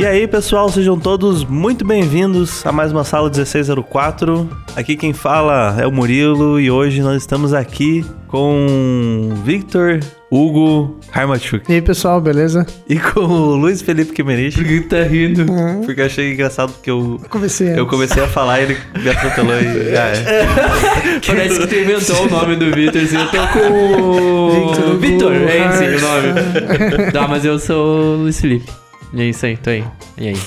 E 0.00 0.06
aí, 0.06 0.26
pessoal, 0.26 0.70
sejam 0.70 0.98
todos 0.98 1.44
muito 1.44 1.84
bem-vindos 1.84 2.64
a 2.64 2.72
mais 2.72 2.90
uma 2.90 3.04
sala 3.04 3.28
1604. 3.28 4.48
Aqui 4.74 4.96
quem 4.96 5.12
fala 5.12 5.76
é 5.78 5.86
o 5.86 5.92
Murilo 5.92 6.58
e 6.58 6.70
hoje 6.70 7.02
nós 7.02 7.18
estamos 7.20 7.52
aqui 7.52 8.02
com 8.26 9.28
Victor, 9.44 10.00
Hugo 10.30 10.98
Harmachuk 11.12 11.70
E 11.70 11.74
aí, 11.74 11.82
pessoal, 11.82 12.18
beleza? 12.18 12.66
e 12.88 12.98
com 12.98 13.20
o 13.20 13.56
Luiz 13.56 13.82
Felipe 13.82 14.14
Kimerich. 14.14 14.56
Por 14.56 14.66
que 14.66 14.80
tá 14.80 15.02
rindo? 15.02 15.44
Porque 15.84 16.00
eu 16.00 16.06
achei 16.06 16.32
engraçado 16.32 16.72
porque 16.72 16.90
eu, 16.90 17.20
Comecei 17.28 17.78
eu 17.78 17.86
comecei 17.86 18.22
a 18.22 18.26
falar 18.26 18.60
e 18.60 18.62
ele 18.62 18.78
me 19.02 19.10
atropelou 19.10 19.60
e. 19.60 19.90
Ah, 20.00 20.12
é. 20.16 21.20
Parece 21.26 21.60
que 21.60 21.66
tu 21.66 21.74
inventou 21.74 22.26
o 22.26 22.30
nome 22.30 22.56
do 22.56 22.74
Vitor. 22.74 23.02
Assim, 23.02 23.16
eu 23.16 23.30
tô 23.30 23.46
com 23.48 24.50
Victor 24.50 24.84
o 24.86 24.92
Hugo 24.92 24.98
Vitor, 24.98 25.32
é 25.34 25.68
esse 25.68 25.84
o 25.84 26.00
nome. 26.00 27.12
Tá, 27.12 27.28
mas 27.28 27.44
eu 27.44 27.58
sou 27.58 28.14
o 28.14 28.16
Luiz 28.22 28.40
Felipe. 28.40 28.79
E 29.12 29.20
é 29.20 29.24
isso 29.24 29.44
aí, 29.44 29.56
tô 29.56 29.70
aí. 29.70 29.84
E 30.16 30.28
aí? 30.28 30.40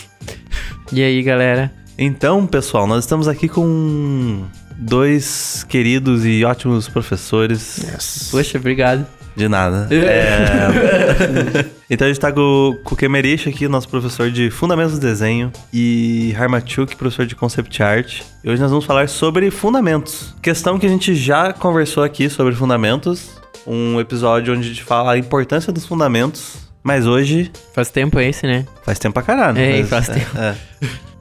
E 0.92 1.04
aí, 1.04 1.22
galera? 1.24 1.74
Então, 1.98 2.48
pessoal, 2.48 2.88
nós 2.88 3.04
estamos 3.04 3.28
aqui 3.28 3.50
com 3.50 4.46
dois 4.78 5.66
queridos 5.68 6.26
e 6.26 6.44
ótimos 6.46 6.88
professores. 6.88 7.78
Yes. 7.78 8.30
Poxa, 8.32 8.58
obrigado. 8.58 9.06
De 9.36 9.48
nada. 9.48 9.88
É... 9.92 11.66
então 11.90 12.06
a 12.06 12.10
gente 12.10 12.20
tá 12.20 12.32
com, 12.32 12.78
com 12.84 12.94
o 12.94 12.98
Kemerich 12.98 13.50
aqui, 13.50 13.68
nosso 13.68 13.90
professor 13.90 14.30
de 14.30 14.52
Fundamentos 14.52 14.94
do 14.94 15.00
Desenho, 15.00 15.52
e 15.74 16.36
Harmachuk, 16.38 16.96
professor 16.96 17.26
de 17.26 17.36
Concept 17.36 17.82
Art. 17.82 18.22
E 18.44 18.50
hoje 18.50 18.62
nós 18.62 18.70
vamos 18.70 18.86
falar 18.86 19.10
sobre 19.10 19.50
fundamentos. 19.50 20.36
Questão 20.42 20.78
que 20.78 20.86
a 20.86 20.90
gente 20.90 21.16
já 21.16 21.52
conversou 21.52 22.04
aqui 22.04 22.30
sobre 22.30 22.54
fundamentos. 22.54 23.42
Um 23.66 24.00
episódio 24.00 24.54
onde 24.54 24.68
a 24.68 24.70
gente 24.70 24.84
fala 24.84 25.14
a 25.14 25.18
importância 25.18 25.74
dos 25.74 25.86
fundamentos. 25.86 26.63
Mas 26.84 27.08
hoje 27.08 27.50
Faz 27.74 27.90
tempo 27.90 28.20
esse, 28.20 28.46
né? 28.46 28.66
Faz 28.84 29.00
tempo 29.00 29.14
pra 29.14 29.24
caralho. 29.24 29.58
É, 29.58 29.80
mas, 29.80 29.90
faz 29.90 30.10
tempo. 30.10 30.38
é. 30.38 30.56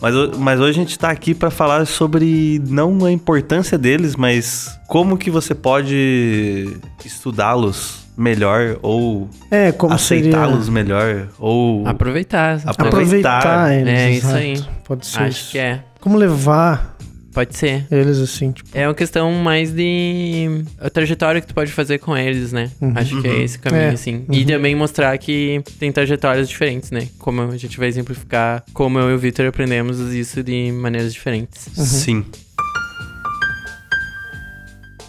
Mas, 0.00 0.14
mas 0.36 0.58
hoje 0.60 0.70
a 0.70 0.82
gente 0.82 0.98
tá 0.98 1.10
aqui 1.10 1.32
pra 1.32 1.48
falar 1.50 1.86
sobre 1.86 2.60
não 2.66 3.05
a 3.05 3.12
importância 3.12 3.78
deles, 3.78 4.16
mas 4.16 4.77
como 4.88 5.16
que 5.16 5.30
você 5.30 5.55
pode 5.55 6.77
estudá-los 7.05 8.02
melhor 8.16 8.78
ou 8.83 9.28
É, 9.50 9.72
aceitá-los 9.90 10.68
melhor 10.68 11.28
ou 11.38 11.86
Aproveitar. 11.86 12.60
Apro- 12.66 12.88
aproveitar 12.88 13.38
aproveitar. 13.38 13.72
eles. 13.74 13.92
É, 14.00 14.10
isso 14.10 14.27
exato. 14.27 14.36
aí. 14.38 14.64
Pode 14.84 15.06
ser 15.06 15.18
Acho 15.20 15.28
isso. 15.28 15.50
que 15.52 15.58
é. 15.58 15.80
Como 16.00 16.18
levar 16.18 16.92
Pode 17.33 17.56
ser. 17.56 17.86
eles 17.91 18.19
assim, 18.19 18.52
tipo, 18.52 18.69
É 18.75 18.86
uma 18.86 18.94
questão 18.94 19.33
mais 19.33 19.72
de 19.72 20.64
a 20.78 20.91
trajetória 20.91 21.41
que 21.41 21.47
tu 21.47 21.55
pode 21.55 21.72
fazer 21.72 21.98
com 21.98 22.16
eles, 22.16 22.52
né? 22.52 22.70
Uhum. 22.80 22.92
Acho 22.94 23.20
que 23.20 23.28
é 23.28 23.42
esse 23.42 23.58
caminho, 23.58 23.83
É, 23.83 23.89
assim. 23.91 24.24
E 24.30 24.44
também 24.44 24.74
mostrar 24.74 25.16
que 25.19 25.62
tem 25.78 25.91
trajetórias 25.91 26.48
diferentes, 26.48 26.91
né? 26.91 27.08
Como 27.19 27.41
a 27.42 27.56
gente 27.56 27.78
vai 27.78 27.89
exemplificar 27.89 28.62
como 28.72 28.98
eu 28.98 29.11
e 29.11 29.14
o 29.14 29.19
Victor 29.19 29.47
aprendemos 29.47 29.98
isso 30.12 30.42
de 30.42 30.70
maneiras 30.72 31.12
diferentes. 31.12 31.69
Sim. 31.74 32.24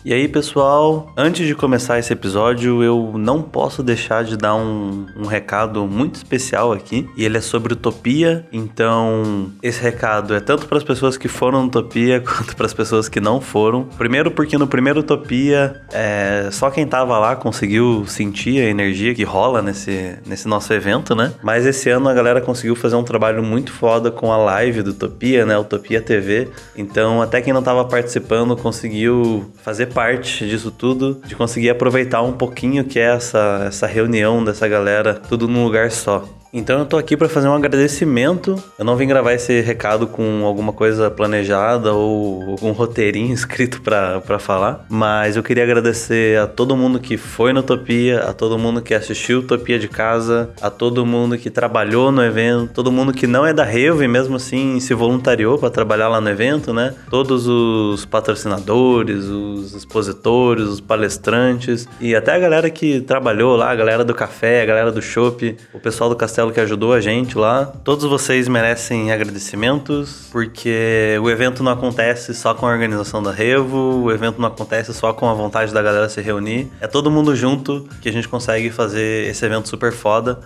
E 0.05 0.13
aí, 0.13 0.27
pessoal, 0.27 1.13
antes 1.15 1.47
de 1.47 1.55
começar 1.55 1.97
esse 1.97 2.11
episódio, 2.11 2.83
eu 2.83 3.13
não 3.15 3.41
posso 3.41 3.81
deixar 3.81 4.25
de 4.25 4.35
dar 4.35 4.53
um, 4.53 5.05
um 5.15 5.25
recado 5.25 5.87
muito 5.87 6.15
especial 6.15 6.73
aqui. 6.73 7.09
E 7.15 7.23
ele 7.23 7.37
é 7.37 7.41
sobre 7.41 7.71
Utopia. 7.71 8.45
Então, 8.52 9.49
esse 9.63 9.81
recado 9.81 10.36
é 10.36 10.42
tanto 10.42 10.67
para 10.67 10.77
as 10.77 10.83
pessoas 10.83 11.15
que 11.15 11.30
foram 11.30 11.61
no 11.61 11.67
Utopia 11.67 12.19
quanto 12.27 12.53
para 12.53 12.65
as 12.65 12.73
pessoas 12.73 13.08
que 13.08 13.21
não 13.21 13.39
foram. 13.39 13.86
Primeiro, 13.97 14.30
porque 14.30 14.58
no 14.58 14.67
primeiro 14.67 14.99
Utopia, 14.99 15.81
é, 15.93 16.49
só 16.52 16.69
quem 16.69 16.86
tava 16.86 17.17
lá 17.17 17.37
conseguiu 17.37 18.03
sentir 18.05 18.59
a 18.59 18.69
energia 18.69 19.15
que 19.15 19.23
rola 19.23 19.61
nesse, 19.61 20.17
nesse 20.25 20.49
nosso 20.49 20.73
evento, 20.73 21.15
né? 21.15 21.31
Mas 21.42 21.65
esse 21.65 21.89
ano 21.89 22.09
a 22.09 22.13
galera 22.13 22.42
conseguiu 22.42 22.75
fazer 22.75 22.97
um 22.97 23.03
trabalho 23.05 23.42
muito 23.42 23.71
foda 23.71 24.11
com 24.11 24.33
a 24.33 24.37
live 24.37 24.81
do 24.81 24.89
Utopia, 24.89 25.45
né? 25.45 25.58
Utopia 25.58 26.02
TV. 26.02 26.49
Então, 26.75 27.21
até 27.21 27.39
quem 27.39 27.53
não 27.53 27.63
tava 27.63 27.86
participando 27.86 28.58
conseguiu 28.58 29.49
fazer 29.63 29.92
parte 29.93 30.48
disso 30.48 30.71
tudo, 30.71 31.21
de 31.26 31.36
conseguir 31.36 31.70
aproveitar 31.70 32.21
um 32.21 32.33
pouquinho 32.33 32.83
que 32.83 32.99
é 32.99 33.15
essa, 33.15 33.65
essa 33.67 33.87
reunião 33.87 34.43
dessa 34.43 34.67
galera, 34.67 35.14
tudo 35.14 35.48
num 35.48 35.64
lugar 35.64 35.92
só. 35.92 36.27
Então 36.55 36.77
eu 36.77 36.86
tô 36.86 36.97
aqui 36.97 37.17
para 37.17 37.27
fazer 37.27 37.47
um 37.47 37.55
agradecimento. 37.55 38.61
Eu 38.77 38.86
não 38.86 38.95
vim 38.95 39.08
gravar 39.08 39.33
esse 39.33 39.59
recado 39.61 40.05
com 40.05 40.45
alguma 40.45 40.71
coisa 40.71 41.09
planejada 41.09 41.93
ou 41.93 42.52
algum 42.52 42.71
roteirinho 42.71 43.33
escrito 43.33 43.81
para 43.81 44.37
falar, 44.37 44.86
mas 44.87 45.36
eu 45.36 45.42
queria 45.42 45.63
agradecer 45.63 46.37
a 46.37 46.45
todo 46.45 46.77
mundo 46.77 46.99
que 46.99 47.17
foi 47.17 47.53
no 47.53 47.61
Utopia, 47.61 48.19
a 48.19 48.33
todo 48.33 48.59
mundo 48.59 48.83
que 48.83 48.93
assistiu 48.93 49.39
Utopia 49.39 49.80
de 49.80 49.87
casa, 49.87 50.52
a 50.61 50.69
todo 50.69 51.03
mundo 51.03 51.39
que 51.39 51.49
trabalhou 51.49 52.11
no 52.11 52.23
evento, 52.23 52.71
todo 52.71 52.92
mundo 52.92 53.13
que 53.13 53.25
não 53.25 53.43
é 53.43 53.52
da 53.52 53.63
Revo 53.63 54.08
mesmo 54.08 54.36
assim 54.36 54.80
se 54.80 54.93
voluntariou 54.93 55.58
para 55.58 55.71
trabalhar 55.71 56.08
lá 56.08 56.21
no 56.21 56.30
evento, 56.30 56.71
né? 56.71 56.93
Todos 57.09 57.47
os 57.47 58.05
patrocinadores, 58.05 59.25
os 59.25 59.73
expositores, 59.73 60.65
os 60.65 60.80
palestrantes 60.80 61.87
e 61.99 62.15
até 62.15 62.36
a 62.36 62.39
galera 62.39 62.69
que 62.69 63.02
trabalhou 63.02 63.55
lá, 63.55 63.71
a 63.71 63.75
galera 63.75 64.05
do 64.05 64.13
café, 64.13 64.61
a 64.61 64.65
galera 64.65 64.92
do 64.92 65.02
chopp, 65.02 65.58
o 65.73 65.80
pessoal 65.80 66.11
do 66.11 66.15
castelo 66.15 66.42
que 66.52 66.59
ajudou 66.59 66.93
a 66.93 67.02
gente 67.02 67.37
lá. 67.37 67.65
Todos 67.83 68.05
vocês 68.05 68.48
merecem 68.48 69.11
agradecimentos, 69.11 70.27
porque 70.31 71.17
o 71.21 71.30
evento 71.30 71.64
não 71.64 71.71
acontece 71.71 72.33
só 72.33 72.54
com 72.54 72.67
a 72.67 72.71
organização 72.71 73.21
da 73.21 73.31
Revo, 73.31 74.04
o 74.04 74.11
evento 74.11 74.42
não 74.42 74.48
acontece 74.48 74.93
só 74.93 75.14
com 75.14 75.30
a 75.30 75.33
vontade 75.33 75.73
da 75.73 75.81
galera 75.81 76.09
se 76.09 76.21
reunir. 76.21 76.70
É 76.81 76.87
todo 76.87 77.09
mundo 77.11 77.36
junto 77.36 77.87
que 78.02 78.09
a 78.09 78.11
gente 78.11 78.27
consegue 78.27 78.70
fazer 78.70 79.30
esse 79.30 79.45
evento 79.45 79.70
super 79.70 79.92
foda. 79.92 80.39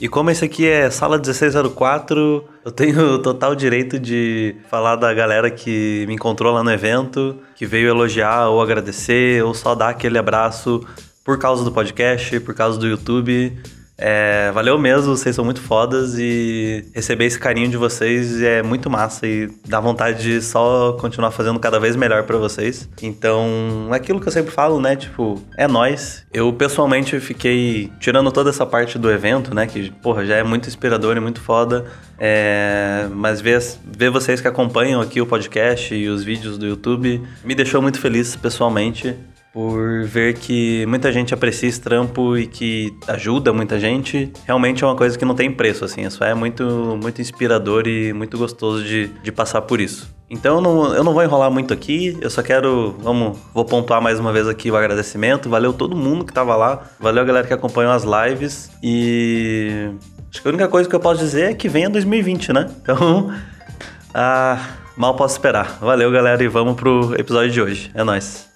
E 0.00 0.08
como 0.08 0.30
esse 0.30 0.42
aqui 0.46 0.66
é 0.66 0.88
sala 0.88 1.18
1604, 1.18 2.44
eu 2.64 2.72
tenho 2.72 3.18
total 3.20 3.54
direito 3.54 3.98
de 3.98 4.56
falar 4.70 4.96
da 4.96 5.12
galera 5.12 5.50
que 5.50 6.06
me 6.08 6.14
encontrou 6.14 6.54
lá 6.54 6.64
no 6.64 6.72
evento, 6.72 7.36
que 7.54 7.66
veio 7.66 7.90
elogiar 7.90 8.48
ou 8.48 8.62
agradecer, 8.62 9.44
ou 9.44 9.52
só 9.52 9.74
dar 9.74 9.90
aquele 9.90 10.16
abraço 10.16 10.82
por 11.22 11.38
causa 11.38 11.62
do 11.62 11.70
podcast, 11.70 12.40
por 12.40 12.54
causa 12.54 12.78
do 12.78 12.86
YouTube. 12.88 13.60
É, 14.02 14.50
valeu 14.52 14.78
mesmo, 14.78 15.14
vocês 15.14 15.36
são 15.36 15.44
muito 15.44 15.60
fodas 15.60 16.18
e 16.18 16.86
receber 16.94 17.26
esse 17.26 17.38
carinho 17.38 17.68
de 17.68 17.76
vocês 17.76 18.40
é 18.40 18.62
muito 18.62 18.88
massa 18.88 19.26
e 19.26 19.46
dá 19.68 19.78
vontade 19.78 20.22
de 20.22 20.40
só 20.40 20.96
continuar 20.98 21.30
fazendo 21.30 21.60
cada 21.60 21.78
vez 21.78 21.94
melhor 21.94 22.22
pra 22.22 22.38
vocês. 22.38 22.88
Então, 23.02 23.90
é 23.92 23.96
aquilo 23.96 24.18
que 24.18 24.26
eu 24.26 24.32
sempre 24.32 24.50
falo, 24.50 24.80
né? 24.80 24.96
Tipo, 24.96 25.42
é 25.54 25.68
nós. 25.68 26.24
Eu 26.32 26.50
pessoalmente 26.50 27.20
fiquei 27.20 27.92
tirando 28.00 28.32
toda 28.32 28.48
essa 28.48 28.64
parte 28.64 28.98
do 28.98 29.10
evento, 29.10 29.54
né? 29.54 29.66
Que, 29.66 29.90
porra, 29.90 30.24
já 30.24 30.36
é 30.36 30.42
muito 30.42 30.66
inspirador 30.66 31.18
e 31.18 31.20
muito 31.20 31.42
foda. 31.42 31.84
É, 32.18 33.06
mas 33.12 33.40
ver, 33.40 33.62
ver 33.84 34.10
vocês 34.10 34.40
que 34.40 34.48
acompanham 34.48 35.00
aqui 35.00 35.20
o 35.20 35.26
podcast 35.26 35.94
e 35.94 36.08
os 36.08 36.24
vídeos 36.24 36.56
do 36.56 36.66
YouTube 36.66 37.22
me 37.44 37.54
deixou 37.54 37.82
muito 37.82 37.98
feliz 37.98 38.34
pessoalmente 38.34 39.14
por 39.52 40.04
ver 40.04 40.34
que 40.34 40.86
muita 40.86 41.12
gente 41.12 41.34
aprecia 41.34 41.68
esse 41.68 41.80
trampo 41.80 42.36
e 42.36 42.46
que 42.46 42.96
ajuda 43.08 43.52
muita 43.52 43.80
gente. 43.80 44.32
Realmente 44.46 44.84
é 44.84 44.86
uma 44.86 44.96
coisa 44.96 45.18
que 45.18 45.24
não 45.24 45.34
tem 45.34 45.50
preço, 45.50 45.84
assim. 45.84 46.02
Isso 46.02 46.22
é 46.22 46.34
muito, 46.34 46.64
muito 47.02 47.20
inspirador 47.20 47.86
e 47.86 48.12
muito 48.12 48.38
gostoso 48.38 48.84
de, 48.84 49.08
de 49.08 49.32
passar 49.32 49.62
por 49.62 49.80
isso. 49.80 50.14
Então 50.30 50.56
eu 50.56 50.60
não, 50.60 50.94
eu 50.94 51.02
não 51.02 51.12
vou 51.12 51.24
enrolar 51.24 51.50
muito 51.50 51.74
aqui, 51.74 52.16
eu 52.20 52.30
só 52.30 52.40
quero, 52.40 52.94
vamos, 53.00 53.36
vou 53.52 53.64
pontuar 53.64 54.00
mais 54.00 54.20
uma 54.20 54.32
vez 54.32 54.46
aqui 54.46 54.70
o 54.70 54.76
agradecimento. 54.76 55.50
Valeu 55.50 55.72
todo 55.72 55.96
mundo 55.96 56.24
que 56.24 56.32
tava 56.32 56.54
lá, 56.54 56.84
valeu 57.00 57.22
a 57.24 57.26
galera 57.26 57.46
que 57.46 57.52
acompanhou 57.52 57.92
as 57.92 58.04
lives 58.04 58.70
e 58.80 59.90
acho 60.30 60.40
que 60.40 60.46
a 60.46 60.50
única 60.50 60.68
coisa 60.68 60.88
que 60.88 60.94
eu 60.94 61.00
posso 61.00 61.18
dizer 61.18 61.50
é 61.50 61.54
que 61.54 61.68
venha 61.68 61.90
2020, 61.90 62.52
né? 62.52 62.70
Então, 62.80 63.32
ah, 64.14 64.64
mal 64.96 65.16
posso 65.16 65.34
esperar. 65.34 65.78
Valeu 65.80 66.12
galera 66.12 66.40
e 66.44 66.46
vamos 66.46 66.76
pro 66.76 67.12
episódio 67.18 67.50
de 67.50 67.60
hoje. 67.60 67.90
É 67.92 68.04
nóis. 68.04 68.49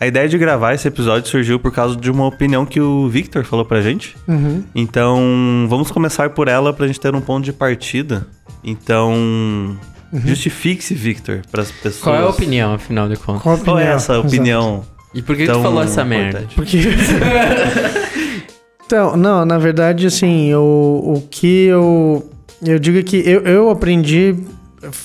A 0.00 0.06
ideia 0.06 0.26
de 0.26 0.38
gravar 0.38 0.72
esse 0.72 0.88
episódio 0.88 1.28
surgiu 1.28 1.60
por 1.60 1.70
causa 1.70 1.94
de 1.94 2.10
uma 2.10 2.26
opinião 2.26 2.64
que 2.64 2.80
o 2.80 3.06
Victor 3.06 3.44
falou 3.44 3.66
pra 3.66 3.82
gente. 3.82 4.16
Uhum. 4.26 4.64
Então, 4.74 5.66
vamos 5.68 5.90
começar 5.90 6.30
por 6.30 6.48
ela 6.48 6.72
pra 6.72 6.86
gente 6.86 6.98
ter 6.98 7.14
um 7.14 7.20
ponto 7.20 7.44
de 7.44 7.52
partida. 7.52 8.26
Então, 8.64 9.76
justifique-se, 10.24 10.94
Victor, 10.94 11.42
pras 11.52 11.70
pessoas. 11.70 12.02
Qual 12.02 12.16
é 12.16 12.20
a 12.20 12.28
opinião, 12.28 12.72
afinal 12.72 13.10
de 13.10 13.16
contas? 13.16 13.42
Qual 13.42 13.56
a 13.56 13.58
Qual 13.58 13.78
é 13.78 13.82
opinião? 13.82 13.96
essa 13.96 14.12
Exato. 14.14 14.26
opinião? 14.26 14.84
E 15.12 15.20
por 15.20 15.36
que 15.36 15.44
tão 15.44 15.56
tu 15.56 15.62
falou 15.62 15.82
essa 15.82 16.02
merda? 16.02 16.46
Porque. 16.54 16.78
então, 18.86 19.18
não, 19.18 19.44
na 19.44 19.58
verdade, 19.58 20.06
assim, 20.06 20.54
o, 20.54 21.16
o 21.16 21.28
que 21.30 21.66
eu. 21.66 22.26
Eu 22.64 22.78
digo 22.78 23.02
que 23.02 23.16
eu, 23.16 23.42
eu 23.42 23.68
aprendi. 23.68 24.34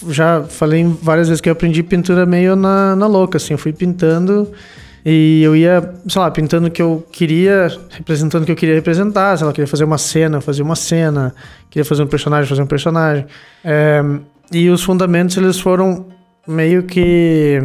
Já 0.09 0.44
falei 0.44 0.86
várias 1.01 1.27
vezes 1.27 1.41
que 1.41 1.50
eu 1.50 1.53
aprendi 1.53 1.83
pintura 1.83 2.25
meio 2.25 2.56
na, 2.56 2.95
na 2.95 3.07
louca, 3.07 3.36
assim. 3.36 3.53
Eu 3.53 3.57
fui 3.57 3.74
pintando 3.74 4.50
e 5.06 5.44
eu 5.44 5.56
ia, 5.56 5.94
sei 6.07 6.19
lá, 6.19 6.31
pintando 6.31 6.68
o 6.68 6.72
que 6.72 6.81
eu 6.81 7.06
queria, 7.12 7.68
representando 7.92 8.42
o 8.42 8.46
que 8.48 8.52
eu 8.52 8.56
queria 8.56 8.74
representar. 8.74 9.38
Sei 9.38 9.46
lá, 9.46 9.54
queria 9.54 9.68
fazer 9.68 9.84
uma 9.84 10.00
cena, 10.00 10.42
fazer 10.42 10.63
uma 10.63 10.75
cena. 10.75 11.36
Queria 11.69 11.86
fazer 11.86 12.02
um 12.02 12.07
personagem, 12.07 12.50
fazer 12.50 12.63
um 12.63 12.68
personagem. 12.68 13.25
É, 13.63 14.02
e 14.52 14.68
os 14.68 14.84
fundamentos, 14.84 15.38
eles 15.38 15.60
foram 15.60 16.07
meio 16.48 16.81
que. 16.84 17.62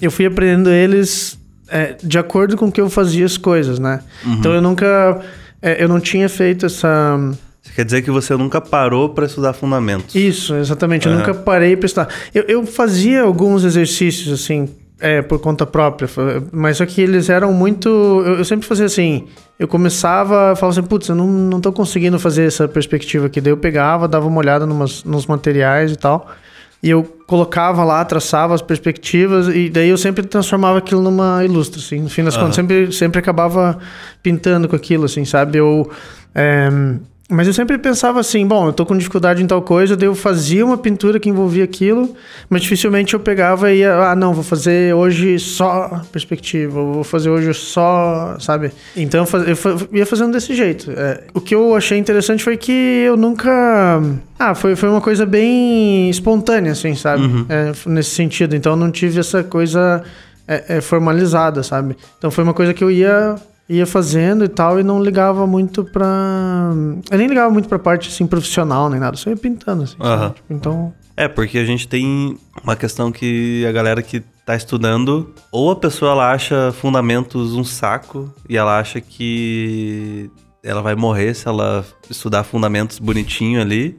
Eu 0.00 0.12
fui 0.12 0.24
aprendendo 0.24 0.70
eles 0.70 1.36
é, 1.68 1.96
de 2.00 2.16
acordo 2.16 2.56
com 2.56 2.66
o 2.66 2.72
que 2.72 2.80
eu 2.80 2.88
fazia 2.88 3.26
as 3.26 3.36
coisas, 3.36 3.80
né? 3.80 4.00
Então 4.24 4.54
eu 4.54 4.62
nunca. 4.62 5.20
é, 5.60 5.82
eu 5.82 5.88
não 5.88 5.98
tinha 5.98 6.28
feito 6.28 6.66
essa. 6.66 7.16
Você 7.60 7.72
quer 7.74 7.84
dizer 7.84 8.02
que 8.02 8.10
você 8.10 8.36
nunca 8.36 8.60
parou 8.60 9.08
para 9.08 9.26
estudar 9.26 9.52
fundamentos? 9.52 10.14
Isso, 10.14 10.54
exatamente. 10.54 11.06
Eu 11.06 11.12
Aham. 11.12 11.20
nunca 11.20 11.34
parei 11.34 11.76
para 11.76 11.86
estudar. 11.86 12.08
Eu, 12.32 12.44
eu 12.46 12.66
fazia 12.66 13.22
alguns 13.22 13.64
exercícios, 13.64 14.32
assim, 14.32 14.68
é, 15.04 15.20
por 15.20 15.38
conta 15.38 15.66
própria, 15.66 16.08
mas 16.50 16.78
só 16.78 16.86
que 16.86 16.98
eles 16.98 17.28
eram 17.28 17.52
muito. 17.52 17.90
Eu, 17.90 18.38
eu 18.38 18.44
sempre 18.44 18.66
fazia 18.66 18.86
assim. 18.86 19.26
Eu 19.58 19.68
começava, 19.68 20.56
falava 20.56 20.80
assim, 20.80 20.88
putz, 20.88 21.10
eu 21.10 21.14
não, 21.14 21.26
não 21.26 21.60
tô 21.60 21.70
conseguindo 21.70 22.18
fazer 22.18 22.46
essa 22.46 22.66
perspectiva 22.66 23.26
aqui. 23.26 23.38
Daí 23.38 23.52
eu 23.52 23.56
pegava, 23.58 24.08
dava 24.08 24.26
uma 24.26 24.38
olhada 24.38 24.64
numas, 24.64 25.04
nos 25.04 25.26
materiais 25.26 25.92
e 25.92 25.96
tal. 25.96 26.26
E 26.82 26.88
eu 26.88 27.04
colocava 27.26 27.84
lá, 27.84 28.02
traçava 28.02 28.54
as 28.54 28.62
perspectivas, 28.62 29.48
e 29.48 29.68
daí 29.68 29.90
eu 29.90 29.98
sempre 29.98 30.22
transformava 30.22 30.78
aquilo 30.78 31.02
numa 31.02 31.44
ilustra, 31.44 31.80
assim. 31.80 32.00
No 32.00 32.08
fim 32.08 32.24
das 32.24 32.34
Aham. 32.34 32.44
contas, 32.44 32.56
sempre, 32.56 32.92
sempre 32.92 33.18
acabava 33.18 33.78
pintando 34.22 34.66
com 34.66 34.74
aquilo, 34.74 35.04
assim, 35.04 35.26
sabe? 35.26 35.58
Eu. 35.58 35.90
é, 36.34 36.70
mas 37.34 37.46
eu 37.46 37.52
sempre 37.52 37.76
pensava 37.78 38.20
assim, 38.20 38.46
bom, 38.46 38.68
eu 38.68 38.72
tô 38.72 38.86
com 38.86 38.96
dificuldade 38.96 39.42
em 39.42 39.46
tal 39.46 39.60
coisa, 39.60 39.96
daí 39.96 40.08
eu 40.08 40.14
fazia 40.14 40.64
uma 40.64 40.78
pintura 40.78 41.18
que 41.18 41.28
envolvia 41.28 41.64
aquilo, 41.64 42.14
mas 42.48 42.62
dificilmente 42.62 43.14
eu 43.14 43.20
pegava 43.20 43.72
e 43.72 43.78
ia, 43.78 43.94
ah, 44.10 44.14
não, 44.14 44.32
vou 44.32 44.44
fazer 44.44 44.94
hoje 44.94 45.38
só 45.38 46.02
perspectiva, 46.12 46.80
ou 46.80 46.94
vou 46.94 47.04
fazer 47.04 47.30
hoje 47.30 47.52
só, 47.52 48.36
sabe? 48.38 48.70
Então 48.96 49.26
eu, 49.46 49.88
ia 49.92 50.06
fazendo 50.06 50.32
desse 50.32 50.54
jeito. 50.54 50.90
É, 50.90 51.24
o 51.34 51.40
que 51.40 51.54
eu 51.54 51.74
achei 51.74 51.98
interessante 51.98 52.42
foi 52.42 52.56
que 52.56 52.72
eu 53.06 53.16
nunca. 53.16 54.00
Ah, 54.38 54.54
foi, 54.54 54.76
foi 54.76 54.88
uma 54.88 55.00
coisa 55.00 55.26
bem 55.26 56.08
espontânea, 56.10 56.72
assim, 56.72 56.94
sabe? 56.94 57.24
É, 57.48 57.72
nesse 57.88 58.10
sentido. 58.10 58.54
Então 58.54 58.72
eu 58.72 58.76
não 58.76 58.90
tive 58.90 59.20
essa 59.20 59.42
coisa 59.42 60.02
é, 60.46 60.76
é, 60.76 60.80
formalizada, 60.80 61.62
sabe? 61.62 61.96
Então 62.18 62.30
foi 62.30 62.44
uma 62.44 62.54
coisa 62.54 62.72
que 62.74 62.84
eu 62.84 62.90
ia 62.90 63.36
ia 63.68 63.86
fazendo 63.86 64.44
e 64.44 64.48
tal 64.48 64.78
e 64.78 64.82
não 64.82 65.02
ligava 65.02 65.46
muito 65.46 65.84
pra 65.84 66.70
eu 67.10 67.18
nem 67.18 67.26
ligava 67.26 67.50
muito 67.50 67.68
pra 67.68 67.78
parte 67.78 68.08
assim 68.08 68.26
profissional 68.26 68.90
nem 68.90 69.00
nada 69.00 69.16
só 69.16 69.30
ia 69.30 69.36
pintando 69.36 69.84
assim. 69.84 69.96
Tipo, 70.34 70.52
então 70.52 70.92
É, 71.16 71.28
porque 71.28 71.58
a 71.58 71.64
gente 71.64 71.86
tem 71.86 72.36
uma 72.62 72.76
questão 72.76 73.12
que 73.12 73.64
a 73.66 73.72
galera 73.72 74.02
que 74.02 74.22
tá 74.44 74.54
estudando, 74.54 75.32
ou 75.50 75.70
a 75.70 75.76
pessoa 75.76 76.12
ela 76.12 76.32
acha 76.32 76.72
fundamentos 76.72 77.54
um 77.54 77.64
saco 77.64 78.32
e 78.48 78.56
ela 78.56 78.78
acha 78.78 79.00
que 79.00 80.30
ela 80.62 80.82
vai 80.82 80.94
morrer 80.94 81.34
se 81.34 81.46
ela 81.48 81.84
estudar 82.10 82.44
fundamentos 82.44 82.98
bonitinho 82.98 83.60
ali, 83.60 83.96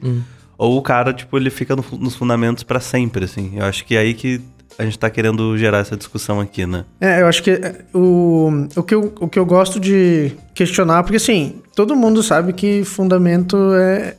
ou 0.57 0.77
o 0.77 0.81
cara, 0.81 1.13
tipo, 1.13 1.37
ele 1.37 1.49
fica 1.49 1.75
no 1.75 1.83
nos 1.99 2.15
fundamentos 2.15 2.63
pra 2.63 2.79
sempre, 2.79 3.25
assim. 3.25 3.53
Eu 3.55 3.65
acho 3.65 3.85
que 3.85 3.95
é 3.95 3.99
aí 3.99 4.13
que 4.13 4.41
a 4.77 4.83
gente 4.83 4.99
tá 4.99 5.09
querendo 5.09 5.57
gerar 5.57 5.79
essa 5.79 5.95
discussão 5.95 6.39
aqui, 6.39 6.65
né? 6.65 6.85
É, 6.99 7.21
eu 7.21 7.27
acho 7.27 7.41
que 7.41 7.51
é, 7.51 7.75
o, 7.93 8.67
o, 8.75 8.83
que 8.83 8.93
eu, 8.93 9.13
o 9.19 9.27
que 9.27 9.39
eu 9.39 9.45
gosto 9.45 9.79
de 9.79 10.31
questionar, 10.53 11.03
porque 11.03 11.17
assim, 11.17 11.61
todo 11.75 11.95
mundo 11.95 12.21
sabe 12.21 12.53
que 12.53 12.83
fundamento 12.83 13.57
é. 13.73 14.15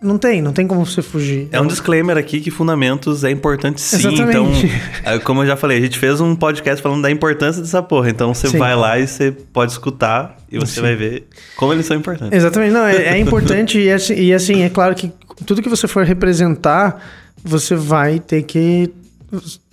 Não 0.00 0.16
tem, 0.16 0.40
não 0.40 0.52
tem 0.52 0.66
como 0.66 0.86
você 0.86 1.02
fugir. 1.02 1.48
É 1.50 1.60
um 1.60 1.66
disclaimer 1.66 2.16
aqui 2.16 2.40
que 2.40 2.50
fundamentos 2.50 3.24
é 3.24 3.30
importante 3.30 3.80
sim. 3.80 3.96
Exatamente. 3.96 4.70
Então, 5.00 5.20
como 5.24 5.42
eu 5.42 5.46
já 5.46 5.56
falei, 5.56 5.78
a 5.78 5.80
gente 5.80 5.98
fez 5.98 6.20
um 6.20 6.36
podcast 6.36 6.80
falando 6.80 7.02
da 7.02 7.10
importância 7.10 7.60
dessa 7.60 7.82
porra. 7.82 8.08
Então 8.08 8.32
você 8.32 8.48
Sim. 8.48 8.58
vai 8.58 8.76
lá 8.76 8.98
e 8.98 9.08
você 9.08 9.32
pode 9.32 9.72
escutar 9.72 10.36
e 10.50 10.58
você 10.58 10.76
Sim. 10.76 10.82
vai 10.82 10.94
ver 10.94 11.26
como 11.56 11.72
eles 11.72 11.84
são 11.84 11.96
importantes. 11.96 12.32
Exatamente, 12.32 12.72
não, 12.72 12.86
é, 12.86 12.96
é 12.96 13.18
importante 13.20 13.78
e, 13.78 13.90
assim, 13.90 14.14
e 14.14 14.32
assim, 14.32 14.62
é 14.62 14.68
claro 14.68 14.94
que 14.94 15.12
tudo 15.44 15.62
que 15.62 15.68
você 15.68 15.88
for 15.88 16.04
representar, 16.04 17.02
você 17.42 17.74
vai 17.74 18.20
ter 18.20 18.42
que. 18.42 18.92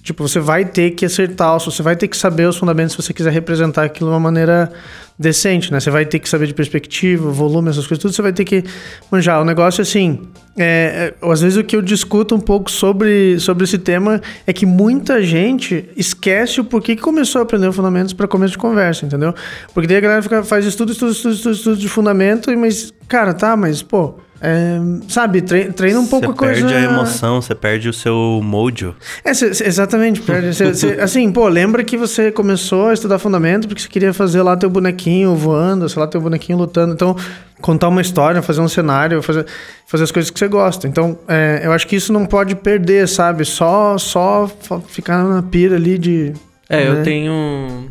Tipo, 0.06 0.28
você 0.28 0.40
vai 0.40 0.64
ter 0.64 0.92
que 0.92 1.04
acertar, 1.04 1.60
você 1.60 1.82
vai 1.82 1.96
ter 1.96 2.08
que 2.08 2.16
saber 2.16 2.48
os 2.48 2.58
fundamentos 2.58 2.92
se 2.92 3.02
você 3.02 3.12
quiser 3.12 3.32
representar 3.32 3.86
aquilo 3.86 4.12
de 4.12 4.14
uma 4.14 4.20
maneira 4.20 4.72
decente, 5.18 5.72
né? 5.72 5.80
Você 5.80 5.90
vai 5.90 6.06
ter 6.06 6.20
que 6.20 6.30
saber 6.30 6.46
de 6.46 6.54
perspectiva, 6.54 7.32
volume, 7.32 7.72
essas 7.72 7.88
coisas, 7.88 8.04
tudo 8.04 8.14
você 8.14 8.22
vai 8.22 8.32
ter 8.32 8.46
que 8.46 8.64
manjar. 9.12 9.42
O 9.42 9.44
negócio, 9.44 9.82
assim, 9.82 10.22
é, 10.56 11.12
é, 11.20 11.28
às 11.28 11.42
vezes 11.42 11.58
o 11.58 11.64
que 11.64 11.76
eu 11.76 11.82
discuto 11.82 12.36
um 12.36 12.40
pouco 12.40 12.70
sobre, 12.70 13.40
sobre 13.40 13.64
esse 13.64 13.80
tema 13.80 14.22
é 14.46 14.54
que 14.54 14.64
muita 14.64 15.24
gente 15.24 15.90
esquece 15.98 16.62
o 16.62 16.64
porquê 16.64 16.96
que 16.96 17.02
começou 17.02 17.40
a 17.40 17.42
aprender 17.42 17.72
fundamentos 17.72 18.14
para 18.14 18.28
começo 18.28 18.52
de 18.52 18.60
conversa, 18.60 19.08
entendeu? 19.08 19.34
Porque 19.74 19.88
daí 19.88 19.98
a 19.98 20.02
galera 20.02 20.22
fica, 20.22 20.44
faz 20.44 20.68
estudo, 20.68 20.92
estudo, 20.92 21.14
estudo, 21.14 21.34
estudo, 21.34 21.56
estudo 21.56 21.78
de 21.78 21.90
fundamento, 21.90 22.56
mas, 22.56 22.94
cara, 23.08 23.34
tá, 23.34 23.58
mas, 23.58 23.82
pô, 23.82 24.20
é, 24.48 24.80
sabe, 25.10 25.42
tre- 25.42 25.72
treina 25.72 26.00
um 26.00 26.06
pouco 26.06 26.28
você 26.28 26.32
a 26.32 26.36
coisa... 26.36 26.68
perde 26.68 26.74
a 26.76 26.82
emoção, 26.92 27.42
você 27.42 27.56
perde 27.56 27.90
o 27.90 27.94
seu 27.94 28.40
mojo. 28.44 28.96
É, 29.24 29.34
cê- 29.34 29.54
cê- 29.56 29.66
exatamente. 29.66 30.22
perde- 30.22 30.54
cê- 30.54 30.72
cê- 30.76 30.98
assim, 31.02 31.32
pô, 31.32 31.48
lembra 31.48 31.84
que 31.84 31.98
você 31.98 32.32
começou 32.32 32.90
a 32.90 32.94
estudar 32.94 33.18
fundamento 33.18 33.68
porque 33.68 33.82
você 33.82 33.88
queria 33.90 34.14
fazer 34.14 34.44
lá 34.44 34.56
teu 34.56 34.70
bonequinho 34.70 35.34
voando, 35.34 35.90
sei 35.90 36.00
lá, 36.00 36.08
teu 36.08 36.22
bonequinho 36.22 36.60
lutando. 36.60 36.94
Então, 36.94 37.16
contar 37.60 37.88
uma 37.88 38.02
história, 38.02 38.40
fazer 38.44 38.62
um 38.62 38.68
cenário, 38.68 39.20
fazer, 39.24 39.48
fazer 39.88 40.04
as 40.04 40.12
coisas 40.12 40.30
que 40.30 40.38
você 40.38 40.48
gosta. 40.48 40.88
Então, 40.88 41.18
é, 41.28 41.62
eu 41.64 41.72
acho 41.72 41.88
que 41.88 41.96
isso 41.96 42.14
não 42.14 42.28
pode 42.28 42.56
perder, 42.56 43.08
sabe? 43.08 43.46
Só, 43.46 43.98
só 43.98 44.48
ficar 44.88 45.24
na 45.24 45.42
pira 45.42 45.76
ali 45.76 45.98
de. 45.98 46.34
É, 46.70 46.86
né? 46.86 47.00
eu 47.00 47.04
tenho. 47.04 47.88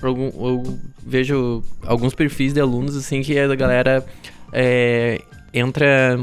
Algum, 0.00 0.26
eu 0.26 0.78
vejo 1.06 1.62
alguns 1.84 2.14
perfis 2.14 2.54
de 2.54 2.60
alunos, 2.60 2.96
assim, 2.96 3.20
que 3.20 3.38
a 3.38 3.54
galera 3.54 4.04
é, 4.52 5.20
entra. 5.52 6.18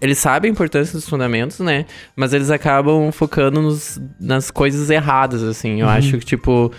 Eles 0.00 0.18
sabem 0.18 0.50
a 0.50 0.52
importância 0.52 0.94
dos 0.94 1.08
fundamentos, 1.08 1.60
né? 1.60 1.86
Mas 2.16 2.32
eles 2.32 2.50
acabam 2.50 3.12
focando 3.12 3.62
nos, 3.62 4.00
nas 4.20 4.50
coisas 4.50 4.90
erradas, 4.90 5.42
assim. 5.42 5.80
Eu 5.80 5.88
acho 5.88 6.18
que, 6.18 6.24
tipo. 6.24 6.72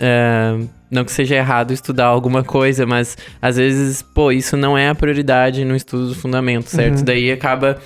é, 0.00 0.58
não 0.90 1.04
que 1.04 1.12
seja 1.12 1.34
errado 1.36 1.72
estudar 1.72 2.06
alguma 2.06 2.42
coisa, 2.42 2.86
mas 2.86 3.16
às 3.40 3.56
vezes, 3.56 4.02
pô, 4.02 4.30
isso 4.32 4.56
não 4.56 4.76
é 4.78 4.88
a 4.88 4.94
prioridade 4.94 5.64
no 5.64 5.74
estudo 5.74 6.08
do 6.08 6.14
fundamento, 6.14 6.68
certo? 6.68 6.98
Uhum. 6.98 7.04
Daí 7.04 7.32
acaba 7.32 7.78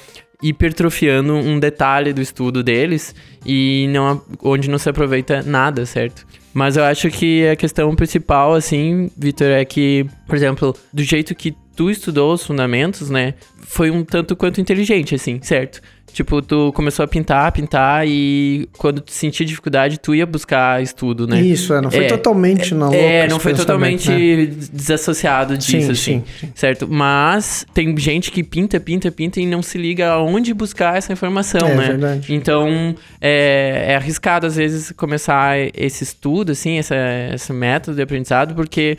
hipertrofiando 0.43 1.35
um 1.35 1.59
detalhe 1.59 2.13
do 2.13 2.21
estudo 2.23 2.63
deles 2.63 3.15
e 3.45 3.89
não 3.91 4.23
onde 4.43 4.71
não 4.71 4.79
se 4.79 4.89
aproveita 4.89 5.43
nada, 5.43 5.85
certo? 5.85 6.27
Mas 6.55 6.77
eu 6.77 6.85
acho 6.85 7.11
que 7.11 7.47
a 7.49 7.57
questão 7.57 7.95
principal, 7.95 8.55
assim, 8.55 9.11
Vitor, 9.17 9.49
é 9.49 9.65
que, 9.65 10.07
por 10.27 10.37
exemplo, 10.37 10.75
do 10.93 11.03
jeito 11.03 11.35
que 11.35 11.55
tu 11.79 11.89
estudou 11.89 12.33
os 12.35 12.45
fundamentos, 12.45 13.09
né, 13.09 13.35
foi 13.61 13.89
um 13.89 14.03
tanto 14.05 14.35
quanto 14.35 14.61
inteligente, 14.61 15.15
assim, 15.15 15.39
certo? 15.41 15.81
Tipo, 16.13 16.41
tu 16.43 16.73
começou 16.73 17.05
a 17.05 17.07
pintar, 17.07 17.53
pintar 17.53 18.05
e 18.09 18.67
quando 18.79 19.01
tu 19.01 19.13
sentia 19.13 19.47
dificuldade, 19.47 20.01
tu 20.01 20.15
ia 20.15 20.27
buscar 20.27 20.83
estudo, 20.83 21.27
né? 21.29 21.41
Isso, 21.41 21.73
é, 21.73 21.81
não 21.81 21.91
foi 21.91 22.05
É, 22.07 22.09
totalmente 22.09 22.75
na 22.75 22.87
louca. 22.87 22.97
É, 22.97 23.29
não 23.29 23.39
foi 23.39 23.53
pensamento, 23.53 23.67
totalmente 23.67 24.11
né? 24.11 24.47
desassociado 24.73 25.57
disso, 25.57 25.95
Sim, 25.95 26.17
assim. 26.19 26.25
sim, 26.41 26.53
Certo? 26.55 26.89
Mas 26.89 27.65
tem 27.75 27.95
gente 27.99 28.33
que 28.33 28.43
pinta, 28.43 28.81
pinta, 28.81 29.13
pinta 29.13 29.39
e 29.39 29.47
não 29.47 29.63
se 29.63 29.77
liga 29.79 30.09
aonde 30.09 30.53
buscar 30.55 30.97
essa 30.97 31.13
informação, 31.13 31.69
É 31.69 31.75
né? 31.77 31.87
verdade. 31.89 32.35
Então, 32.35 32.95
é, 33.21 33.85
é 33.91 33.95
arriscado 33.97 34.47
às 34.47 34.57
vezes 34.57 34.91
começar 34.93 35.57
esse 35.77 36.03
estudo, 36.03 36.53
assim, 36.53 36.79
essa, 36.79 36.97
esse 37.35 37.53
método 37.53 37.95
de 37.97 38.03
aprendizado, 38.03 38.55
porque 38.55 38.97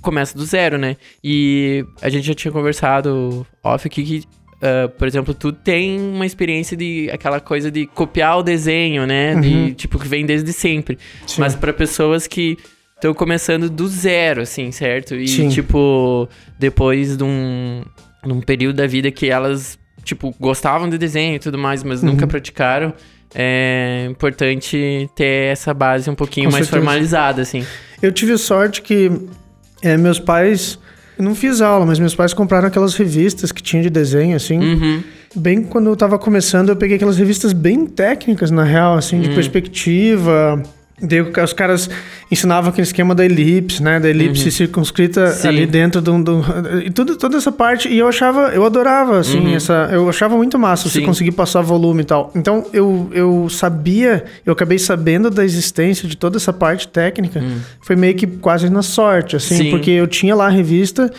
começa 0.00 0.36
do 0.36 0.44
zero, 0.44 0.78
né? 0.78 0.96
E 1.22 1.84
a 2.02 2.08
gente 2.08 2.26
já 2.26 2.34
tinha 2.34 2.52
conversado 2.52 3.46
off 3.62 3.86
aqui 3.86 4.02
que, 4.04 4.22
ah, 4.62 4.88
por 4.98 5.06
exemplo, 5.08 5.32
tu 5.34 5.52
tem 5.52 5.98
uma 6.00 6.26
experiência 6.26 6.76
de 6.76 7.08
aquela 7.12 7.40
coisa 7.40 7.70
de 7.70 7.86
copiar 7.86 8.38
o 8.38 8.42
desenho, 8.42 9.06
né? 9.06 9.34
De, 9.40 9.48
Uhum. 9.48 9.74
tipo, 9.74 9.98
que 9.98 10.08
vem 10.08 10.24
desde 10.26 10.52
sempre. 10.52 10.98
Sim. 11.26 11.40
Mas 11.40 11.54
para 11.54 11.72
pessoas 11.72 12.26
que 12.26 12.56
estão 12.96 13.14
começando 13.14 13.70
do 13.70 13.88
zero, 13.88 14.42
assim, 14.42 14.70
certo? 14.72 15.14
E, 15.14 15.26
Sim. 15.26 15.48
tipo, 15.48 16.28
depois 16.58 17.16
de 17.16 17.24
um, 17.24 17.82
de 18.24 18.32
um 18.32 18.40
período 18.42 18.76
da 18.76 18.86
vida 18.86 19.10
que 19.10 19.30
elas, 19.30 19.78
tipo, 20.04 20.34
gostavam 20.38 20.88
de 20.88 20.98
desenho 20.98 21.36
e 21.36 21.38
tudo 21.38 21.56
mais, 21.56 21.82
mas 21.82 22.02
nunca 22.02 22.24
Uhum. 22.24 22.28
praticaram, 22.28 22.92
é 23.34 24.06
importante 24.10 25.08
ter 25.16 25.50
essa 25.52 25.72
base 25.72 26.10
um 26.10 26.14
pouquinho 26.14 26.46
Com 26.46 26.52
mais 26.52 26.66
certeza. 26.66 26.84
formalizada, 26.84 27.40
assim. 27.42 27.64
Eu 28.02 28.12
tive 28.12 28.36
sorte 28.36 28.82
que 28.82 29.10
é, 29.82 29.96
meus 29.96 30.18
pais. 30.18 30.78
Eu 31.18 31.24
não 31.24 31.34
fiz 31.34 31.60
aula, 31.60 31.84
mas 31.84 31.98
meus 31.98 32.14
pais 32.14 32.32
compraram 32.32 32.68
aquelas 32.68 32.94
revistas 32.94 33.52
que 33.52 33.62
tinha 33.62 33.82
de 33.82 33.90
desenho, 33.90 34.34
assim. 34.36 34.58
Uhum. 34.58 35.02
Bem 35.36 35.62
quando 35.62 35.88
eu 35.88 35.96
tava 35.96 36.18
começando, 36.18 36.70
eu 36.70 36.76
peguei 36.76 36.96
aquelas 36.96 37.18
revistas 37.18 37.52
bem 37.52 37.86
técnicas, 37.86 38.50
na 38.50 38.64
real, 38.64 38.96
assim, 38.96 39.20
de 39.20 39.28
Hum. 39.30 39.34
perspectiva. 39.34 40.62
Daí 41.02 41.20
os 41.22 41.52
caras 41.52 41.88
ensinavam 42.30 42.70
aquele 42.70 42.86
esquema 42.86 43.14
da 43.14 43.24
elipse, 43.24 43.82
né? 43.82 43.98
Da 43.98 44.08
elipse 44.08 44.50
circunscrita 44.50 45.26
Uhum. 45.26 45.32
Sim. 45.32 45.48
ali 45.48 45.66
dentro 45.66 46.00
de 46.00 46.10
um. 46.10 46.16
um- 46.18 46.78
e 46.84 46.90
tudo, 46.90 47.16
toda 47.16 47.36
essa 47.38 47.50
parte. 47.50 47.88
E 47.88 47.98
eu 47.98 48.06
achava, 48.08 48.48
eu 48.54 48.64
adorava, 48.64 49.18
assim, 49.18 49.38
Uhum. 49.38 49.54
essa. 49.56 49.88
Eu 49.92 50.08
achava 50.08 50.36
muito 50.36 50.58
massa 50.58 50.88
você 50.88 51.00
Sim. 51.00 51.06
conseguir 51.06 51.32
passar 51.32 51.62
volume 51.62 52.02
e 52.02 52.04
tal. 52.04 52.30
Então 52.34 52.66
eu, 52.72 53.08
eu 53.12 53.48
sabia, 53.48 54.24
eu 54.44 54.52
acabei 54.52 54.78
sabendo 54.78 55.30
da 55.30 55.44
existência 55.44 56.06
de 56.08 56.16
toda 56.16 56.36
essa 56.36 56.52
parte 56.52 56.86
técnica. 56.88 57.42
Foi 57.80 57.96
meio 57.96 58.14
que 58.14 58.26
quase 58.26 58.68
na 58.70 58.82
sorte, 58.82 59.36
assim. 59.36 59.56
Sim. 59.56 59.70
porque 59.70 59.90
eu 59.90 60.06
tinha 60.06 60.34
lá 60.34 60.46
a 60.46 60.50
revista. 60.50 61.10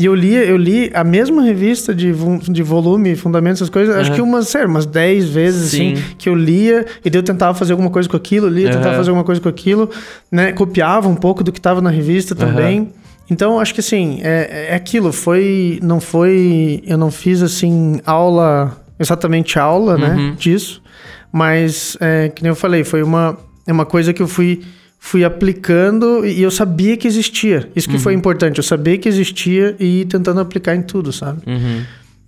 E 0.00 0.06
eu 0.06 0.14
li, 0.14 0.32
eu 0.34 0.56
li 0.56 0.90
a 0.94 1.04
mesma 1.04 1.42
revista 1.42 1.94
de, 1.94 2.10
de 2.50 2.62
volume, 2.62 3.14
fundamentos, 3.14 3.60
essas 3.60 3.68
coisas, 3.68 3.94
acho 3.94 4.08
Aham. 4.08 4.16
que 4.16 4.22
umas, 4.22 4.48
sério, 4.48 4.66
umas 4.66 4.86
10 4.86 5.28
vezes, 5.28 5.72
Sim. 5.72 5.92
assim, 5.92 6.04
que 6.16 6.26
eu 6.26 6.34
lia, 6.34 6.86
e 7.04 7.10
daí 7.10 7.18
eu 7.18 7.22
tentava 7.22 7.52
fazer 7.52 7.72
alguma 7.72 7.90
coisa 7.90 8.08
com 8.08 8.16
aquilo, 8.16 8.48
lia, 8.48 8.68
tentava 8.70 8.88
Aham. 8.88 8.96
fazer 8.96 9.10
alguma 9.10 9.24
coisa 9.24 9.42
com 9.42 9.48
aquilo, 9.50 9.90
né? 10.32 10.52
Copiava 10.52 11.06
um 11.06 11.14
pouco 11.14 11.44
do 11.44 11.52
que 11.52 11.58
estava 11.58 11.82
na 11.82 11.90
revista 11.90 12.34
também. 12.34 12.88
Então, 13.30 13.60
acho 13.60 13.74
que 13.74 13.80
assim, 13.80 14.20
é, 14.22 14.68
é 14.70 14.74
aquilo, 14.74 15.12
foi. 15.12 15.78
Não 15.82 16.00
foi. 16.00 16.82
Eu 16.86 16.96
não 16.96 17.10
fiz 17.10 17.42
assim, 17.42 18.00
aula, 18.06 18.74
exatamente 18.98 19.58
aula, 19.58 19.98
né? 19.98 20.14
Uhum. 20.16 20.34
Disso. 20.34 20.82
Mas, 21.30 21.94
é, 22.00 22.30
que 22.30 22.42
nem 22.42 22.48
eu 22.48 22.56
falei, 22.56 22.84
foi 22.84 23.02
uma, 23.02 23.36
é 23.66 23.72
uma 23.72 23.84
coisa 23.84 24.14
que 24.14 24.22
eu 24.22 24.26
fui, 24.26 24.62
fui 25.00 25.24
aplicando 25.24 26.24
e 26.26 26.42
eu 26.42 26.50
sabia 26.50 26.96
que 26.96 27.08
existia. 27.08 27.68
Isso 27.74 27.88
que 27.88 27.98
foi 27.98 28.12
importante, 28.12 28.58
eu 28.58 28.62
sabia 28.62 28.98
que 28.98 29.08
existia 29.08 29.74
e 29.80 30.04
tentando 30.04 30.40
aplicar 30.40 30.76
em 30.76 30.82
tudo, 30.82 31.10
sabe? 31.10 31.40
Uhum. 31.46 31.82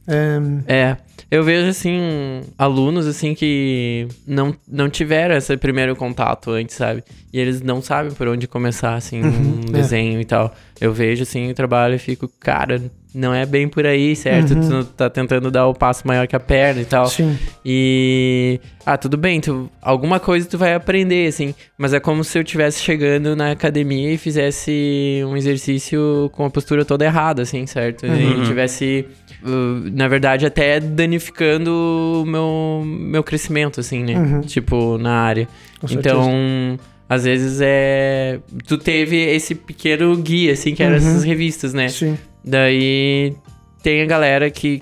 É, 0.08 0.40
É, 0.66 0.96
eu 1.30 1.44
vejo 1.44 1.68
assim, 1.68 2.40
alunos 2.58 3.06
assim 3.06 3.34
que 3.34 4.08
não, 4.26 4.54
não 4.66 4.88
tiveram 4.88 5.36
esse 5.36 5.56
primeiro 5.56 5.94
contato 5.94 6.50
antes, 6.50 6.74
sabe? 6.74 7.04
E 7.32 7.38
eles 7.38 7.60
não 7.60 7.80
sabem 7.80 8.12
por 8.12 8.26
onde 8.26 8.48
começar, 8.48 8.94
assim, 8.94 9.22
um 9.22 9.60
é. 9.68 9.72
desenho 9.72 10.20
e 10.20 10.24
tal. 10.24 10.52
Eu 10.80 10.92
vejo 10.92 11.22
assim 11.22 11.50
o 11.50 11.54
trabalho 11.54 11.94
e 11.94 11.98
fico, 11.98 12.28
cara, 12.40 12.82
não 13.14 13.34
é 13.34 13.44
bem 13.44 13.68
por 13.68 13.86
aí, 13.86 14.16
certo? 14.16 14.54
Tu 14.54 14.84
tá 14.96 15.10
tentando 15.10 15.50
dar 15.50 15.66
o 15.66 15.74
passo 15.74 16.06
maior 16.06 16.26
que 16.26 16.34
a 16.34 16.40
perna 16.40 16.80
e 16.80 16.84
tal. 16.84 17.06
sim. 17.06 17.36
E. 17.64 18.58
Ah, 18.84 18.96
tudo 18.96 19.16
bem, 19.16 19.40
tu, 19.40 19.70
alguma 19.80 20.18
coisa 20.18 20.48
tu 20.48 20.58
vai 20.58 20.74
aprender, 20.74 21.28
assim. 21.28 21.54
Mas 21.78 21.92
é 21.94 22.00
como 22.00 22.24
se 22.24 22.36
eu 22.38 22.42
estivesse 22.42 22.80
chegando 22.82 23.36
na 23.36 23.52
academia 23.52 24.12
e 24.12 24.18
fizesse 24.18 25.22
um 25.26 25.36
exercício 25.36 26.30
com 26.32 26.44
a 26.44 26.50
postura 26.50 26.84
toda 26.84 27.04
errada, 27.04 27.42
assim, 27.42 27.66
certo? 27.66 28.06
E 28.06 28.44
tivesse, 28.46 29.06
uh, 29.44 29.90
na 29.92 30.08
verdade, 30.08 30.46
até 30.46 30.80
danificando 30.80 32.22
o 32.22 32.26
meu, 32.26 32.82
meu 32.84 33.22
crescimento, 33.22 33.78
assim, 33.80 34.02
né? 34.02 34.40
Tipo, 34.46 34.98
na 34.98 35.12
área. 35.20 35.46
Com 35.80 35.86
certeza. 35.88 36.16
então. 36.16 36.78
Às 37.08 37.24
vezes 37.24 37.60
é. 37.62 38.40
Tu 38.66 38.78
teve 38.78 39.16
esse 39.16 39.54
pequeno 39.54 40.16
guia, 40.16 40.54
assim, 40.54 40.74
que 40.74 40.82
eram 40.82 40.96
essas 40.96 41.22
revistas, 41.24 41.74
né? 41.74 41.88
Sim. 41.88 42.16
Daí 42.44 43.34
tem 43.82 44.02
a 44.02 44.06
galera 44.06 44.50
que, 44.50 44.80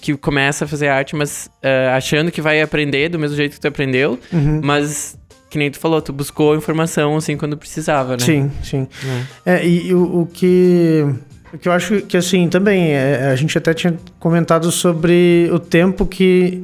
que 0.00 0.16
começa 0.16 0.64
a 0.64 0.68
fazer 0.68 0.88
arte, 0.88 1.14
mas 1.16 1.50
eh, 1.62 1.90
achando 1.94 2.30
que 2.30 2.40
vai 2.40 2.60
aprender 2.60 3.08
do 3.08 3.18
mesmo 3.18 3.36
jeito 3.36 3.54
que 3.54 3.60
tu 3.60 3.68
aprendeu, 3.68 4.18
Uhum. 4.32 4.60
mas 4.62 5.18
que 5.50 5.58
nem 5.58 5.70
tu 5.70 5.78
falou, 5.78 6.00
tu 6.00 6.12
buscou 6.12 6.56
informação 6.56 7.16
assim 7.16 7.36
quando 7.36 7.56
precisava, 7.58 8.12
né? 8.12 8.20
Sim, 8.24 8.50
sim. 8.62 8.88
É. 9.44 9.56
É, 9.56 9.66
e, 9.68 9.92
o, 9.94 10.22
o 10.22 10.26
que. 10.26 11.04
O 11.52 11.58
que 11.58 11.68
eu 11.68 11.72
acho 11.72 12.00
que, 12.00 12.16
assim, 12.16 12.48
também, 12.48 12.92
é, 12.92 13.26
a 13.30 13.36
gente 13.36 13.58
até 13.58 13.74
tinha 13.74 13.94
comentado 14.18 14.70
sobre 14.72 15.50
o 15.52 15.58
tempo 15.58 16.06
que. 16.06 16.62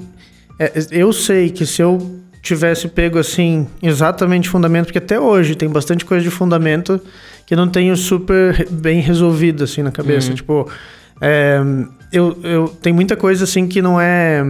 é, 0.59 0.73
eu 0.91 1.13
sei 1.13 1.51
que 1.51 1.67
se 1.67 1.83
eu 1.83 1.99
tivesse 2.43 2.89
pego, 2.89 3.19
assim, 3.19 3.67
exatamente 3.83 4.49
fundamento, 4.49 4.87
porque 4.87 4.97
até 4.97 5.21
hoje 5.21 5.55
tem 5.55 5.69
bastante 5.69 6.07
coisa 6.07 6.25
de 6.25 6.31
fundamento 6.31 6.99
que 7.49 7.57
não 7.57 7.67
tenho 7.67 7.97
super 7.97 8.69
bem 8.71 9.01
resolvido, 9.01 9.65
assim, 9.65 9.83
na 9.83 9.91
cabeça. 9.91 10.35
Tipo, 10.35 10.69
é, 11.19 11.59
eu, 12.13 12.37
eu. 12.45 12.69
Tem 12.83 12.93
muita 12.93 13.17
coisa, 13.17 13.45
assim, 13.45 13.67
que 13.67 13.81
não 13.81 13.99
é. 13.99 14.45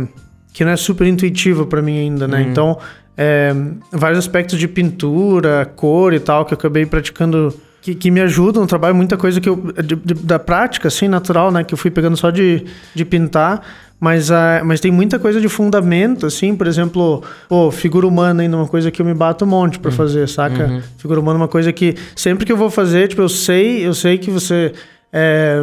que 0.53 0.65
não 0.65 0.73
é 0.73 0.77
super 0.77 1.07
intuitiva 1.07 1.65
pra 1.65 1.81
mim 1.81 1.97
ainda, 1.97 2.27
né? 2.27 2.43
Então, 2.51 2.77
é, 3.17 3.55
vários 3.93 4.19
aspectos 4.19 4.59
de 4.59 4.67
pintura, 4.67 5.65
cor 5.77 6.13
e 6.13 6.19
tal, 6.19 6.45
que 6.45 6.53
eu 6.55 6.59
acabei 6.59 6.85
praticando 6.87 7.55
que, 7.81 7.95
que 7.95 8.11
me 8.11 8.21
ajudam 8.21 8.63
no 8.63 8.69
trabalho, 8.69 8.97
muita 8.97 9.17
coisa 9.17 9.41
que 9.41 9.49
eu. 9.49 9.73
de- 9.81 9.95
de- 9.95 10.15
da 10.15 10.39
prática, 10.41 10.89
assim, 10.89 11.07
natural, 11.07 11.53
né? 11.53 11.63
Que 11.63 11.75
eu 11.75 11.79
fui 11.79 11.93
pegando 11.93 12.17
só 12.17 12.31
de, 12.31 12.65
de 12.97 13.05
pintar. 13.05 13.63
Mas, 14.01 14.31
ah, 14.31 14.63
mas 14.65 14.79
tem 14.81 14.93
muita 14.93 15.19
coisa 15.19 15.41
de 15.41 15.49
fundamento, 15.49 16.25
assim, 16.27 16.55
por 16.55 16.67
exemplo, 16.69 17.23
pô, 17.49 17.69
figura 17.73 18.07
humana 18.07 18.43
ainda 18.43 18.55
é 18.57 18.59
uma 18.61 18.69
coisa 18.69 18.91
que 18.93 19.03
eu 19.03 19.07
me 19.07 19.13
bato 19.15 19.45
um 19.45 19.49
monte 19.49 19.79
pra 19.81 19.91
fazer, 19.91 20.29
saca? 20.29 20.69
Figura 20.99 21.19
humana 21.19 21.39
é 21.39 21.43
uma 21.43 21.49
coisa 21.49 21.73
que 21.73 21.97
sempre 22.15 22.47
que 22.47 22.53
eu 22.53 22.57
vou 22.57 22.71
fazer, 22.71 23.09
tipo, 23.09 23.23
eu 23.23 23.29
sei, 23.29 23.85
eu 23.85 23.93
sei 23.95 24.17
que 24.17 24.31
você. 24.31 24.73
é, 25.13 25.63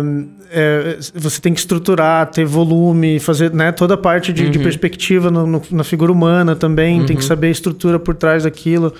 é, 0.52 0.98
você 1.14 1.40
tem 1.40 1.54
que 1.54 1.60
estruturar, 1.60 2.30
ter 2.30 2.46
volume, 2.46 3.20
fazer 3.20 3.52
né, 3.54 3.72
toda 3.72 3.94
a 3.94 3.98
parte 3.98 4.34
de, 4.34 4.44
de 4.50 4.58
perspectiva 4.64 5.30
no- 5.32 5.46
no- 5.48 5.62
na 5.72 5.84
figura 5.84 6.12
humana 6.12 6.56
também, 6.56 7.06
tem 7.06 7.16
que 7.16 7.24
saber 7.26 7.48
a 7.48 7.52
estrutura 7.52 8.00
por 8.00 8.16
trás 8.16 8.44
daquilo, 8.44 8.94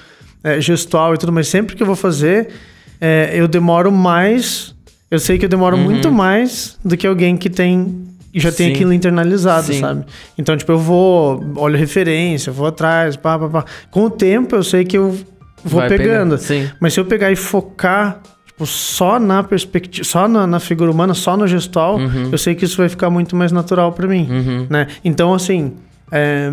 é, 0.44 0.62
gestual 0.62 1.14
e 1.14 1.18
tudo, 1.18 1.32
mas 1.34 1.48
sempre 1.48 1.76
que 1.76 1.82
eu 1.84 1.88
vou 1.88 1.96
fazer, 1.96 2.50
é, 3.02 3.32
eu 3.34 3.48
demoro 3.48 3.92
mais. 3.92 4.74
Eu 5.12 5.20
sei 5.20 5.38
que 5.38 5.46
eu 5.46 5.50
demoro 5.50 5.78
muito 5.78 6.12
mais 6.12 6.78
do 6.86 6.96
que 6.96 7.06
alguém 7.08 7.36
que 7.38 7.50
tem. 7.50 8.06
E 8.36 8.40
já 8.42 8.52
tem 8.52 8.74
aquilo 8.74 8.92
internalizado, 8.92 9.68
Sim. 9.68 9.80
sabe? 9.80 10.06
Então, 10.38 10.58
tipo, 10.58 10.72
eu 10.72 10.78
vou, 10.78 11.42
olho 11.56 11.78
referência, 11.78 12.52
vou 12.52 12.68
atrás, 12.68 13.16
pá, 13.16 13.40
pá, 13.40 13.48
pá. 13.48 13.66
Com 13.90 14.04
o 14.04 14.10
tempo, 14.10 14.56
eu 14.56 14.64
sei 14.64 14.84
que 14.84 14.98
eu 14.98 15.18
vou 15.64 15.80
Vai 15.80 15.88
pegando. 15.90 16.38
Mas 16.80 16.94
se 16.94 17.00
eu 17.00 17.06
pegar 17.06 17.32
e 17.32 17.36
focar, 17.38 18.20
tipo, 18.46 18.66
só 18.66 19.18
na 19.20 19.42
perspectiva, 19.42 20.04
só 20.04 20.28
na, 20.28 20.46
na 20.46 20.60
figura 20.60 20.92
humana, 20.92 21.14
só 21.14 21.38
no 21.38 21.48
gestual, 21.48 21.98
eu 22.32 22.38
sei 22.38 22.54
que 22.56 22.66
isso 22.66 22.76
vai 22.78 22.90
ficar 22.90 23.10
muito 23.10 23.36
mais 23.38 23.52
natural 23.54 23.94
pra 23.94 24.06
mim, 24.08 24.28
Uhum. 24.30 24.68
né? 24.70 24.88
Então, 25.04 25.34
assim, 25.34 25.74
é, 26.12 26.50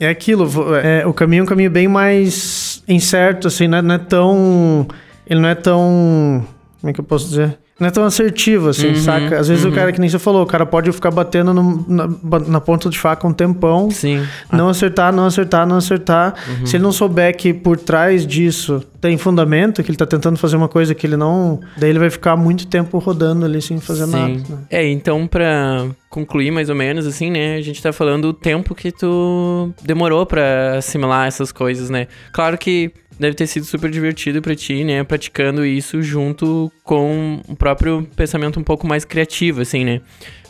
é 0.00 0.08
aquilo, 0.08 0.44
vo- 0.46 0.74
é, 0.74 1.06
o 1.06 1.12
caminho 1.14 1.40
é 1.40 1.44
um 1.44 1.46
caminho 1.46 1.70
bem 1.70 1.86
mais 1.86 2.82
incerto, 2.88 3.46
assim, 3.46 3.68
não 3.68 3.78
é, 3.78 3.82
não 3.82 3.94
é 3.94 3.98
tão... 3.98 4.86
Ele 5.24 5.38
não 5.40 5.48
é 5.48 5.54
tão... 5.54 6.44
Como 6.80 6.90
é 6.90 6.92
que 6.92 6.98
eu 7.00 7.04
posso 7.04 7.28
dizer? 7.28 7.58
Não 7.82 7.88
é 7.88 7.90
tão 7.90 8.04
assertivo, 8.04 8.68
assim, 8.68 8.90
Uhum, 8.90 8.94
saca? 8.94 9.40
Às 9.40 9.48
vezes 9.48 9.64
o 9.64 9.72
cara, 9.72 9.90
que 9.92 10.00
nem 10.00 10.08
você 10.08 10.18
falou, 10.18 10.42
o 10.42 10.46
cara 10.46 10.64
pode 10.64 10.92
ficar 10.92 11.10
batendo 11.10 11.52
no- 11.52 11.84
na, 11.88 12.08
na 12.46 12.60
ponta 12.60 12.88
de 12.88 12.96
faca 12.96 13.26
um 13.26 13.32
tempão, 13.32 13.90
Sim. 13.90 14.24
não 14.52 14.68
acertar, 14.68 15.12
não 15.12 15.26
acertar, 15.26 15.66
não 15.66 15.76
acertar. 15.78 16.34
Se 16.64 16.76
ele 16.76 16.84
não 16.84 16.92
souber 16.92 17.36
que 17.36 17.52
por 17.52 17.76
trás 17.76 18.24
disso 18.26 18.82
tem 19.00 19.18
fundamento, 19.18 19.82
que 19.82 19.90
ele 19.90 19.98
tá 19.98 20.06
tentando 20.06 20.36
fazer 20.38 20.56
uma 20.56 20.68
coisa 20.68 20.94
que 20.94 21.04
ele 21.06 21.16
não. 21.16 21.58
Daí 21.76 21.90
ele 21.90 21.98
vai 21.98 22.08
ficar 22.08 22.36
muito 22.36 22.68
tempo 22.68 22.98
rodando 22.98 23.44
ali 23.44 23.60
sem 23.60 23.80
fazer 23.80 24.04
Sim. 24.06 24.12
nada. 24.12 24.32
né? 24.48 24.58
É, 24.70 24.88
então 24.88 25.26
pra 25.26 25.86
concluir 26.08 26.50
mais 26.52 26.68
ou 26.68 26.76
menos 26.76 27.06
assim, 27.06 27.30
né, 27.30 27.56
a 27.56 27.60
gente 27.62 27.82
tá 27.82 27.92
falando 27.92 28.26
o 28.26 28.32
tempo 28.34 28.74
que 28.74 28.92
tu 28.92 29.72
demorou 29.82 30.24
pra 30.26 30.76
assimilar 30.76 31.26
essas 31.26 31.50
coisas, 31.50 31.90
né? 31.90 32.06
Claro 32.32 32.56
que 32.58 32.92
deve 33.18 33.34
ter 33.34 33.46
sido 33.46 33.64
super 33.64 33.90
divertido 33.90 34.40
pra 34.42 34.54
ti, 34.54 34.84
né, 34.84 35.02
praticando 35.04 35.64
isso 35.64 36.02
junto 36.02 36.70
com 36.82 37.40
o 37.48 37.54
próprio 37.56 38.08
pensamento 38.16 38.58
um 38.58 38.64
pouco 38.64 38.86
mais 38.86 39.04
criativo, 39.04 39.60
assim, 39.60 39.84
né? 39.84 40.00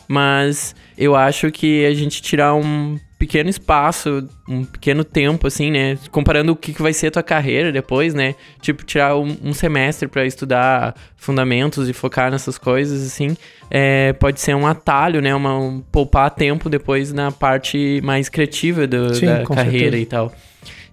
Mas 0.07 0.75
eu 0.97 1.15
acho 1.15 1.51
que 1.51 1.85
a 1.85 1.93
gente 1.93 2.21
tirar 2.21 2.53
um 2.55 2.99
pequeno 3.17 3.49
espaço, 3.49 4.27
um 4.49 4.65
pequeno 4.65 5.03
tempo, 5.05 5.47
assim, 5.47 5.71
né? 5.71 5.97
Comparando 6.11 6.51
o 6.51 6.55
que, 6.57 6.73
que 6.73 6.81
vai 6.81 6.91
ser 6.91 7.07
a 7.07 7.11
tua 7.11 7.23
carreira 7.23 7.71
depois, 7.71 8.13
né? 8.13 8.35
Tipo, 8.61 8.83
tirar 8.83 9.15
um, 9.15 9.35
um 9.41 9.53
semestre 9.53 10.09
pra 10.09 10.25
estudar 10.25 10.93
fundamentos 11.15 11.87
e 11.87 11.93
focar 11.93 12.29
nessas 12.29 12.57
coisas, 12.57 13.01
assim, 13.07 13.37
é, 13.71 14.11
pode 14.13 14.41
ser 14.41 14.53
um 14.55 14.67
atalho, 14.67 15.21
né? 15.21 15.33
Uma, 15.33 15.57
um, 15.57 15.79
poupar 15.79 16.29
tempo 16.31 16.69
depois 16.69 17.13
na 17.13 17.31
parte 17.31 18.01
mais 18.03 18.27
criativa 18.27 18.85
do- 18.85 19.15
Sim, 19.15 19.27
da 19.27 19.43
carreira 19.45 19.91
certeza. 19.91 19.97
e 19.97 20.05
tal. 20.05 20.33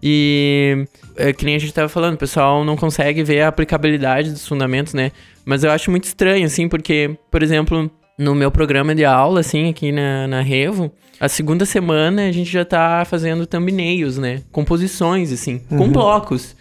E 0.02 0.86
é, 1.16 1.32
que 1.32 1.44
nem 1.44 1.54
a 1.54 1.58
gente 1.58 1.72
tava 1.72 1.88
falando, 1.88 2.14
o 2.14 2.18
pessoal 2.18 2.64
não 2.64 2.76
consegue 2.76 3.22
ver 3.22 3.42
a 3.42 3.48
aplicabilidade 3.48 4.30
dos 4.30 4.46
fundamentos, 4.46 4.94
né? 4.94 5.12
Mas 5.44 5.64
eu 5.64 5.70
acho 5.70 5.90
muito 5.90 6.04
estranho, 6.04 6.46
assim, 6.46 6.68
porque, 6.68 7.16
por 7.30 7.42
exemplo, 7.42 7.90
no 8.18 8.34
meu 8.34 8.50
programa 8.50 8.94
de 8.94 9.04
aula, 9.04 9.40
assim, 9.40 9.68
aqui 9.70 9.92
na, 9.92 10.26
na 10.26 10.40
Revo, 10.40 10.92
a 11.18 11.28
segunda 11.28 11.66
semana 11.66 12.28
a 12.28 12.32
gente 12.32 12.50
já 12.50 12.64
tá 12.64 13.04
fazendo 13.04 13.46
thumbnails, 13.46 14.16
né? 14.16 14.42
Composições, 14.50 15.32
assim, 15.32 15.58
com 15.58 15.90
blocos, 15.90 16.56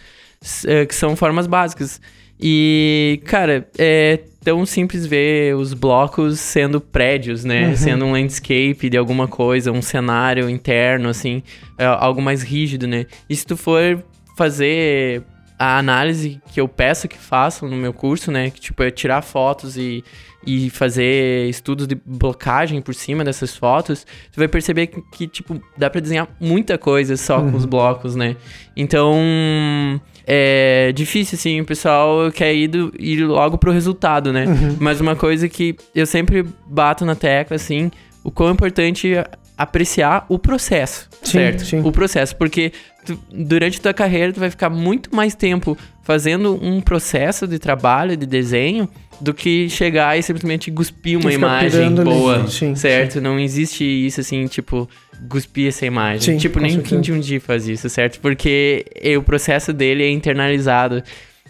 é, 0.65 0.85
que 0.85 0.95
são 0.95 1.15
formas 1.15 1.47
básicas. 1.47 2.01
E, 2.39 3.21
cara, 3.25 3.67
é 3.77 4.19
tão 4.49 4.65
simples 4.65 5.05
ver 5.05 5.55
os 5.55 5.75
blocos 5.75 6.39
sendo 6.39 6.81
prédios, 6.81 7.45
né? 7.45 7.75
Sendo 7.75 8.05
um 8.05 8.13
landscape 8.13 8.89
de 8.89 8.97
alguma 8.97 9.27
coisa, 9.27 9.71
um 9.71 9.81
cenário 9.81 10.49
interno, 10.49 11.07
assim, 11.07 11.43
é 11.77 11.85
algo 11.85 12.19
mais 12.19 12.41
rígido, 12.41 12.87
né? 12.87 13.05
E 13.29 13.35
se 13.35 13.45
tu 13.45 13.55
for 13.55 14.03
fazer 14.35 15.21
a 15.59 15.77
análise 15.77 16.41
que 16.51 16.59
eu 16.59 16.67
peço 16.67 17.07
que 17.07 17.17
façam 17.17 17.69
no 17.69 17.75
meu 17.75 17.93
curso, 17.93 18.31
né? 18.31 18.49
Que, 18.49 18.59
tipo, 18.59 18.81
é 18.81 18.89
tirar 18.89 19.21
fotos 19.21 19.77
e, 19.77 20.03
e 20.43 20.71
fazer 20.71 21.47
estudos 21.47 21.85
de 21.85 21.93
blocagem 22.03 22.81
por 22.81 22.95
cima 22.95 23.23
dessas 23.23 23.55
fotos, 23.55 24.03
tu 24.31 24.37
vai 24.37 24.47
perceber 24.47 24.87
que, 24.87 24.99
que, 25.11 25.27
tipo, 25.27 25.61
dá 25.77 25.91
pra 25.91 26.01
desenhar 26.01 26.27
muita 26.39 26.75
coisa 26.75 27.15
só 27.15 27.39
com 27.39 27.55
os 27.55 27.65
blocos, 27.65 28.15
né? 28.15 28.35
Então, 28.75 29.13
é 30.31 30.91
difícil, 30.93 31.35
assim, 31.35 31.59
o 31.59 31.65
pessoal 31.65 32.31
quer 32.31 32.53
ir, 32.53 32.67
do- 32.67 32.93
ir 32.99 33.25
logo 33.25 33.57
pro 33.57 33.71
resultado, 33.71 34.31
né? 34.31 34.45
Mas 34.79 35.01
uma 35.01 35.15
coisa 35.15 35.49
que 35.49 35.75
eu 35.95 36.05
sempre 36.05 36.45
bato 36.67 37.03
na 37.03 37.15
tecla, 37.15 37.55
assim, 37.55 37.89
o 38.23 38.29
quão 38.29 38.51
importante 38.51 39.13
apreciar 39.59 40.25
o 40.29 40.39
processo, 40.39 41.09
Sim, 41.21 41.31
certo? 41.33 41.65
sim. 41.65 41.81
O 41.83 41.91
processo, 41.91 42.33
porque 42.35 42.71
tu- 43.05 43.19
durante 43.29 43.77
a 43.79 43.81
tua 43.81 43.93
carreira 43.93 44.31
tu 44.31 44.39
vai 44.39 44.49
ficar 44.49 44.69
muito 44.69 45.13
mais 45.13 45.35
tempo 45.35 45.77
fazendo 46.03 46.57
um 46.63 46.79
processo 46.81 47.45
de 47.45 47.59
trabalho, 47.59 48.15
de 48.15 48.25
desenho, 48.25 48.89
do 49.19 49.33
que 49.33 49.69
chegar 49.69 50.17
e 50.17 50.23
simplesmente 50.23 50.71
cuspir 50.71 51.19
uma 51.19 51.31
imagem 51.33 51.93
boa, 51.93 52.47
sim, 52.47 52.73
certo? 52.73 53.19
Não 53.19 53.37
existe 53.37 53.83
isso 53.83 54.21
assim, 54.21 54.47
tipo, 54.47 54.89
cuspir 55.27 55.67
essa 55.67 55.85
imagem. 55.85 56.21
Sim, 56.21 56.37
tipo, 56.37 56.57
nem 56.59 56.77
o. 56.79 56.81
Kim 56.81 57.01
Jong-un 57.01 57.39
faz 57.41 57.67
isso, 57.67 57.89
certo? 57.89 58.19
Porque 58.21 58.85
o 59.17 59.21
processo 59.21 59.73
dele 59.73 60.03
é 60.03 60.09
internalizado, 60.09 61.03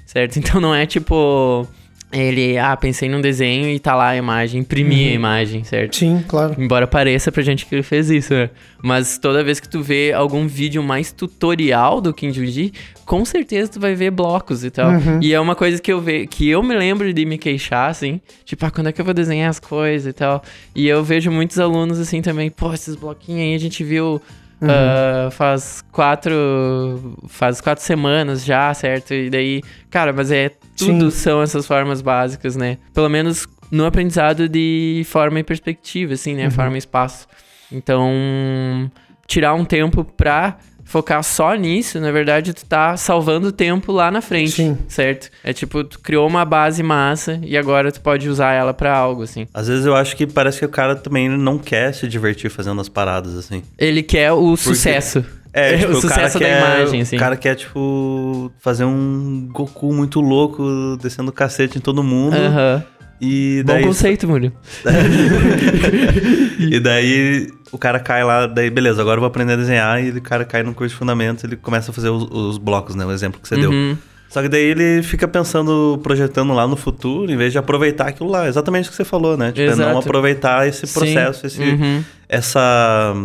certo? 0.04 0.38
Então 0.40 0.60
não 0.60 0.74
é 0.74 0.88
tipo 0.88 1.68
ele, 2.12 2.58
ah, 2.58 2.76
pensei 2.76 3.08
num 3.08 3.22
desenho 3.22 3.70
e 3.70 3.80
tá 3.80 3.94
lá 3.94 4.10
a 4.10 4.16
imagem, 4.16 4.62
imprimir 4.62 5.06
Uhum. 5.08 5.12
a 5.12 5.16
imagem, 5.16 5.64
certo? 5.64 5.96
Sim, 5.98 6.24
claro. 6.28 6.56
Embora 6.58 6.88
pareça 6.88 7.32
pra 7.32 7.44
gente 7.44 7.66
que 7.66 7.76
ele 7.76 7.84
fez 7.84 8.10
isso, 8.10 8.34
né? 8.34 8.50
Mas 8.82 9.18
toda 9.18 9.44
vez 9.44 9.60
que 9.60 9.70
tu 9.70 9.82
vê 9.84 10.12
algum 10.12 10.48
vídeo 10.48 10.82
mais 10.82 11.12
tutorial 11.12 12.02
do 12.02 12.14
Kinjuji, 12.14 12.74
com 13.06 13.24
certeza 13.26 13.72
tu 13.72 13.80
vai 13.80 13.94
ver 13.94 14.10
blocos 14.12 14.64
e 14.64 14.72
tal. 14.72 14.90
Uhum. 14.92 15.20
E 15.22 15.34
é 15.34 15.40
uma 15.40 15.56
coisa 15.56 15.80
que 15.82 15.92
eu 15.92 16.02
ve 16.02 16.26
que 16.26 16.50
eu 16.50 16.64
me 16.64 16.76
lembro 16.76 17.14
de 17.14 17.26
me 17.26 17.38
queixar, 17.38 17.90
assim, 17.92 18.20
tipo, 18.46 18.66
ah, 18.66 18.72
quando 18.72 18.88
é 18.88 18.92
que 18.92 19.00
eu 19.02 19.06
vou 19.06 19.14
desenhar 19.14 19.50
as 19.50 19.60
coisas 19.60 20.08
e 20.10 20.14
tal. 20.14 20.44
E 20.76 20.88
eu 20.88 21.04
vejo 21.04 21.30
muitos 21.30 21.60
alunos 21.60 22.00
assim 22.00 22.22
também, 22.22 22.50
pô, 22.50 22.74
esses 22.74 22.96
bloquinhos 22.96 23.42
aí 23.42 23.54
a 23.56 23.60
gente 23.60 23.84
viu. 23.84 24.22
Uhum. 24.62 24.68
ah, 24.70 25.30
faz 25.32 25.84
quatro. 25.92 27.18
Faz 27.28 27.62
quatro 27.62 27.84
semanas 27.84 28.44
já, 28.44 28.74
certo? 28.74 29.14
E 29.14 29.30
daí, 29.30 29.62
cara, 29.90 30.12
mas 30.14 30.32
é. 30.32 30.52
Tudo 30.78 31.12
Sim. 31.12 31.18
são 31.18 31.42
essas 31.42 31.68
formas 31.68 32.02
básicas, 32.02 32.56
né? 32.56 32.78
Pelo 32.94 33.10
menos 33.10 33.48
no 33.72 33.86
aprendizado 33.86 34.48
de 34.48 35.04
forma 35.06 35.40
e 35.40 35.44
perspectiva, 35.44 36.14
assim, 36.14 36.34
né? 36.36 36.46
Uhum. 36.46 36.52
Forma 36.52 36.76
e 36.76 36.80
espaço. 36.80 37.28
Então, 37.72 38.90
tirar 39.28 39.54
um 39.54 39.64
tempo 39.66 40.04
pra 40.04 40.58
focar 40.90 41.24
só 41.24 41.54
nisso, 41.54 42.00
na 42.00 42.12
verdade, 42.12 42.52
tu 42.52 42.66
tá 42.66 42.98
salvando 42.98 43.52
tempo 43.52 43.92
lá 43.92 44.10
na 44.10 44.22
frente, 44.22 44.54
Sim. 44.54 44.78
certo? 44.88 45.30
É 45.44 45.54
tipo, 45.54 45.84
tu 45.84 46.00
criou 46.00 46.28
uma 46.28 46.44
base 46.44 46.82
massa 46.82 47.40
e 47.44 47.56
agora 47.56 47.92
tu 47.92 48.02
pode 48.02 48.28
usar 48.28 48.54
ela 48.54 48.74
pra 48.74 48.98
algo, 48.98 49.22
assim. 49.22 49.48
Às 49.54 49.68
vezes 49.68 49.86
eu 49.86 49.96
acho 49.96 50.16
que 50.16 50.26
parece 50.26 50.58
que 50.60 50.66
o 50.66 50.70
cara 50.70 50.96
também 50.96 51.30
não 51.30 51.60
quer 51.60 51.94
se 51.94 52.08
divertir 52.08 52.50
fazendo 52.50 52.82
as 52.82 52.90
paradas, 52.90 53.38
assim. 53.38 53.62
Ele 53.78 54.02
quer 54.02 54.32
o 54.32 54.58
sucesso. 54.58 55.24
É, 55.54 55.78
tipo, 55.78 55.94
o 55.94 55.98
o 56.00 56.02
cara 56.02 56.14
sucesso 56.16 56.40
da 56.40 56.46
quer, 56.46 56.58
imagem, 56.58 57.02
assim. 57.02 57.16
O 57.16 57.20
cara 57.20 57.38
quer, 57.38 57.56
tipo, 57.56 58.52
fazer 58.60 58.86
um 58.86 59.48
Goku 59.52 59.94
muito 59.94 60.20
louco, 60.20 60.98
descendo 61.00 61.32
cacete 61.32 61.78
em 61.78 61.82
todo 61.82 62.02
mundo. 62.04 62.36
Aham. 62.36 62.84
E 63.22 63.64
Bom 63.66 63.74
daí. 63.74 63.84
conceito, 63.84 64.28
Murilo. 64.28 64.54
e 66.60 66.80
daí 66.80 67.50
o 67.72 67.78
cara 67.78 68.00
cai 68.00 68.24
lá, 68.24 68.48
daí 68.48 68.70
beleza, 68.70 69.02
agora 69.02 69.18
eu 69.18 69.22
vou 69.22 69.28
aprender 69.28 69.54
a 69.54 69.56
desenhar. 69.56 70.04
E 70.04 70.10
o 70.12 70.22
cara 70.22 70.46
cai 70.46 70.64
no 70.64 70.74
curso 70.74 70.94
de 70.94 71.00
fundamentos, 71.00 71.44
ele 71.44 71.56
começa 71.56 71.92
a 71.92 71.94
fazer 71.94 72.10
os, 72.10 72.24
os 72.32 72.58
blocos, 72.58 72.96
né? 72.96 73.06
O 73.06 73.12
exemplo 73.12 73.40
que 73.42 73.48
você 73.48 73.56
deu. 73.56 73.72
Uhum. 73.72 73.98
Só 74.30 74.42
que 74.44 74.48
daí 74.48 74.64
ele 74.64 75.02
fica 75.02 75.28
pensando, 75.28 76.00
projetando 76.04 76.54
lá 76.54 76.68
no 76.68 76.76
futuro, 76.76 77.32
em 77.32 77.36
vez 77.36 77.52
de 77.52 77.58
aproveitar 77.58 78.08
aquilo 78.08 78.30
lá. 78.30 78.48
Exatamente 78.48 78.88
o 78.88 78.92
que 78.92 78.96
você 78.96 79.04
falou, 79.04 79.36
né? 79.36 79.48
Tipo, 79.52 79.62
é 79.62 79.76
não 79.76 79.86
Exato. 79.90 79.98
aproveitar 80.00 80.68
esse 80.68 80.86
Sim. 80.86 80.94
processo, 81.00 81.48
esse, 81.48 81.60
Uhum. 81.62 82.04
essa, 82.28 83.16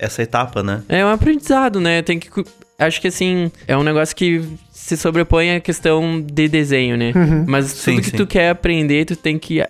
essa 0.00 0.20
etapa, 0.22 0.62
né? 0.62 0.82
É 0.88 1.04
um 1.04 1.08
aprendizado, 1.10 1.80
né? 1.80 2.02
Tem 2.02 2.18
que. 2.18 2.28
Acho 2.78 3.00
que 3.00 3.06
assim, 3.06 3.52
é 3.68 3.76
um 3.76 3.84
negócio 3.84 4.16
que 4.16 4.42
se 4.84 4.96
sobrepõe 4.96 5.54
à 5.56 5.60
questão 5.60 6.20
de 6.20 6.48
desenho, 6.48 6.96
né? 6.96 7.12
Uhum. 7.14 7.44
Mas 7.46 7.66
Sim, 7.66 7.92
tudo 7.92 8.02
que 8.04 8.10
sim. 8.10 8.16
tu 8.16 8.26
quer 8.26 8.50
aprender, 8.50 9.04
tu 9.04 9.14
tem 9.16 9.38
que. 9.38 9.62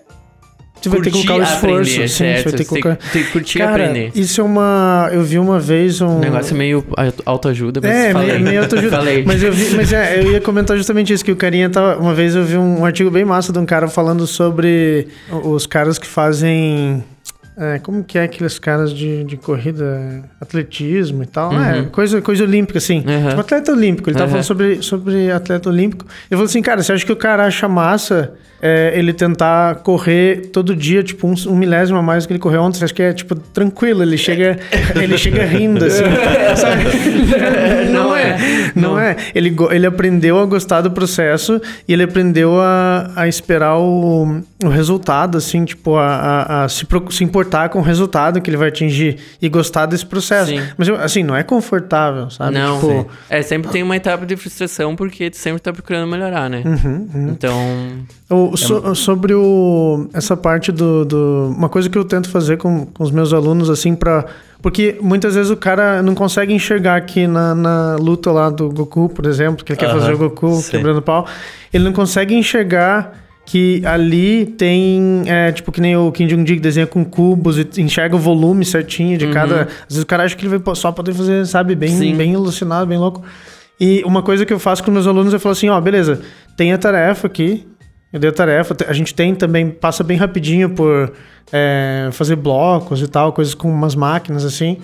Você 0.81 0.88
vai 0.88 1.00
ter 1.00 1.11
que 1.11 1.12
curtir 1.12 1.26
colocar 1.28 1.35
o 1.35 1.54
esforço. 1.54 1.66
aprender, 1.92 2.09
sim, 2.09 2.16
certo? 2.16 2.45
vai 2.45 2.52
ter 2.54 2.64
que 2.64 2.71
Tem- 2.73 2.83
colocar. 2.83 3.11
tem 3.12 3.23
que 3.23 3.31
curtir 3.31 3.59
Cara, 3.59 3.85
aprender. 3.85 4.11
isso 4.16 4.40
é 4.40 4.45
uma. 4.45 5.09
Eu 5.12 5.23
vi 5.23 5.38
uma 5.38 5.61
vez 5.61 6.00
um. 6.00 6.09
Um 6.09 6.19
negócio 6.19 6.57
meio 6.57 6.85
auto- 6.97 7.23
autoajuda, 7.25 7.81
mas 7.81 7.90
É, 7.92 8.12
falei. 8.12 8.33
meio, 8.33 8.40
meio 8.40 8.62
autoajuda. 8.62 8.90
Falei. 8.97 9.23
Mas 9.25 9.42
eu 9.45 9.52
vi, 9.52 9.76
mas 9.76 9.92
é, 9.92 10.19
eu 10.19 10.33
ia 10.33 10.40
comentar 10.40 10.76
justamente 10.76 11.12
isso, 11.12 11.25
que 11.25 11.31
o 11.31 11.37
carinha 11.37 11.71
tava. 11.71 11.99
Uma 12.00 12.14
vez 12.14 12.35
eu 12.35 12.42
vi 12.42 12.57
um 12.57 12.85
artigo 12.85 13.11
bem 13.12 13.25
massa 13.25 13.52
de 13.52 13.59
um 13.61 13.64
cara 13.66 13.87
falando 13.87 14.26
sobre 14.26 15.07
os 15.31 15.66
caras 15.66 15.98
que 15.98 16.07
fazem. 16.07 17.05
É, 17.57 17.79
como 17.79 18.03
que 18.03 18.19
é 18.19 18.23
aqueles 18.25 18.59
caras 18.59 18.93
de, 18.93 19.25
de 19.25 19.37
corrida, 19.37 20.23
atletismo 20.41 21.23
e 21.23 21.27
tal? 21.27 21.51
Uhum. 21.53 21.62
É, 21.65 21.83
coisa, 21.85 22.21
coisa 22.23 22.45
olímpica, 22.45 22.79
assim. 22.79 22.99
Uhum. 23.07 23.29
Tipo, 23.29 23.41
atleta 23.41 23.73
olímpico. 23.73 24.09
Ele 24.11 24.15
tava 24.17 24.25
Uhum. 24.27 24.31
falando 24.31 24.45
sobre, 24.45 24.83
sobre 24.83 25.31
atleta 25.31 25.69
olímpico. 25.69 26.05
Ele 26.05 26.31
falou 26.31 26.45
assim, 26.45 26.62
cara, 26.62 26.83
você 26.83 26.93
acha 26.93 27.05
que 27.05 27.12
o 27.12 27.17
cara 27.17 27.45
acha 27.47 27.69
massa 27.69 28.33
é, 28.62 28.92
ele 28.94 29.12
tentar 29.12 29.75
correr 29.77 30.51
todo 30.53 30.75
dia, 30.77 31.03
tipo, 31.03 31.27
um, 31.27 31.35
um 31.48 31.57
milésimo 31.57 31.98
a 31.98 32.03
mais 32.03 32.22
do 32.22 32.29
que 32.29 32.33
ele 32.35 32.38
correu 32.40 32.62
ontem? 32.62 32.83
Acha 32.85 32.94
que 32.94 33.03
é, 33.03 33.12
tipo, 33.12 33.35
tranquilo? 33.35 34.03
Ele 34.03 34.16
chega, 34.16 34.57
ele 34.94 35.18
chega 35.18 35.44
rindo, 35.44 35.85
assim. 35.85 36.05
sabe? 36.57 36.85
Não 37.92 38.14
é. 38.16 38.37
Não 38.75 38.98
é. 38.98 39.16
Ele, 39.35 39.55
ele 39.70 39.87
aprendeu 39.87 40.38
a 40.38 40.46
gostar 40.46 40.81
do 40.81 40.90
processo 40.90 41.61
e 41.87 41.92
ele 41.92 42.03
aprendeu 42.05 42.61
a, 42.61 43.11
a 43.16 43.29
esperar 43.29 43.79
o, 43.79 44.40
o 44.64 44.68
resultado, 44.68 45.37
assim, 45.38 45.64
tipo, 45.64 45.96
a, 45.96 46.07
a- 46.07 46.64
a 46.64 46.68
se, 46.68 46.87
se 47.11 47.25
importar 47.25 47.68
com 47.68 47.79
o 47.81 47.83
resultado 47.83 48.40
que 48.40 48.48
ele 48.51 48.57
vai 48.57 48.68
atingir 48.68 49.16
e 49.40 49.48
gostar 49.48 49.87
desse 49.87 50.07
processo. 50.07 50.51
Sim. 50.51 50.62
Mas, 50.77 50.88
assim, 50.88 51.22
não 51.22 51.35
é 51.37 51.42
confortável, 51.42 52.31
sabe? 52.31 52.55
Não, 52.55 52.79
Tipo, 52.81 53.09
é, 53.29 53.42
sempre 53.42 53.70
tem 53.70 53.83
uma 53.83 53.96
etapa 53.96 54.25
de 54.25 54.37
frustração 54.37 54.94
porque 54.96 55.31
tu 55.31 55.37
sempre 55.37 55.61
tá 55.61 55.72
procurando 55.72 56.07
melhorar, 56.09 56.48
né? 56.48 56.62
uhum, 56.64 57.09
uhum. 57.14 57.29
Então, 57.31 57.59
O- 58.31 58.52
so- 58.57 58.95
sobre 58.95 59.35
o, 59.35 60.09
essa 60.12 60.37
parte 60.37 60.71
do, 60.73 61.05
do- 61.05 61.55
Uma 61.57 61.69
coisa 61.69 61.88
que 61.88 61.97
eu 61.99 62.05
tento 62.05 62.29
fazer 62.29 62.57
com, 62.59 62.87
com 62.87 63.03
os 63.05 63.11
meus 63.11 63.33
alunos, 63.33 63.69
assim, 63.71 63.95
pra. 63.95 64.25
Porque 64.61 64.97
muitas 65.03 65.35
vezes 65.35 65.51
o 65.51 65.57
cara 65.57 66.03
não 66.03 66.15
consegue 66.15 66.53
enxergar 66.55 67.01
que 67.01 67.27
na, 67.27 67.55
na 67.55 67.97
luta 67.97 68.31
lá 68.31 68.49
do 68.49 68.71
Goku, 68.71 69.09
por 69.09 69.27
exemplo, 69.27 69.65
que 69.65 69.73
ele 69.73 69.79
quer 69.79 69.87
Aham, 69.91 69.99
fazer 70.01 70.12
o 70.15 70.19
Goku 70.19 70.53
sim. 70.61 70.71
quebrando 70.71 71.03
pau, 71.03 71.27
ele 71.73 71.83
não 71.83 71.93
consegue 71.93 72.35
enxergar 72.35 73.12
que 73.45 73.83
ali 73.85 74.47
tem, 74.47 75.25
é, 75.27 75.51
tipo, 75.51 75.73
que 75.73 75.81
nem 75.81 75.97
o 75.97 76.12
Kim 76.12 76.29
Jong-gi 76.29 76.55
que 76.55 76.61
desenha 76.61 76.87
com 76.87 77.05
cubos 77.05 77.59
e 77.59 77.67
enxerga 77.79 78.15
o 78.15 78.19
volume 78.21 78.65
certinho 78.65 79.19
de 79.19 79.27
cada... 79.33 79.62
Às 79.62 79.88
vezes 79.88 80.03
o 80.05 80.07
cara 80.07 80.23
acha 80.23 80.37
que 80.37 80.47
ele 80.47 80.57
vai 80.59 80.75
só 80.77 80.93
poder 80.93 81.12
fazer, 81.12 81.45
sabe, 81.45 81.75
bem, 81.75 81.88
Sim. 81.91 82.15
bem 82.15 82.33
alucinado, 82.37 82.87
bem 82.87 82.99
louco. 82.99 83.21
E 83.81 84.01
uma 84.07 84.23
coisa 84.23 84.47
que 84.47 84.53
eu 84.53 84.61
faço 84.61 84.85
com 84.85 84.93
meus 84.93 85.09
alunos, 85.09 85.33
eu 85.33 85.41
falo 85.41 85.55
assim, 85.55 85.69
ó, 85.69 85.81
beleza, 85.81 86.21
tem 86.57 86.73
a 86.73 86.79
tarefa 86.79 87.27
aqui, 87.27 87.67
eu 88.12 88.20
dei 88.20 88.31
a 88.31 88.33
tarefa, 88.33 88.77
a 88.87 88.92
gente 88.92 89.14
tem 89.14 89.35
também, 89.35 89.70
passa 89.70 90.05
bem 90.05 90.18
rapidinho 90.18 90.70
por 90.70 91.12
é, 91.53 92.09
fazer 92.12 92.37
blocos 92.37 93.01
e 93.01 93.09
tal, 93.09 93.33
coisas 93.33 93.55
com 93.55 93.70
umas 93.70 93.94
máquinas 93.94 94.44
assim, 94.44 94.79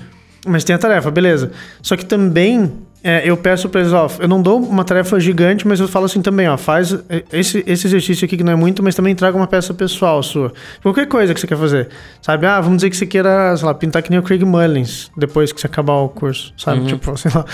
mas 0.46 0.64
tem 0.64 0.74
a 0.74 0.78
tarefa, 0.78 1.10
beleza. 1.10 1.52
Só 1.82 1.96
que 1.96 2.04
também 2.04 2.72
é, 3.02 3.22
eu 3.28 3.36
peço 3.36 3.68
pra 3.68 3.80
eles, 3.80 3.92
ó, 3.92 4.08
eu 4.18 4.26
não 4.26 4.42
dou 4.42 4.58
uma 4.58 4.82
tarefa 4.82 5.18
gigante, 5.20 5.66
mas 5.66 5.78
eu 5.78 5.86
falo 5.86 6.06
assim 6.06 6.20
também, 6.20 6.48
ó, 6.48 6.56
faz 6.56 6.96
esse, 7.32 7.62
esse 7.66 7.86
exercício 7.86 8.24
aqui 8.24 8.36
que 8.36 8.42
não 8.42 8.52
é 8.52 8.56
muito, 8.56 8.82
mas 8.82 8.94
também 8.94 9.14
traga 9.14 9.36
uma 9.36 9.46
peça 9.46 9.72
pessoal 9.72 10.22
sua. 10.22 10.52
Qualquer 10.82 11.06
coisa 11.06 11.32
que 11.32 11.40
você 11.40 11.46
quer 11.46 11.56
fazer, 11.56 11.88
sabe? 12.20 12.46
Ah, 12.46 12.60
vamos 12.60 12.78
dizer 12.78 12.90
que 12.90 12.96
você 12.96 13.06
queira, 13.06 13.56
sei 13.56 13.66
lá, 13.66 13.74
pintar 13.74 14.02
que 14.02 14.10
nem 14.10 14.18
o 14.18 14.22
Craig 14.22 14.44
Mullins, 14.44 15.10
depois 15.16 15.52
que 15.52 15.60
você 15.60 15.66
acabar 15.66 15.94
o 15.94 16.08
curso, 16.08 16.52
sabe? 16.56 16.86
Tipo, 16.86 17.16
sei 17.16 17.30
lá. 17.34 17.44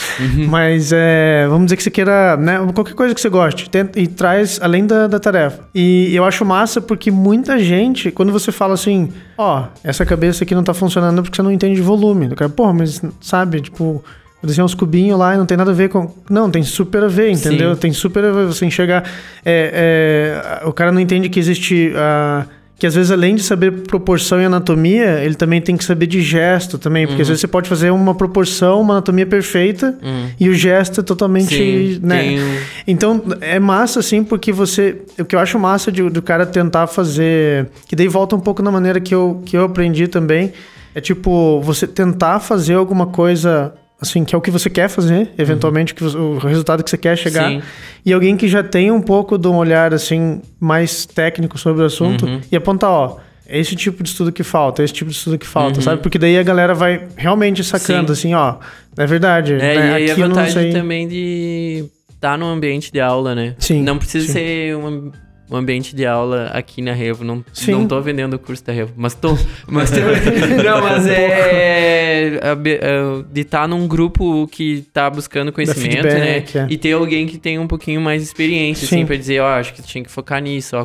Mas 0.48 0.92
é, 0.94 1.46
vamos 1.46 1.66
dizer 1.66 1.76
que 1.76 1.82
você 1.82 1.90
queira, 1.90 2.36
né, 2.36 2.58
qualquer 2.74 2.94
coisa 2.94 3.14
que 3.14 3.20
você 3.20 3.28
goste, 3.28 3.68
tenta, 3.68 4.00
e 4.00 4.06
traz 4.06 4.58
além 4.62 4.86
da, 4.86 5.06
da 5.06 5.20
tarefa. 5.20 5.60
E 5.74 6.14
eu 6.16 6.24
acho 6.24 6.44
massa 6.44 6.80
porque 6.80 7.10
muita 7.10 7.58
gente, 7.58 8.10
quando 8.10 8.32
você 8.32 8.50
fala 8.50 8.74
assim, 8.74 9.12
ó, 9.36 9.64
essa 9.82 10.06
cabeça 10.06 10.44
aqui 10.44 10.54
não 10.54 10.64
tá 10.64 10.72
funcionando 10.72 11.22
porque 11.22 11.36
você 11.36 11.42
não 11.42 11.52
entende 11.52 11.76
de 11.76 11.82
volume. 11.82 12.28
Do 12.28 12.34
cara, 12.34 12.48
porra, 12.48 12.72
mas 12.72 13.02
sabe, 13.20 13.60
tipo, 13.60 14.02
desenhei 14.44 14.64
uns 14.64 14.74
cubinhos 14.74 15.18
lá 15.18 15.34
e 15.34 15.38
não 15.38 15.46
tem 15.46 15.56
nada 15.56 15.70
a 15.70 15.74
ver 15.74 15.88
com. 15.88 16.10
Não, 16.30 16.50
tem 16.50 16.62
super 16.62 17.02
a 17.04 17.08
ver, 17.08 17.30
entendeu? 17.30 17.74
Sim. 17.74 17.80
Tem 17.80 17.92
super 17.92 18.24
a 18.24 18.30
ver 18.32 18.46
você 18.46 18.64
enxergar. 18.66 19.04
É, 19.44 20.60
é, 20.62 20.66
o 20.66 20.72
cara 20.72 20.90
não 20.92 21.00
entende 21.00 21.28
que 21.28 21.38
existe. 21.38 21.92
ah, 21.96 22.44
que 22.76 22.88
às 22.88 22.94
vezes, 22.96 23.12
além 23.12 23.36
de 23.36 23.42
saber 23.42 23.70
proporção 23.82 24.42
e 24.42 24.44
anatomia, 24.44 25.20
ele 25.22 25.36
também 25.36 25.60
tem 25.60 25.76
que 25.76 25.84
saber 25.84 26.06
de 26.06 26.20
gesto 26.20 26.76
também. 26.76 27.06
Porque 27.06 27.22
às 27.22 27.28
vezes 27.28 27.40
você 27.40 27.46
pode 27.46 27.68
fazer 27.68 27.90
uma 27.90 28.16
proporção, 28.16 28.80
uma 28.80 28.94
anatomia 28.94 29.24
perfeita 29.24 29.96
Hum. 30.02 30.26
e 30.40 30.48
o 30.48 30.54
gesto 30.54 31.00
é 31.00 31.02
totalmente. 31.04 31.54
sim, 31.54 32.00
né? 32.02 32.18
tem 32.18 32.40
Então, 32.86 33.22
é 33.40 33.60
massa, 33.60 34.00
assim, 34.00 34.24
porque 34.24 34.52
você. 34.52 35.00
O 35.18 35.24
que 35.24 35.36
eu 35.36 35.38
acho 35.38 35.56
massa 35.58 35.92
de- 35.92 36.10
do 36.10 36.20
cara 36.20 36.44
tentar 36.44 36.88
fazer. 36.88 37.68
Que 37.86 37.94
daí 37.94 38.08
volta 38.08 38.34
um 38.34 38.40
pouco 38.40 38.60
na 38.60 38.72
maneira 38.72 38.98
que 39.00 39.14
eu, 39.14 39.40
que 39.46 39.56
eu 39.56 39.64
aprendi 39.64 40.08
também. 40.08 40.52
É 40.96 41.00
tipo, 41.00 41.60
você 41.62 41.86
tentar 41.86 42.40
fazer 42.40 42.74
alguma 42.74 43.06
coisa. 43.06 43.72
Assim, 44.04 44.24
que 44.24 44.34
é 44.34 44.38
o 44.38 44.40
que 44.40 44.50
você 44.50 44.70
quer 44.70 44.88
fazer, 44.88 45.30
eventualmente, 45.36 45.94
você- 45.98 46.16
o 46.16 46.38
resultado 46.38 46.84
que 46.84 46.90
você 46.90 46.96
quer 46.98 47.16
chegar. 47.18 47.48
Sim. 47.50 47.62
E 48.06 48.12
alguém 48.12 48.36
que 48.36 48.46
já 48.46 48.62
tem 48.62 48.90
um 48.90 49.00
pouco 49.00 49.36
de 49.36 49.48
um 49.48 49.56
olhar, 49.56 49.92
assim, 49.92 50.40
mais 50.60 51.04
técnico 51.06 51.58
sobre 51.58 51.82
o 51.82 51.86
assunto. 51.86 52.26
Uhum. 52.26 52.40
E 52.52 52.56
apontar, 52.56 52.90
ó. 52.90 53.16
é 53.46 53.58
Esse 53.58 53.76
tipo 53.76 54.02
de 54.02 54.08
estudo 54.08 54.32
que 54.32 54.42
falta, 54.42 54.82
esse 54.82 54.92
tipo 54.94 55.10
de 55.10 55.16
estudo 55.16 55.36
que 55.38 55.46
falta, 55.46 55.76
Uhum. 55.78 55.82
sabe? 55.82 56.00
Porque 56.02 56.18
daí 56.18 56.38
a 56.38 56.42
galera 56.42 56.72
vai 56.74 57.08
realmente 57.16 57.62
sacando, 57.64 58.10
assim, 58.12 58.32
ó, 58.34 58.56
é 58.96 59.06
verdade. 59.06 59.52
É, 59.54 59.58
né? 59.58 59.74
e 59.74 59.78
aí 59.78 60.10
a 60.10 60.12
Aqui 60.12 60.20
eu 60.22 60.28
não 60.28 60.34
vantagem 60.36 60.72
também 60.72 61.06
de 61.08 61.84
estar 62.14 62.38
no 62.38 62.46
ambiente 62.46 62.90
de 62.90 63.00
aula, 63.00 63.34
né? 63.34 63.54
Sim, 63.58 63.82
Não 63.82 63.98
precisa 63.98 64.26
sim. 64.28 64.32
ser 64.32 64.76
um, 64.76 65.10
um 65.50 65.56
ambiente 65.56 65.94
de 65.94 66.06
aula 66.06 66.46
aqui 66.54 66.80
na 66.80 66.92
Revo. 66.92 67.22
Não, 67.24 67.44
Sim. 67.52 67.72
não 67.72 67.86
tô 67.86 68.00
vendendo 68.00 68.34
o 68.34 68.38
curso 68.38 68.64
da 68.64 68.72
Revo, 68.72 68.92
mas 68.96 69.14
tô. 69.14 69.36
Mas 69.68 69.90
tô- 69.90 69.96
não, 70.64 70.80
mas 70.80 71.06
é, 71.06 72.54
be- 72.56 72.78
é 72.80 73.22
de 73.32 73.40
estar 73.42 73.68
num 73.68 73.86
grupo 73.86 74.46
que 74.48 74.84
tá 74.92 75.08
buscando 75.10 75.52
conhecimento, 75.52 76.02
feedback, 76.08 76.54
né? 76.56 76.66
é. 76.70 76.72
E 76.72 76.76
ter 76.78 76.92
alguém 76.92 77.26
que 77.26 77.38
tem 77.38 77.58
um 77.58 77.66
pouquinho 77.66 78.00
mais 78.00 78.22
experiência, 78.22 78.86
Sim. 78.86 78.96
assim, 78.96 79.06
pra 79.06 79.16
dizer, 79.16 79.40
ó, 79.40 79.48
acho 79.58 79.74
que 79.74 79.82
tu 79.82 79.88
tinha 79.88 80.02
que 80.02 80.10
focar 80.10 80.40
nisso, 80.42 80.76
ó, 80.76 80.84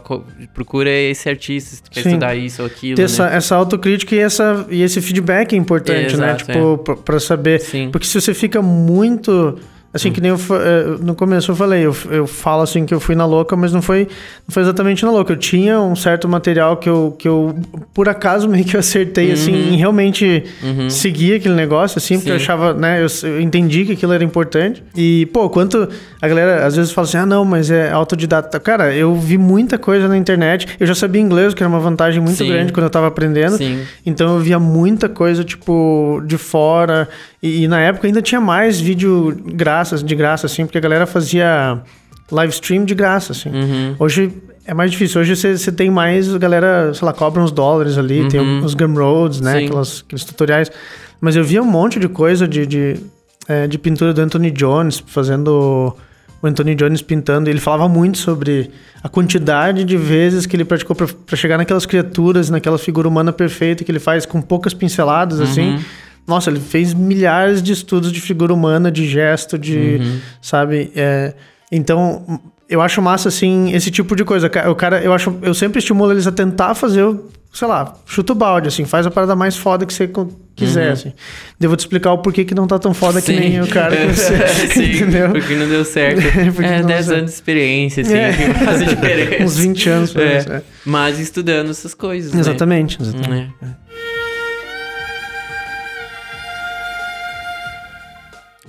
procura 0.53 0.89
esse 0.89 1.29
artista, 1.29 1.75
se 1.75 1.83
tu 1.83 1.89
quer 1.91 2.01
Sim. 2.03 2.09
estudar 2.09 2.35
isso 2.35 2.61
ou 2.61 2.67
aquilo, 2.67 2.95
ter 2.95 3.01
né? 3.03 3.05
essa, 3.05 3.27
essa 3.27 3.55
autocrítica 3.55 4.15
e, 4.15 4.19
essa, 4.19 4.65
e 4.69 4.81
esse 4.81 5.01
feedback 5.01 5.53
é 5.53 5.57
importante, 5.57 6.15
né? 6.17 6.31
Exato, 6.31 6.45
Tipo, 6.45 6.77
pra, 6.79 6.95
pra 6.95 7.19
saber. 7.19 7.59
Sim. 7.59 7.89
Porque 7.91 8.07
se 8.07 8.19
você 8.19 8.33
fica 8.33 8.61
muito 8.61 9.57
Assim, 9.91 10.11
que 10.11 10.21
nem 10.21 10.29
eu, 10.29 10.37
eh, 10.37 10.97
no 11.01 11.15
começo 11.15 11.49
eu 11.49 11.55
falei, 11.55 11.83
eu, 11.83 11.95
eu 12.11 12.27
falo 12.27 12.61
assim 12.61 12.85
que 12.85 12.93
eu 12.93 12.99
fui 12.99 13.15
na 13.15 13.25
louca, 13.25 13.55
mas 13.55 13.73
não 13.73 13.81
foi, 13.81 14.07
não 14.47 14.53
foi 14.53 14.61
exatamente 14.61 15.03
na 15.03 15.09
louca. 15.09 15.33
Eu 15.33 15.37
tinha 15.37 15.79
um 15.79 15.95
certo 15.95 16.29
material 16.29 16.77
que 16.77 16.87
eu, 16.87 17.15
que 17.17 17.27
eu 17.27 17.55
por 17.91 18.07
acaso, 18.07 18.47
meio 18.49 18.63
que 18.63 18.75
eu 18.75 18.79
acertei, 18.79 19.31
assim, 19.31 19.51
em 19.51 19.77
realmente 19.77 20.43
seguir 20.89 21.35
aquele 21.35 21.55
negócio, 21.55 21.97
assim, 21.97 22.17
porque 22.17 22.29
eu 22.29 22.37
Sim. 22.37 22.43
achava, 22.43 22.73
né, 22.73 23.01
eu, 23.01 23.07
eu 23.27 23.41
entendi 23.41 23.83
que 23.83 23.93
aquilo 23.93 24.13
era 24.13 24.23
importante. 24.23 24.83
E, 24.95 25.25
pô, 25.33 25.49
quanto 25.49 25.89
a 26.21 26.27
galera 26.27 26.65
às 26.67 26.75
vezes 26.75 26.91
fala 26.91 27.07
assim, 27.07 27.17
ah, 27.17 27.25
não, 27.25 27.43
mas 27.43 27.71
é 27.71 27.91
autodidata. 27.91 28.59
Cara, 28.59 28.93
eu 28.93 29.15
vi 29.15 29.39
muita 29.39 29.79
coisa 29.79 30.07
na 30.07 30.17
internet, 30.17 30.67
eu 30.79 30.85
já 30.85 30.93
sabia 30.93 31.19
inglês, 31.19 31.55
que 31.55 31.63
era 31.63 31.69
uma 31.69 31.79
vantagem 31.79 32.21
muito 32.21 32.37
Sim. 32.37 32.47
grande 32.47 32.71
quando 32.71 32.83
eu 32.83 32.91
tava 32.91 33.07
aprendendo. 33.07 33.57
Sim. 33.57 33.81
Então 34.05 34.35
eu 34.35 34.39
via 34.39 34.59
muita 34.59 35.09
coisa, 35.09 35.43
tipo, 35.43 36.21
de 36.27 36.37
fora. 36.37 37.09
E, 37.41 37.63
e 37.63 37.67
na 37.67 37.79
época 37.79 38.05
ainda 38.05 38.21
tinha 38.21 38.39
mais 38.39 38.79
vídeo 38.79 39.35
graças, 39.79 40.03
de 40.03 40.15
graça, 40.15 40.45
assim, 40.45 40.65
porque 40.65 40.77
a 40.77 40.81
galera 40.81 41.05
fazia 41.05 41.81
live 42.31 42.53
stream 42.53 42.85
de 42.85 42.93
graça, 42.93 43.31
assim. 43.31 43.49
Uhum. 43.49 43.95
Hoje 43.97 44.31
é 44.65 44.73
mais 44.73 44.91
difícil. 44.91 45.21
Hoje 45.21 45.35
você 45.35 45.71
tem 45.71 45.89
mais, 45.89 46.33
a 46.33 46.37
galera, 46.37 46.93
sei 46.93 47.05
lá, 47.05 47.13
cobra 47.13 47.41
uns 47.41 47.51
dólares 47.51 47.97
ali, 47.97 48.27
tem 48.27 48.39
os 48.39 48.73
Gumroads, 48.73 49.39
né? 49.41 49.57
Uhum. 49.57 49.65
Aquelas, 49.65 50.03
aqueles 50.05 50.25
tutoriais. 50.25 50.71
Mas 51.21 51.35
eu 51.35 51.43
via 51.43 51.61
um 51.61 51.65
monte 51.65 51.99
de 51.99 52.07
coisa 52.07 52.47
de, 52.47 52.65
de, 52.65 52.97
é, 53.47 53.67
de 53.67 53.77
pintura 53.77 54.13
do 54.13 54.21
Anthony 54.21 54.51
Jones, 54.51 55.01
fazendo 55.07 55.95
o 56.41 56.47
Anthony 56.47 56.75
Jones 56.75 57.01
pintando. 57.01 57.49
Ele 57.49 57.59
falava 57.59 57.87
muito 57.87 58.17
sobre 58.17 58.69
a 59.01 59.07
quantidade 59.07 59.83
de 59.85 59.97
vezes 59.97 60.45
que 60.45 60.55
ele 60.55 60.65
praticou 60.65 60.95
para 60.95 61.37
chegar 61.37 61.57
naquelas 61.57 61.85
criaturas, 61.85 62.49
naquela 62.49 62.77
figura 62.77 63.07
humana 63.07 63.31
perfeita 63.31 63.83
que 63.83 63.91
ele 63.91 63.99
faz 63.99 64.25
com 64.25 64.41
poucas 64.41 64.73
pinceladas, 64.73 65.39
assim. 65.39 65.79
Nossa, 66.29 66.49
ele 66.49 66.59
fez 66.59 66.93
milhares 66.93 67.61
de 67.61 67.73
estudos 67.73 68.11
de 68.11 68.21
figura 68.21 68.53
humana, 68.53 68.91
de 68.91 69.07
gesto, 69.07 69.57
de. 69.57 70.19
Sabe? 70.41 70.91
É, 70.95 71.33
então, 71.71 72.39
eu 72.69 72.81
acho 72.81 73.01
massa, 73.01 73.29
assim, 73.29 73.73
esse 73.73 73.89
tipo 73.91 74.15
de 74.15 74.23
coisa. 74.23 74.47
O 74.69 74.75
cara, 74.75 75.01
eu 75.01 75.11
acho. 75.11 75.35
Eu 75.41 75.53
sempre 75.53 75.79
estimulo 75.79 76.11
eles 76.13 76.27
a 76.27 76.31
tentar 76.31 76.75
fazer, 76.75 77.03
sei 77.51 77.67
lá, 77.67 77.95
chuta 78.05 78.31
o 78.33 78.35
balde, 78.35 78.67
assim, 78.67 78.85
faz 78.85 79.07
a 79.07 79.11
parada 79.11 79.35
mais 79.35 79.57
foda 79.57 79.85
que 79.87 79.93
você 79.93 80.07
quiser, 80.55 80.91
assim. 80.91 81.13
Devo 81.59 81.75
te 81.75 81.79
explicar 81.79 82.11
o 82.13 82.19
porquê 82.19 82.43
que 82.45 82.53
não 82.53 82.67
tá 82.67 82.77
tão 82.77 82.93
foda 82.93 83.21
que 83.21 83.27
Sim. 83.33 83.39
nem 83.39 83.61
o 83.61 83.67
cara 83.67 83.95
que 83.95 84.05
você. 84.13 84.47
Sim, 84.67 84.91
entendeu? 84.97 85.31
porque 85.31 85.55
não 85.55 85.67
deu 85.67 85.83
certo. 85.85 86.19
É, 86.61 86.79
não 86.81 86.85
10 86.85 86.85
deu 86.85 86.87
certo. 87.03 87.11
anos 87.17 87.25
de 87.31 87.35
experiência, 87.35 88.01
assim, 88.03 88.13
É. 88.13 88.33
que 88.53 88.65
faz 88.65 88.85
diferença. 88.87 89.43
Uns 89.43 89.57
20 89.57 89.89
anos 89.89 90.13
pra 90.13 90.23
É. 90.23 90.37
isso. 90.37 90.51
é. 90.51 90.61
Mas 90.85 91.19
estudando 91.19 91.69
essas 91.71 91.93
coisas, 91.93 92.33
né? 92.33 92.39
Exatamente, 92.41 93.01
exatamente. 93.01 93.53
É. 93.63 93.88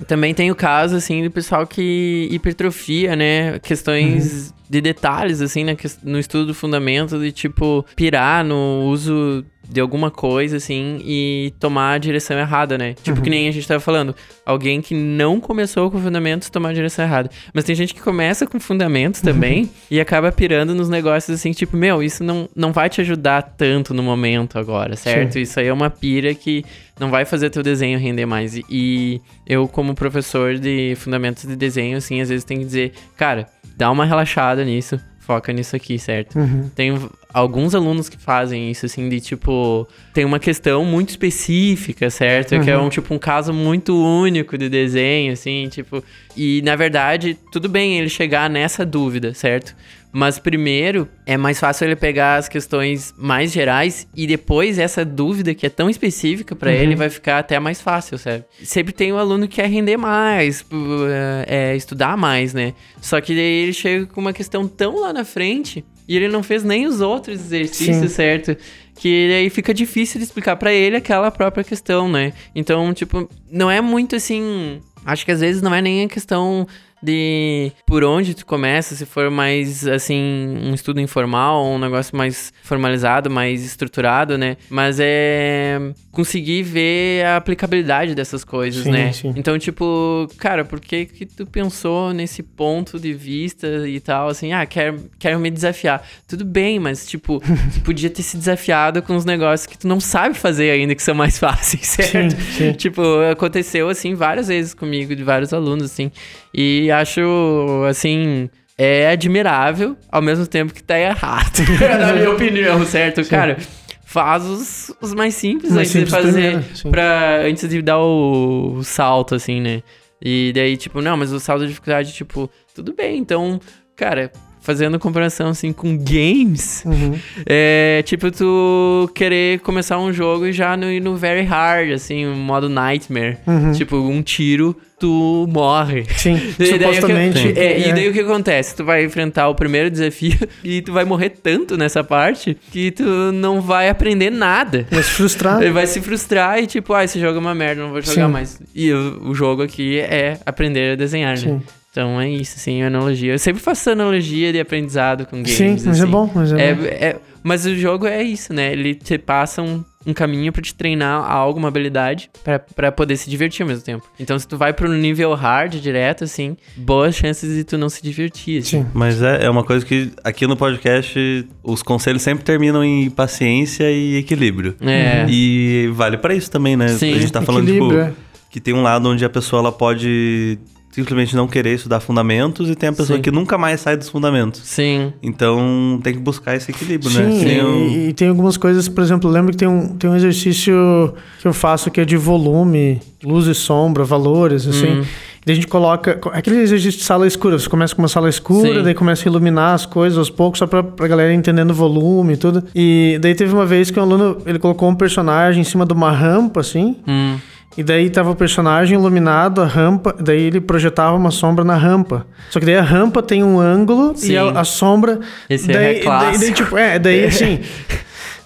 Também 0.07 0.35
tem 0.35 0.51
o 0.51 0.55
caso, 0.55 0.97
assim, 0.97 1.23
do 1.25 1.31
pessoal 1.31 1.67
que 1.67 2.29
hipertrofia, 2.31 3.15
né? 3.17 3.59
Questões 3.61 4.55
de 4.69 4.81
detalhes, 4.81 5.41
assim, 5.41 5.65
ques- 5.75 5.99
no 6.03 6.19
estudo 6.19 6.47
do 6.47 6.55
fundamento, 6.55 7.19
de 7.19 7.33
tipo, 7.33 7.85
pirar 7.97 8.45
no 8.45 8.85
uso 8.87 9.45
de 9.71 9.81
alguma 9.81 10.11
coisa, 10.11 10.57
assim, 10.57 11.01
e 11.05 11.53
tomar 11.61 11.93
a 11.93 11.99
direção 11.99 12.37
errada, 12.39 12.77
né? 12.77 12.95
Tipo, 13.03 13.21
que 13.23 13.31
nem 13.31 13.49
a 13.49 13.53
gente 13.53 13.69
tava 13.69 13.79
falando, 13.79 14.15
alguém 14.45 14.81
que 14.81 14.95
não 14.95 15.39
começou 15.41 15.91
com 15.91 16.01
fundamentos 16.01 16.51
tomar 16.51 16.71
a 16.71 16.73
direção 16.73 17.05
errada. 17.05 17.31
Mas 17.55 17.63
tem 17.65 17.75
gente 17.77 17.95
que 17.95 18.01
começa 18.01 18.47
com 18.47 18.59
fundamentos 18.59 19.21
também 19.21 19.71
e 19.91 20.01
acaba 20.01 20.33
pirando 20.33 20.75
nos 20.75 20.89
negócios, 20.89 21.39
assim, 21.39 21.53
tipo, 21.53 21.77
meu, 21.77 22.03
isso 22.03 22.25
não, 22.25 22.49
não 22.57 22.73
vai 22.73 22.89
te 22.91 23.01
ajudar 23.01 23.43
tanto 23.43 23.95
no 23.95 24.03
momento 24.03 24.59
agora, 24.59 24.97
certo? 24.97 25.39
Isso 25.39 25.61
aí 25.61 25.69
é 25.69 25.73
uma 25.73 25.89
pira 25.89 26.35
que 26.35 26.65
não 26.99 27.09
vai 27.09 27.25
fazer 27.25 27.49
teu 27.51 27.63
desenho 27.63 27.99
render 27.99 28.27
mais. 28.27 28.57
E- 28.69 29.21
eu, 29.47 29.67
como 29.69 29.95
professor 29.95 30.59
de 30.59 30.95
fundamentos 30.97 31.45
de 31.45 31.55
desenho, 31.57 31.97
assim, 31.97 32.21
às 32.21 32.29
vezes 32.29 32.45
tem 32.45 32.59
que 32.59 32.65
dizer, 32.65 32.93
cara, 33.17 33.47
dá 33.77 33.91
uma 33.91 34.05
relaxada 34.05 34.65
nisso, 34.65 34.99
foca 35.21 35.53
nisso 35.53 35.75
aqui, 35.77 35.99
certo? 35.99 36.37
Tem 36.75 36.93
alguns 37.33 37.75
alunos 37.75 38.09
que 38.09 38.17
fazem 38.17 38.71
isso, 38.71 38.87
assim, 38.87 39.09
de 39.09 39.21
tipo, 39.21 39.87
tem 40.13 40.25
uma 40.25 40.39
questão 40.39 40.85
muito 40.85 41.11
específica, 41.11 42.11
certo? 42.11 42.61
Que 42.61 42.71
é 42.71 42.79
um 42.79 42.89
tipo 42.89 43.15
um 43.15 43.19
caso 43.19 43.53
muito 43.53 43.95
único 43.97 44.59
de 44.59 44.69
desenho, 44.69 45.33
assim, 45.33 45.69
tipo. 45.69 46.03
E 46.37 46.63
na 46.63 46.77
verdade, 46.77 47.37
tudo 47.53 47.69
bem 47.69 47.99
ele 47.99 48.09
chegar 48.09 48.49
nessa 48.49 48.85
dúvida, 48.85 49.35
certo? 49.35 49.75
Mas 50.13 50.41
primeiro 50.41 51.09
é 51.25 51.37
mais 51.37 51.61
fácil 51.61 51.87
ele 51.87 51.95
pegar 51.95 52.37
as 52.37 52.49
questões 52.49 53.15
mais 53.17 53.53
gerais 53.53 54.09
e 54.15 54.27
depois 54.27 54.77
essa 54.79 55.05
dúvida 55.05 55.55
que 55.55 55.65
é 55.65 55.71
tão 55.71 55.89
específica 55.89 56.57
pra 56.57 56.73
ele 56.73 56.97
vai 56.97 57.09
ficar 57.09 57.39
até 57.39 57.61
mais 57.61 57.81
fácil, 57.81 58.19
sabe? 58.19 58.45
Sempre 58.65 58.93
tem 58.93 59.13
um 59.13 59.17
aluno 59.17 59.47
que 59.47 59.57
quer 59.57 59.69
render 59.69 59.97
mais, 59.97 60.65
é, 61.09 61.73
é, 61.73 61.77
estudar 61.77 62.17
mais, 62.17 62.53
né? 62.53 62.75
Só 63.01 63.21
que 63.21 63.35
daí 63.35 63.63
ele 63.63 63.73
chega 63.73 64.07
com 64.07 64.21
uma 64.21 64.33
questão 64.33 64.67
tão 64.67 64.99
lá 64.99 65.13
na 65.13 65.25
frente 65.25 65.85
e 66.11 66.17
ele 66.17 66.27
não 66.27 66.43
fez 66.43 66.65
nem 66.65 66.89
os 66.89 67.01
outros 67.01 67.39
exercícios, 67.39 68.11
Sim. 68.11 68.17
certo? 68.17 68.57
Que 68.97 69.33
aí 69.33 69.49
fica 69.49 69.73
difícil 69.73 70.19
de 70.19 70.25
explicar 70.25 70.57
pra 70.57 70.73
ele 70.73 70.97
aquela 70.97 71.31
própria 71.31 71.63
questão, 71.63 72.09
né? 72.09 72.33
Então, 72.53 72.93
tipo, 72.93 73.31
não 73.49 73.71
é 73.71 73.81
muito 73.81 74.17
assim. 74.17 74.81
Acho 75.07 75.25
que 75.25 75.31
às 75.31 75.39
vezes 75.39 75.63
não 75.63 75.73
é 75.73 75.81
nem 75.81 76.03
a 76.03 76.09
questão 76.09 76.67
de 77.03 77.73
por 77.87 78.05
onde 78.05 78.35
tu 78.35 78.45
começa, 78.45 78.95
se 78.95 79.07
for 79.07 79.31
mais 79.31 79.87
assim, 79.87 80.21
um 80.63 80.75
estudo 80.75 81.01
informal, 81.01 81.65
um 81.67 81.79
negócio 81.79 82.17
mais 82.17 82.53
formalizado, 82.63 83.31
mais 83.31 83.65
estruturado, 83.65 84.37
né? 84.37 84.57
Mas 84.69 84.99
é 85.01 85.79
conseguir 86.13 86.63
ver 86.63 87.25
a 87.25 87.37
aplicabilidade 87.37 88.15
dessas 88.15 88.45
coisas, 88.45 88.85
Sim, 88.85 88.91
né? 88.91 89.13
sim. 89.13 89.33
Então, 89.37 89.59
tipo, 89.59 90.29
cara, 90.39 90.65
por 90.65 90.81
que 90.81 91.07
que 91.07 91.25
tu 91.25 91.47
pensou 91.47 92.13
nesse 92.13 92.43
ponto 92.43 92.99
de 92.99 93.13
vista 93.13 93.89
e 93.89 94.01
tal, 94.01 94.29
assim, 94.29 94.53
ah, 94.53 94.67
quero, 94.67 95.09
quero 95.19 95.39
me 95.39 95.51
desafiar. 95.51 96.07
Tudo 96.27 96.45
bem, 96.45 96.79
mas, 96.79 97.07
tipo, 97.07 97.41
tu 97.75 97.81
podia 97.83 98.11
ter 98.11 98.23
se 98.23 98.37
desafiado 98.37 99.03
com 99.03 99.17
os 99.17 99.25
negócios 99.25 99.67
que 99.67 99.79
tu 99.79 99.87
não 99.87 100.01
sabe 100.01 100.37
fazer 100.37 100.71
ainda, 100.71 100.95
que 100.95 101.03
são 101.03 101.15
mais 101.15 101.39
fáceis, 101.41 101.87
certo? 101.87 102.37
Sim. 102.41 102.73
Tipo, 102.73 103.03
aconteceu, 103.31 103.89
assim, 103.89 104.15
várias 104.15 104.49
vezes 104.49 104.75
comigo, 104.75 105.15
de 105.15 105.23
vários 105.23 105.53
alunos, 105.53 105.85
assim, 105.85 106.11
e 106.53 106.90
acho, 106.91 107.85
assim... 107.89 108.49
É 108.83 109.11
admirável, 109.11 109.95
ao 110.11 110.23
mesmo 110.23 110.47
tempo 110.47 110.73
que 110.73 110.83
tá 110.83 110.99
errado, 110.99 111.59
na 112.01 112.15
minha 112.15 112.31
opinião, 112.33 112.83
certo? 112.87 113.23
Cara, 113.29 113.59
faz 114.07 114.43
os, 114.47 114.91
os 115.03 115.13
mais 115.13 115.35
simples 115.35 115.71
Mais 115.71 115.89
antes 115.89 115.93
de 115.93 116.11
simples 116.11 116.25
fazer 116.25 116.53
primeiro, 116.53 116.77
sim. 116.77 116.91
pra, 116.91 117.43
antes 117.43 117.69
de 117.69 117.83
dar 117.83 117.99
o, 117.99 118.77
o 118.77 118.83
salto, 118.83 119.35
assim, 119.35 119.61
né? 119.61 119.83
E 120.21 120.51
daí, 120.55 120.79
tipo, 120.79 121.01
não, 121.03 121.15
mas 121.17 121.31
o 121.31 121.39
salto 121.39 121.61
de 121.61 121.69
dificuldade, 121.69 122.13
tipo, 122.15 122.51
tudo 122.75 122.95
bem, 122.95 123.19
então, 123.19 123.61
cara, 123.95 124.33
fazendo 124.71 125.01
comparação, 125.01 125.49
assim, 125.49 125.73
com 125.73 125.97
games, 125.99 126.85
Uhum. 126.87 127.19
é 127.45 128.03
tipo 128.05 128.31
tu 128.31 129.11
querer 129.17 129.59
começar 129.61 129.99
um 129.99 130.13
jogo 130.13 130.47
e 130.47 130.53
já 130.53 130.77
no, 130.77 130.87
no 131.01 131.17
very 131.17 131.43
hard, 131.45 131.91
assim, 131.91 132.25
um 132.25 132.37
modo 132.37 132.69
nightmare. 132.69 133.37
Uhum. 133.49 133.73
Tipo, 133.73 133.97
um 133.97 134.23
tiro, 134.23 134.77
tu 134.97 135.49
morre. 135.53 136.05
Sim, 136.17 136.35
E 136.57 136.79
daí 136.79 136.79
o 136.79 136.79
que- 136.79 136.95
supostamente. 137.01 137.59
é, 137.59 137.79
E 137.81 137.85
é. 137.91 137.93
daí 137.93 138.09
o 138.09 138.13
que 138.13 138.21
acontece? 138.21 138.77
Tu 138.77 138.85
vai 138.85 139.05
enfrentar 139.05 139.49
o 139.49 139.57
primeiro 139.57 139.91
desafio 139.91 140.39
e 140.63 140.81
tu 140.83 140.93
vai 140.93 141.05
morrer 141.05 141.31
tanto 141.31 141.77
nessa 141.77 142.05
parte 142.05 142.57
que 142.71 142.93
tu 142.93 143.03
não 143.33 143.61
vai 143.61 143.89
aprender 143.89 144.31
nada. 144.31 144.87
Vai 144.89 145.03
se 145.03 145.11
frustrar. 145.11 145.61
Ele 145.61 145.73
vai 145.73 145.87
se 145.89 146.01
frustrar 146.01 146.61
e 146.63 146.67
tipo, 146.69 146.93
ah, 146.95 147.03
esse 147.03 147.19
jogo 147.19 147.39
é 147.39 147.41
uma 147.41 147.55
merda, 147.57 147.83
não 147.83 147.91
vou 147.91 148.01
jogar 148.01 148.27
Sim. 148.27 148.33
mais. 148.33 148.61
E 148.73 148.93
o, 148.93 149.31
o 149.31 149.35
jogo 149.35 149.63
aqui 149.63 149.99
é 149.99 150.39
aprender 150.47 150.93
a 150.93 150.97
desenhar, 150.97 151.37
né? 151.41 151.61
Então 151.91 152.21
é 152.21 152.31
isso, 152.31 152.55
assim, 152.57 152.83
a 152.83 152.87
analogia. 152.87 153.33
Eu 153.33 153.39
sempre 153.39 153.61
faço 153.61 153.81
essa 153.83 153.93
analogia 153.93 154.53
de 154.53 154.61
aprendizado 154.61 155.27
com 155.27 155.37
games. 155.39 155.51
Sim, 155.51 155.71
mas 155.73 155.87
é 155.87 155.91
assim. 155.91 156.07
bom, 156.07 156.31
mas 156.33 156.53
é, 156.53 156.69
É, 156.71 156.75
bom. 156.75 156.85
é- 156.85 157.17
mas 157.43 157.67
o 157.67 157.75
jogo 157.75 158.07
é 158.07 158.23
isso, 158.23 158.53
né? 158.53 158.71
Ele 158.73 158.95
te 158.95 159.19
passa 159.19 159.61
um, 159.61 159.83
um 160.07 160.13
caminho 160.15 160.53
pra 160.53 160.63
te 160.63 160.73
treinar 160.73 161.29
algo, 161.29 161.59
uma 161.59 161.67
habilidade, 161.67 162.31
pra- 162.45 162.61
pra 162.61 162.93
poder 162.93 163.17
se 163.17 163.29
divertir 163.29 163.63
ao 163.63 163.69
mesmo 163.69 163.83
tempo. 163.83 164.07
Então, 164.21 164.39
se 164.39 164.47
tu 164.47 164.57
vai 164.57 164.73
pro 164.73 164.89
nível 164.93 165.35
hard 165.35 165.75
direto, 165.81 166.23
assim, 166.23 166.57
boas 166.77 167.17
chances 167.17 167.57
de 167.57 167.65
tu 167.65 167.77
não 167.77 167.89
se 167.89 168.01
divertir. 168.03 168.61
assim. 168.61 168.83
Sim. 168.83 168.87
Mas 168.95 169.21
é, 169.21 169.47
é 169.47 169.51
uma 169.51 169.65
coisa 169.65 169.85
que 169.85 170.13
aqui 170.23 170.47
no 170.47 170.57
podcast 170.57 171.45
os 171.65 171.83
conselhos 171.83 172.23
sempre 172.23 172.45
terminam 172.45 172.85
em 172.85 173.11
paciência 173.11 173.91
e 173.91 174.17
equilíbrio. 174.19 174.77
É. 174.81 175.27
E 175.29 175.91
vale 175.95 176.19
pra 176.19 176.35
isso 176.35 176.51
também, 176.51 176.77
né? 176.77 176.87
Sim. 176.89 177.15
A 177.15 177.19
gente 177.19 177.33
tá 177.33 177.43
falando, 177.43 177.67
tipo, 177.67 177.87
Equilíbrio, 177.87 178.01
é. 178.01 178.13
que 178.49 178.61
tem 178.61 178.73
um 178.75 178.83
lado 178.83 179.09
onde 179.09 179.25
a 179.25 179.29
pessoa 179.31 179.59
ela 179.61 179.73
pode 179.73 180.57
simplesmente 180.91 181.37
não 181.37 181.47
querer 181.47 181.75
estudar 181.75 182.01
fundamentos 182.01 182.69
e 182.69 182.75
tem 182.75 182.89
a 182.89 182.93
pessoa 182.93 183.17
Sim. 183.17 183.23
que 183.23 183.31
nunca 183.31 183.57
mais 183.57 183.81
sai 183.81 183.97
dos 183.97 184.09
fundamentos. 184.09 184.61
Sim. 184.65 185.13
Então 185.23 186.01
tem 186.03 186.15
que 186.15 186.19
buscar 186.21 186.57
esse 186.57 186.71
equilíbrio, 186.71 187.11
né? 187.13 187.31
Sim, 187.31 187.41
Sem 187.41 187.65
o- 187.65 187.89
e, 187.89 188.09
e 188.09 188.13
tem 188.13 188.29
algumas 188.29 188.57
coisas, 188.57 188.89
por 188.89 189.03
exemplo, 189.03 189.31
lembro 189.31 189.53
que 189.53 189.59
tem 189.59 189.69
um, 189.69 189.89
tem 189.97 190.11
um 190.11 190.17
exercício 190.17 191.15
que 191.41 191.47
eu 191.47 191.53
faço 191.53 191.91
que 191.91 192.01
é 192.01 192.05
de 192.05 192.17
volume, 192.17 193.01
luz 193.23 193.47
e 193.47 193.55
sombra, 193.55 194.03
valores, 194.05 194.67
assim. 194.67 195.01
Hum. 195.01 195.05
Daí 195.47 195.53
a 195.53 195.57
gente 195.57 195.69
coloca. 195.69 196.21
Aquele 196.35 196.57
exercício 196.59 196.99
de 196.99 197.05
sala 197.05 197.27
escura. 197.27 197.59
Você 197.59 197.67
começa 197.67 197.95
com 197.95 198.03
uma 198.03 198.09
sala 198.09 198.29
escura, 198.29 198.75
Sim. 198.75 198.83
daí 198.83 198.93
começa 198.93 199.27
a 199.27 199.31
iluminar 199.31 199.73
as 199.75 199.87
coisas 199.87 200.19
aos 200.19 200.29
poucos, 200.29 200.59
só 200.59 200.67
pra, 200.67 200.83
pra 200.83 201.09
galera 201.09 201.33
entendendo 201.33 201.71
o 201.71 201.75
volume 201.75 202.35
e 202.35 202.37
tudo. 202.37 202.63
E 202.75 203.19
daí 203.23 203.35
teve 203.35 203.55
uma 203.55 203.65
vez 203.65 203.91
que 203.91 203.99
um 203.99 204.03
aluno 204.03 204.37
ele 204.45 204.59
colocou 204.59 204.87
um 204.91 204.95
personagem 204.95 205.63
em 205.63 205.65
cima 205.65 205.87
de 205.87 205.95
uma 205.95 206.11
rampa, 206.13 206.61
assim. 206.61 206.97
Hum. 207.09 207.37
E 207.77 207.85
daí 207.85 208.11
tava 208.11 208.31
o 208.31 208.35
personagem 208.35 208.99
iluminado, 208.99 209.63
a 209.63 209.67
rampa, 209.67 210.15
daí 210.19 210.43
ele 210.43 210.61
projetava 210.61 211.17
uma 211.17 211.31
sombra 211.31 211.65
na 211.65 211.77
rampa. 211.77 212.27
Só 212.51 212.59
que 212.59 212.67
daí 212.67 212.77
a 212.77 212.83
rampa 212.83 213.23
tem 213.23 213.45
um 213.45 213.61
ângulo 213.61 214.13
Sim. 214.17 214.33
e 214.33 214.37
a, 214.37 214.51
a 214.61 214.65
sombra. 214.65 215.21
Esse 215.49 215.69
daí, 215.69 215.77
é 215.77 215.93
daí, 215.93 216.03
clássico. 216.03 216.41
daí, 216.41 216.53
tipo, 216.53 216.77
é, 216.77 216.99
daí 216.99 217.25
assim. 217.27 217.61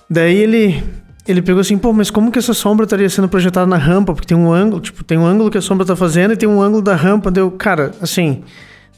daí 0.09 0.37
ele. 0.37 0.83
Ele 1.27 1.41
pegou 1.41 1.63
assim, 1.63 1.79
pô, 1.79 1.91
mas 1.91 2.11
como 2.11 2.31
que 2.31 2.39
essa 2.39 2.53
sombra 2.53 2.85
estaria 2.85 3.09
sendo 3.09 3.31
projetada 3.31 3.67
na 3.67 3.79
rampa? 3.79 4.13
Porque 4.13 4.27
tem 4.27 4.37
um 4.37 4.53
ângulo, 4.53 4.83
tipo, 4.83 5.03
tem 5.03 5.17
um 5.17 5.25
ângulo 5.25 5.51
que 5.51 5.57
a 5.57 5.63
sombra 5.63 5.87
tá 5.87 5.97
fazendo 5.97 6.35
e 6.35 6.37
tem 6.37 6.47
um 6.47 6.61
ângulo 6.61 6.83
da 6.83 6.95
rampa. 6.95 7.31
Deu, 7.31 7.51
cara, 7.51 7.93
assim, 8.03 8.45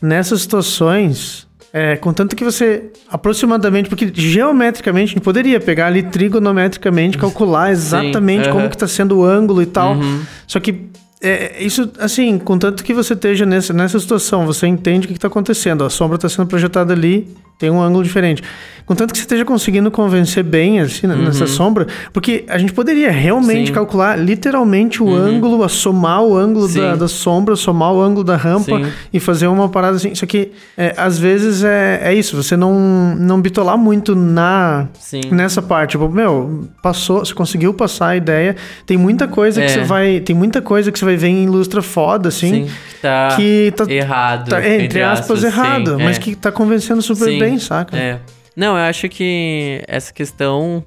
nessas 0.02 0.42
situações, 0.42 1.45
é, 1.78 1.94
contanto 1.94 2.34
que 2.34 2.42
você 2.42 2.84
aproximadamente, 3.06 3.90
porque 3.90 4.10
geometricamente 4.14 5.10
a 5.10 5.14
gente 5.14 5.22
poderia 5.22 5.60
pegar 5.60 5.88
ali 5.88 6.04
trigonometricamente, 6.04 7.18
calcular 7.18 7.70
exatamente 7.70 8.48
como 8.48 8.60
aham. 8.60 8.70
que 8.70 8.78
tá 8.78 8.88
sendo 8.88 9.18
o 9.18 9.24
ângulo 9.26 9.60
e 9.60 9.66
tal. 9.66 9.92
Uhum. 9.92 10.22
Só 10.46 10.58
que 10.58 10.86
é, 11.20 11.62
isso, 11.62 11.92
assim, 11.98 12.38
contanto 12.38 12.82
que 12.82 12.94
você 12.94 13.12
esteja 13.12 13.44
nessa, 13.44 13.74
nessa 13.74 14.00
situação, 14.00 14.46
você 14.46 14.66
entende 14.66 15.04
o 15.04 15.08
que 15.08 15.16
está 15.16 15.28
acontecendo. 15.28 15.84
A 15.84 15.90
sombra 15.90 16.16
está 16.16 16.30
sendo 16.30 16.46
projetada 16.46 16.94
ali, 16.94 17.28
tem 17.58 17.70
um 17.70 17.80
ângulo 17.82 18.02
diferente. 18.04 18.42
Contanto 18.84 19.10
que 19.10 19.18
você 19.18 19.24
esteja 19.24 19.44
conseguindo 19.44 19.90
convencer 19.90 20.44
bem, 20.44 20.78
assim, 20.78 21.08
Uhum. 21.08 21.24
nessa 21.24 21.44
sombra, 21.48 21.88
porque 22.12 22.44
a 22.48 22.56
gente 22.56 22.72
poderia 22.72 23.10
realmente 23.10 23.66
Sim. 23.68 23.72
calcular 23.72 24.16
literalmente 24.16 25.02
o 25.02 25.12
ângulo, 25.12 25.64
a 25.64 25.68
somar 25.68 26.22
o 26.22 26.36
ângulo 26.36 26.68
da, 26.68 26.94
da 26.94 27.08
sombra, 27.08 27.56
somar 27.56 27.92
o 27.92 28.00
ângulo 28.00 28.22
da 28.22 28.36
rampa 28.36 28.76
Sim. 28.78 28.86
e 29.12 29.18
fazer 29.18 29.48
uma 29.48 29.68
parada 29.68 29.96
assim. 29.96 30.14
Só 30.14 30.24
que, 30.24 30.52
é, 30.78 30.94
às 30.96 31.18
vezes, 31.18 31.64
é, 31.64 32.00
é 32.04 32.14
isso, 32.14 32.40
você 32.40 32.56
não, 32.56 33.16
não 33.18 33.40
bitolar 33.40 33.76
muito 33.76 34.14
na, 34.14 34.86
Sim. 35.00 35.22
nessa 35.32 35.60
parte. 35.60 35.92
Tipo, 35.92 36.08
meu, 36.08 36.68
passou, 36.80 37.24
você 37.24 37.34
conseguiu 37.34 37.74
passar 37.74 38.08
a 38.10 38.16
ideia. 38.16 38.54
Tem 38.86 38.96
muita 38.96 39.26
coisa 39.26 39.60
que 39.62 39.66
É. 39.66 39.70
você 39.70 39.82
vai. 39.82 40.20
Tem 40.20 40.36
muita 40.36 40.62
coisa 40.62 40.92
que 40.92 40.98
você 40.98 41.04
vai 41.04 41.16
ver 41.16 41.28
em 41.28 41.42
ilustra 41.42 41.82
foda, 41.82 42.28
assim. 42.28 42.66
Sim, 42.66 42.70
que 42.96 43.00
tá 43.02 43.28
Que 43.36 43.72
tá, 43.72 43.92
errado. 43.92 44.48
tá, 44.50 44.68
entre, 44.68 45.02
aspas, 45.02 45.40
sim, 45.40 45.46
errado. 45.46 45.96
mas 45.98 46.18
é. 46.18 46.20
que 46.20 46.36
tá 46.36 46.52
convencendo 46.52 47.02
super 47.02 47.24
Sim, 47.30 47.38
bem, 47.50 47.58
saca? 47.58 47.96
É. 47.96 48.20
Não, 48.54 48.76
eu 48.76 48.84
acho 48.84 49.08
que 49.08 49.82
essa 49.86 50.12
questão. 50.12 50.84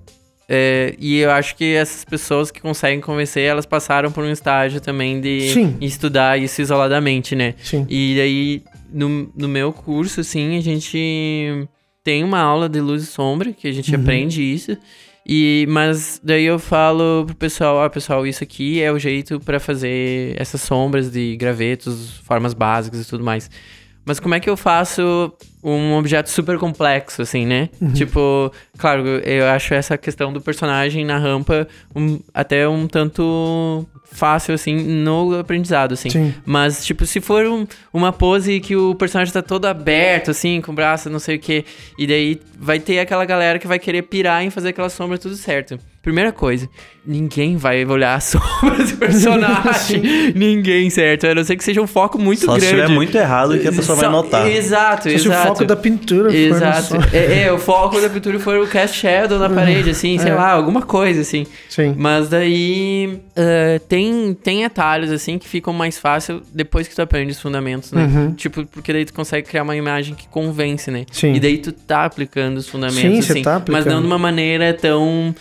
é, 0.47 0.95
e 0.97 1.17
eu 1.19 1.29
acho 1.31 1.55
que 1.55 1.75
essas 1.75 2.03
pessoas 2.03 2.49
que 2.49 2.59
conseguem 2.59 2.99
convencer, 2.99 3.43
elas 3.43 3.65
passaram 3.67 4.11
por 4.11 4.23
um 4.23 4.31
estágio 4.31 4.81
também 4.81 5.21
de 5.21 5.51
Sim. 5.53 5.77
estudar 5.79 6.39
isso 6.39 6.61
isoladamente, 6.61 7.35
né? 7.35 7.53
Sim. 7.63 7.85
E 7.87 8.19
aí, 8.19 8.63
no, 8.91 9.31
no 9.35 9.47
meu 9.47 9.71
curso, 9.71 10.21
assim, 10.21 10.57
a 10.57 10.61
gente 10.61 11.67
tem 12.03 12.23
uma 12.23 12.39
aula 12.39 12.67
de 12.67 12.79
luz 12.81 13.03
e 13.03 13.05
sombra, 13.05 13.51
que 13.53 13.67
a 13.67 13.71
gente 13.71 13.93
Uhum. 13.93 14.01
aprende 14.01 14.41
isso. 14.41 14.75
E, 15.31 15.67
mas 15.69 16.19
daí 16.23 16.45
eu 16.45 16.57
falo 16.57 17.23
pro 17.27 17.35
pessoal, 17.35 17.75
ó, 17.75 17.87
pessoal, 17.89 18.25
isso 18.25 18.43
aqui 18.43 18.81
é 18.81 18.91
o 18.91 18.97
jeito 18.97 19.39
pra 19.39 19.59
fazer 19.59 20.33
essas 20.41 20.59
sombras 20.61 21.11
de 21.11 21.35
gravetos, 21.37 22.17
formas 22.25 22.55
básicas 22.55 23.01
e 23.05 23.07
tudo 23.07 23.23
mais. 23.23 23.47
Mas 24.03 24.19
como 24.19 24.33
é 24.33 24.39
que 24.39 24.49
eu 24.49 24.57
faço 24.57 25.31
um 25.63 25.93
objeto 25.95 26.29
super 26.29 26.57
complexo, 26.57 27.21
assim, 27.21 27.45
né? 27.45 27.69
Uhum. 27.81 27.91
Tipo, 27.93 28.51
claro, 28.77 29.05
eu 29.07 29.45
acho 29.47 29.73
essa 29.73 29.97
questão 29.97 30.31
do 30.31 30.39
personagem 30.39 31.03
na 31.05 31.17
rampa 31.17 31.67
um- 31.95 32.19
até 32.33 32.67
um 32.67 32.87
tanto 32.87 33.85
fácil, 34.11 34.53
assim, 34.55 34.75
no 34.75 35.37
aprendizado, 35.37 35.93
assim. 35.93 36.09
Sim. 36.09 36.33
Mas, 36.45 36.83
tipo, 36.85 37.05
se 37.05 37.21
for 37.21 37.45
um- 37.45 37.67
uma 37.93 38.11
pose 38.11 38.59
que 38.59 38.75
o 38.75 38.95
personagem 38.95 39.31
tá 39.33 39.41
todo 39.41 39.65
aberto, 39.65 40.31
assim, 40.31 40.61
com 40.61 40.71
o 40.71 40.75
braço, 40.75 41.09
não 41.09 41.19
sei 41.19 41.35
o 41.35 41.39
quê, 41.39 41.63
e 41.97 42.07
daí 42.07 42.39
vai 42.57 42.79
ter 42.79 42.99
aquela 42.99 43.23
galera 43.25 43.59
que 43.59 43.67
vai 43.67 43.77
querer 43.77 44.03
pirar 44.03 44.43
em 44.43 44.49
fazer 44.49 44.69
aquela 44.69 44.89
sombra 44.89 45.17
tudo 45.17 45.35
certo. 45.35 45.77
Primeira 46.01 46.31
coisa, 46.31 46.67
ninguém 47.05 47.55
vai 47.57 47.85
olhar 47.85 48.15
a 48.15 48.19
sombra 48.21 48.83
do 48.83 48.97
personagem. 48.97 50.01
ninguém, 50.33 50.89
certo? 50.89 51.27
A 51.27 51.35
não 51.35 51.43
ser 51.43 51.55
que 51.55 51.63
seja 51.63 51.81
um 51.81 51.85
foco 51.87 52.17
muito 52.17 52.45
Só 52.45 52.53
se 52.55 52.61
grande. 52.61 52.75
estiver 52.77 52.93
muito 52.93 53.15
errado 53.15 53.59
que 53.59 53.67
a 53.67 53.71
pessoa 53.71 53.95
vai 53.95 54.05
Só- 54.05 54.11
notar. 54.11 54.47
Exato, 54.49 55.03
Se 55.09 55.15
exato. 55.15 55.48
O 55.51 55.55
foco 55.55 55.65
da 55.65 55.75
pintura 55.75 56.35
Exato. 56.35 56.95
É, 57.13 57.43
é, 57.43 57.51
o 57.51 57.57
foco 57.57 57.99
da 57.99 58.09
pintura 58.09 58.39
for 58.39 58.57
o 58.59 58.67
cast 58.67 58.97
shadow 58.97 59.37
na 59.39 59.49
parede, 59.49 59.89
assim, 59.89 60.17
sei 60.17 60.31
É. 60.31 60.35
lá, 60.35 60.51
alguma 60.51 60.81
coisa, 60.81 61.21
assim. 61.21 61.45
Sim. 61.69 61.95
Mas 61.97 62.29
daí 62.29 63.19
eh, 63.35 63.79
tem, 63.87 64.33
tem 64.33 64.65
atalhos, 64.65 65.11
assim, 65.11 65.37
que 65.37 65.47
ficam 65.47 65.73
mais 65.73 65.97
fácil 65.97 66.41
depois 66.53 66.87
que 66.87 66.95
tu 66.95 67.01
aprende 67.01 67.31
os 67.31 67.39
fundamentos, 67.39 67.91
né? 67.91 68.03
Uhum. 68.05 68.31
Tipo, 68.33 68.65
porque 68.65 68.91
daí 68.93 69.05
tu 69.05 69.13
consegue 69.13 69.47
criar 69.47 69.63
uma 69.63 69.75
imagem 69.75 70.15
que 70.15 70.27
convence, 70.27 70.89
né? 70.91 71.05
Sim. 71.11 71.33
E 71.33 71.39
daí 71.39 71.57
tu 71.57 71.71
tá 71.71 72.05
aplicando 72.05 72.57
os 72.57 72.67
fundamentos, 72.67 73.01
Sim, 73.01 73.21
você 73.21 73.31
assim. 73.33 73.41
tá 73.41 73.53
Mas 73.53 73.61
aplicando. 73.61 73.93
não 73.93 74.01
de 74.01 74.07
uma 74.07 74.17
maneira 74.19 74.73
tão 74.73 75.33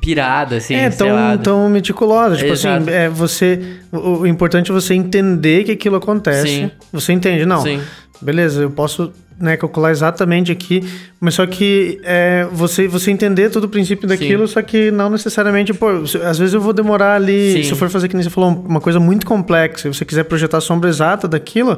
pirada, 0.00 0.56
assim, 0.56 0.74
é 0.74 0.90
tão, 0.90 1.14
lá. 1.14 1.38
tão 1.38 1.68
meticulosa. 1.68 2.36
Tipo 2.36 2.50
Exato. 2.52 2.82
assim, 2.82 2.90
é 2.90 3.08
você. 3.08 3.60
O, 3.92 4.18
o 4.22 4.26
importante 4.26 4.70
é 4.70 4.74
você 4.74 4.94
entender 4.94 5.62
que 5.64 5.70
aquilo 5.72 5.94
acontece. 5.96 6.48
Sim. 6.48 6.70
Você 6.92 7.12
entende, 7.12 7.46
não. 7.46 7.62
Sim. 7.62 7.80
Beleza, 8.20 8.62
eu 8.62 8.70
posso 8.70 9.12
né, 9.42 9.56
calcular 9.56 9.90
exatamente 9.90 10.52
aqui, 10.52 10.88
mas 11.20 11.34
só 11.34 11.44
que 11.44 12.00
é, 12.04 12.46
você, 12.52 12.86
você 12.86 13.10
entender 13.10 13.50
todo 13.50 13.64
o 13.64 13.68
princípio 13.68 14.06
daquilo, 14.06 14.46
só 14.46 14.62
que 14.62 14.92
não 14.92 15.10
necessariamente, 15.10 15.74
pô, 15.74 15.88
às 16.24 16.38
vezes 16.38 16.54
eu 16.54 16.60
vou 16.60 16.72
demorar 16.72 17.16
ali, 17.16 17.54
Sim. 17.54 17.62
se 17.64 17.70
eu 17.72 17.76
for 17.76 17.90
fazer 17.90 18.06
que 18.06 18.14
nem 18.14 18.22
você 18.22 18.30
falou, 18.30 18.50
uma 18.50 18.80
coisa 18.80 19.00
muito 19.00 19.26
complexa, 19.26 19.92
se 19.92 19.98
você 19.98 20.04
quiser 20.04 20.22
projetar 20.24 20.58
a 20.58 20.60
sombra 20.60 20.88
exata 20.88 21.26
daquilo, 21.26 21.76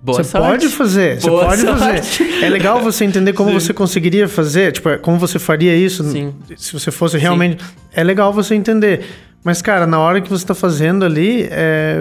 Boa 0.00 0.22
você 0.22 0.24
sorte. 0.30 0.48
pode 0.48 0.68
fazer, 0.68 1.20
você 1.20 1.28
Boa 1.28 1.44
pode 1.44 1.60
sorte. 1.60 1.78
fazer. 1.78 2.44
É 2.44 2.48
legal 2.48 2.80
você 2.80 3.04
entender 3.04 3.34
como 3.34 3.52
você 3.52 3.74
conseguiria 3.74 4.26
fazer, 4.26 4.72
tipo, 4.72 4.88
é, 4.88 4.96
como 4.96 5.18
você 5.18 5.38
faria 5.38 5.76
isso, 5.76 6.02
Sim. 6.04 6.34
se 6.56 6.72
você 6.72 6.90
fosse 6.90 7.18
realmente... 7.18 7.62
É 7.96 8.02
legal 8.02 8.32
você 8.32 8.54
entender. 8.54 9.04
Mas, 9.44 9.60
cara, 9.60 9.86
na 9.86 10.00
hora 10.00 10.20
que 10.22 10.30
você 10.30 10.44
tá 10.46 10.54
fazendo 10.54 11.04
ali, 11.04 11.46
é, 11.50 11.98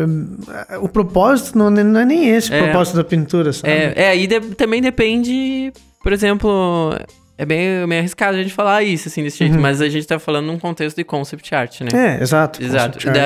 o 0.81 0.87
propósito 0.87 1.57
não, 1.57 1.69
não 1.69 1.99
é 1.99 2.05
nem 2.05 2.29
esse 2.29 2.49
o 2.49 2.53
É. 2.53 2.63
propósito 2.63 2.95
da 2.95 3.03
pintura, 3.03 3.51
sabe? 3.51 3.73
É, 3.73 3.93
é 3.97 4.07
aí 4.09 4.25
de- 4.25 4.39
também 4.55 4.81
depende, 4.81 5.73
por 6.01 6.13
exemplo, 6.13 6.97
é 7.37 7.45
bem 7.45 7.85
meio 7.85 7.99
arriscado 7.99 8.37
a 8.37 8.41
gente 8.41 8.53
falar 8.53 8.81
isso, 8.83 9.09
assim, 9.09 9.21
desse 9.23 9.39
jeito, 9.39 9.59
mas 9.59 9.81
a 9.81 9.89
gente 9.89 10.07
tá 10.07 10.17
falando 10.19 10.45
num 10.47 10.57
contexto 10.57 10.95
de 10.95 11.03
concept 11.03 11.53
art, 11.53 11.81
né? 11.81 11.89
Uhum. 11.93 11.99
É, 11.99 12.21
exato. 12.21 12.63
Exato. 12.63 12.93
concept 12.97 13.09
art. 13.09 13.19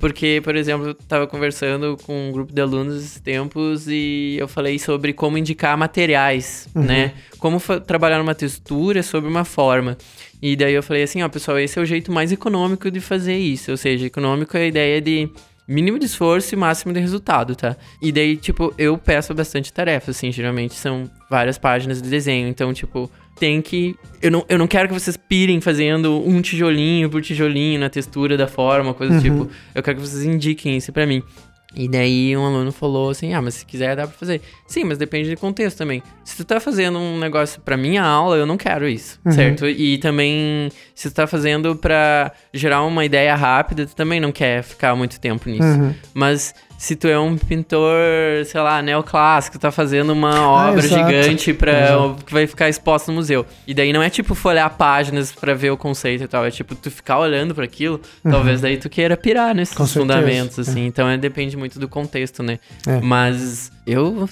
Porque, 0.00 0.40
por 0.42 0.56
exemplo, 0.56 0.88
eu 0.88 0.94
tava 0.94 1.26
conversando 1.26 1.96
com 2.04 2.30
um 2.30 2.32
grupo 2.32 2.52
de 2.52 2.60
alunos 2.60 2.96
esses 2.96 3.20
tempos 3.20 3.86
e 3.86 4.36
eu 4.40 4.48
falei 4.48 4.78
sobre 4.78 5.12
como 5.12 5.36
indicar 5.36 5.76
materiais, 5.76 6.68
Uhum. 6.74 6.82
né? 6.82 7.12
Como 7.38 7.60
trabalhar 7.86 8.18
numa 8.18 8.34
textura 8.34 9.02
sobre 9.02 9.28
uma 9.30 9.44
forma. 9.44 9.96
E 10.42 10.56
daí 10.56 10.72
eu 10.72 10.82
falei 10.82 11.02
assim, 11.02 11.22
ó, 11.22 11.28
pessoal, 11.28 11.58
esse 11.58 11.78
é 11.78 11.82
o 11.82 11.84
jeito 11.84 12.10
mais 12.10 12.32
econômico 12.32 12.90
de 12.90 12.98
fazer 12.98 13.36
isso. 13.36 13.70
Ou 13.70 13.76
seja, 13.76 14.06
econômico 14.06 14.56
é 14.56 14.62
a 14.62 14.66
ideia 14.66 15.00
de 15.00 15.28
mínimo 15.68 15.98
de 15.98 16.06
esforço 16.06 16.54
e 16.54 16.56
máximo 16.56 16.92
de 16.92 16.98
resultado, 16.98 17.54
tá? 17.54 17.76
E 18.02 18.10
daí, 18.10 18.36
tipo, 18.36 18.74
eu 18.78 18.96
peço 18.98 19.32
bastante 19.34 19.72
tarefa, 19.72 20.10
assim, 20.10 20.32
geralmente 20.32 20.74
são 20.74 21.08
várias 21.30 21.58
páginas 21.58 22.00
de 22.02 22.08
desenho. 22.08 22.48
Então, 22.48 22.72
tipo, 22.72 23.08
tem 23.40 23.62
que. 23.62 23.96
Eu 24.20 24.30
não, 24.30 24.44
eu 24.48 24.58
não 24.58 24.66
quero 24.66 24.86
que 24.86 24.94
vocês 24.94 25.16
pirem 25.16 25.60
fazendo 25.60 26.22
um 26.24 26.42
tijolinho 26.42 27.08
por 27.08 27.22
tijolinho 27.22 27.80
na 27.80 27.88
textura 27.88 28.36
da 28.36 28.46
forma, 28.46 28.92
coisa 28.92 29.14
do 29.14 29.22
tipo. 29.22 29.48
Eu 29.74 29.82
quero 29.82 29.96
que 29.96 30.06
vocês 30.06 30.24
indiquem 30.24 30.76
isso 30.76 30.92
pra 30.92 31.06
mim. 31.06 31.22
E 31.74 31.88
daí 31.88 32.36
um 32.36 32.44
aluno 32.44 32.70
falou 32.70 33.10
assim: 33.10 33.32
Ah, 33.32 33.40
mas 33.40 33.54
se 33.54 33.66
quiser 33.66 33.96
dá 33.96 34.06
pra 34.06 34.16
fazer. 34.16 34.42
Sim, 34.66 34.84
mas 34.84 34.98
depende 34.98 35.30
do 35.30 35.40
contexto 35.40 35.78
também. 35.78 36.02
Se 36.22 36.36
tu 36.36 36.44
tá 36.44 36.60
fazendo 36.60 36.98
um 36.98 37.18
negócio 37.18 37.60
pra 37.62 37.76
minha 37.76 38.02
aula, 38.02 38.36
eu 38.36 38.44
não 38.44 38.56
quero 38.56 38.86
isso, 38.86 39.18
certo? 39.30 39.66
E 39.66 39.96
também, 39.98 40.68
se 40.94 41.08
tu 41.10 41.14
tá 41.14 41.26
fazendo 41.26 41.74
pra 41.76 42.32
gerar 42.52 42.82
uma 42.82 43.04
ideia 43.04 43.34
rápida, 43.34 43.86
tu 43.86 43.94
também 43.94 44.20
não 44.20 44.32
quer 44.32 44.62
ficar 44.62 44.94
muito 44.94 45.18
tempo 45.20 45.48
nisso. 45.48 45.62
Uhum. 45.62 45.94
Mas 46.12 46.54
se 46.82 46.96
tu 46.96 47.06
é 47.06 47.18
um 47.18 47.36
pintor, 47.36 47.94
sei 48.46 48.58
lá, 48.58 48.80
neoclássico, 48.80 49.58
tá 49.58 49.70
fazendo 49.70 50.14
uma 50.14 50.40
obra 50.48 50.80
Ah, 50.80 50.84
exato. 50.84 51.12
gigante 51.12 51.52
pra, 51.52 51.72
Exato. 51.84 52.16
que 52.24 52.32
vai 52.32 52.46
ficar 52.46 52.70
exposta 52.70 53.12
no 53.12 53.16
museu. 53.18 53.44
E 53.66 53.74
daí 53.74 53.92
não 53.92 54.02
é 54.02 54.08
tipo 54.08 54.34
folhear 54.34 54.70
páginas 54.78 55.30
pra 55.30 55.52
ver 55.52 55.70
o 55.70 55.76
conceito 55.76 56.24
e 56.24 56.26
tal, 56.26 56.42
é 56.46 56.50
tipo 56.50 56.74
tu 56.74 56.90
ficar 56.90 57.18
olhando 57.18 57.54
para 57.54 57.64
aquilo, 57.66 58.00
talvez 58.22 58.62
daí 58.62 58.78
tu 58.78 58.88
queira 58.88 59.14
pirar 59.14 59.54
nesses 59.54 59.74
Uhum. 59.74 59.82
Com 59.82 59.86
certeza, 59.86 60.14
fundamentos 60.20 60.58
assim. 60.58 60.86
Então 60.86 61.06
é, 61.06 61.18
depende 61.18 61.54
muito 61.54 61.78
do 61.78 61.86
contexto, 61.86 62.42
né? 62.42 62.58
É. 62.86 62.98
Mas 63.02 63.70
eu 63.86 64.26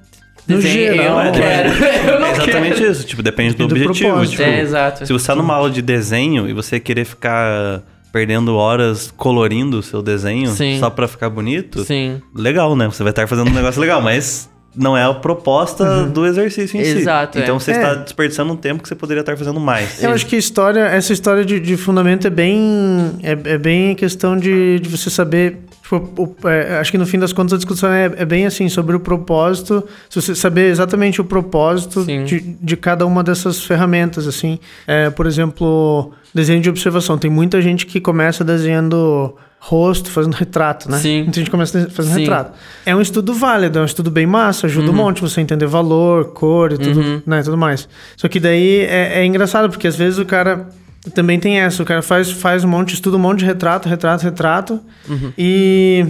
No 0.47 0.57
desenho- 0.57 0.95
geral, 0.95 1.07
eu 1.07 1.15
não 1.15 1.21
é, 1.23 1.31
quero. 1.33 1.69
eu 2.15 2.21
não 2.21 2.27
É 2.29 2.33
exatamente 2.33 2.83
isso. 2.83 3.05
Tipo, 3.05 3.23
depende 3.23 3.55
do, 3.57 3.67
do 3.69 3.75
objetivo. 3.75 4.27
Tipo, 4.27 4.43
É, 4.43 4.61
exato. 4.61 5.07
Se 5.07 5.13
você 5.13 5.27
tá 5.27 5.35
numa 5.35 5.55
aula 5.55 5.69
de 5.71 5.83
desenho 5.83 6.49
e 6.49 6.55
você 6.55 6.81
querer 6.81 7.05
ficar 7.05 7.83
perdendo 8.13 8.55
horas 8.57 9.13
colorindo 9.17 9.79
o 9.79 9.83
seu 9.83 10.03
desenho 10.03 10.51
Sim. 10.51 10.79
só 10.79 10.91
pra 10.91 11.07
ficar 11.09 11.31
bonito, 11.31 11.85
Sim. 11.85 12.21
legal, 12.35 12.75
né? 12.77 12.87
Você 12.87 13.03
vai 13.03 13.11
estar 13.11 13.27
fazendo 13.27 13.51
um 13.51 13.55
negócio 13.55 13.81
legal, 13.81 14.01
mas 14.01 14.51
não 14.79 14.97
é 14.97 15.03
a 15.05 15.13
proposta 15.13 16.05
do 16.05 16.25
exercício 16.25 16.81
em 16.81 16.85
si. 16.85 16.99
Exato, 16.99 17.39
é. 17.39 17.43
Então 17.43 17.59
você 17.59 17.73
É. 17.73 17.75
está 17.75 17.95
desperdiçando 17.95 18.53
um 18.53 18.57
tempo 18.57 18.83
que 18.83 18.89
você 18.89 18.95
poderia 18.95 19.21
estar 19.21 19.37
fazendo 19.37 19.59
mais. 19.61 20.03
Eu 20.03 20.11
acho 20.11 20.25
que 20.27 20.37
a 20.37 20.39
história, 20.39 20.81
essa 20.81 21.13
história 21.13 21.45
de, 21.45 21.59
de 21.61 21.77
fundamento 21.77 22.27
é 22.27 22.31
bem. 22.31 23.19
É, 23.23 23.33
é 23.33 23.59
bem 23.59 23.95
questão 23.95 24.37
de, 24.37 24.79
de 24.81 24.89
você 24.89 25.11
saber. 25.11 25.59
Tipo, 25.83 25.97
o- 26.23 26.49
é, 26.49 26.79
acho 26.79 26.91
que 26.93 26.99
no 26.99 27.07
fim 27.07 27.19
das 27.19 27.33
contas 27.33 27.55
a 27.55 27.57
discussão 27.57 27.91
é, 27.91 28.05
é 28.17 28.25
bem 28.25 28.45
assim, 28.47 28.69
sobre 28.69 28.95
o 28.95 29.01
propósito. 29.01 29.83
Se 30.11 30.21
você 30.21 30.35
saber 30.35 30.71
exatamente 30.71 31.21
o 31.21 31.25
propósito 31.25 32.05
de, 32.05 32.41
de 32.41 32.77
cada 32.77 33.07
uma 33.07 33.25
dessas 33.25 33.65
ferramentas, 33.65 34.27
assim. 34.27 34.59
É, 34.87 35.09
por 35.11 35.27
exemplo, 35.27 36.13
desenho 36.35 36.61
de 36.61 36.69
observação. 36.69 37.17
Tem 37.19 37.31
muita 37.31 37.61
gente 37.63 37.87
que 37.87 38.01
começa 38.01 38.45
desenhando 38.45 39.35
rosto, 39.61 40.11
fazendo 40.11 40.35
retrato, 40.35 40.91
né? 40.91 40.99
Sim. 40.99 41.23
Muita 41.25 41.41
gente 41.41 41.51
começa 41.51 41.89
fazendo 41.91 42.15
Sim. 42.15 42.21
retrato. 42.21 42.53
É 42.87 42.95
um 42.95 43.01
estudo 43.01 43.35
válido, 43.35 43.79
é 43.79 43.83
um 43.83 43.85
estudo 43.85 44.11
bem 44.11 44.27
massa, 44.27 44.67
ajuda 44.67 44.91
um 44.91 44.95
monte 44.95 45.21
você 45.21 45.41
entender 45.41 45.67
valor, 45.67 46.27
cor 46.33 46.73
e 46.73 46.79
tudo, 46.79 47.01
Uhum. 47.01 47.23
né, 47.27 47.43
tudo 47.43 47.57
mais. 47.59 47.89
Só 48.17 48.29
que 48.29 48.39
daí 48.41 48.81
é, 48.89 49.21
é 49.21 49.27
engraçado, 49.27 49.69
porque 49.69 49.87
às 49.87 49.97
vezes 49.97 50.19
o 50.19 50.25
cara 50.25 50.69
também 51.15 51.39
tem 51.41 51.59
essa, 51.61 51.83
o 51.83 51.87
cara 51.87 52.03
faz, 52.03 52.31
faz 52.31 52.65
um 52.65 52.69
monte, 52.69 52.95
estuda 52.95 53.17
um 53.17 53.21
monte 53.21 53.41
de 53.41 53.45
retrato, 53.47 53.89
retrato, 53.89 54.23
retrato, 54.23 54.81
Uhum. 55.09 55.33
e 55.37 56.07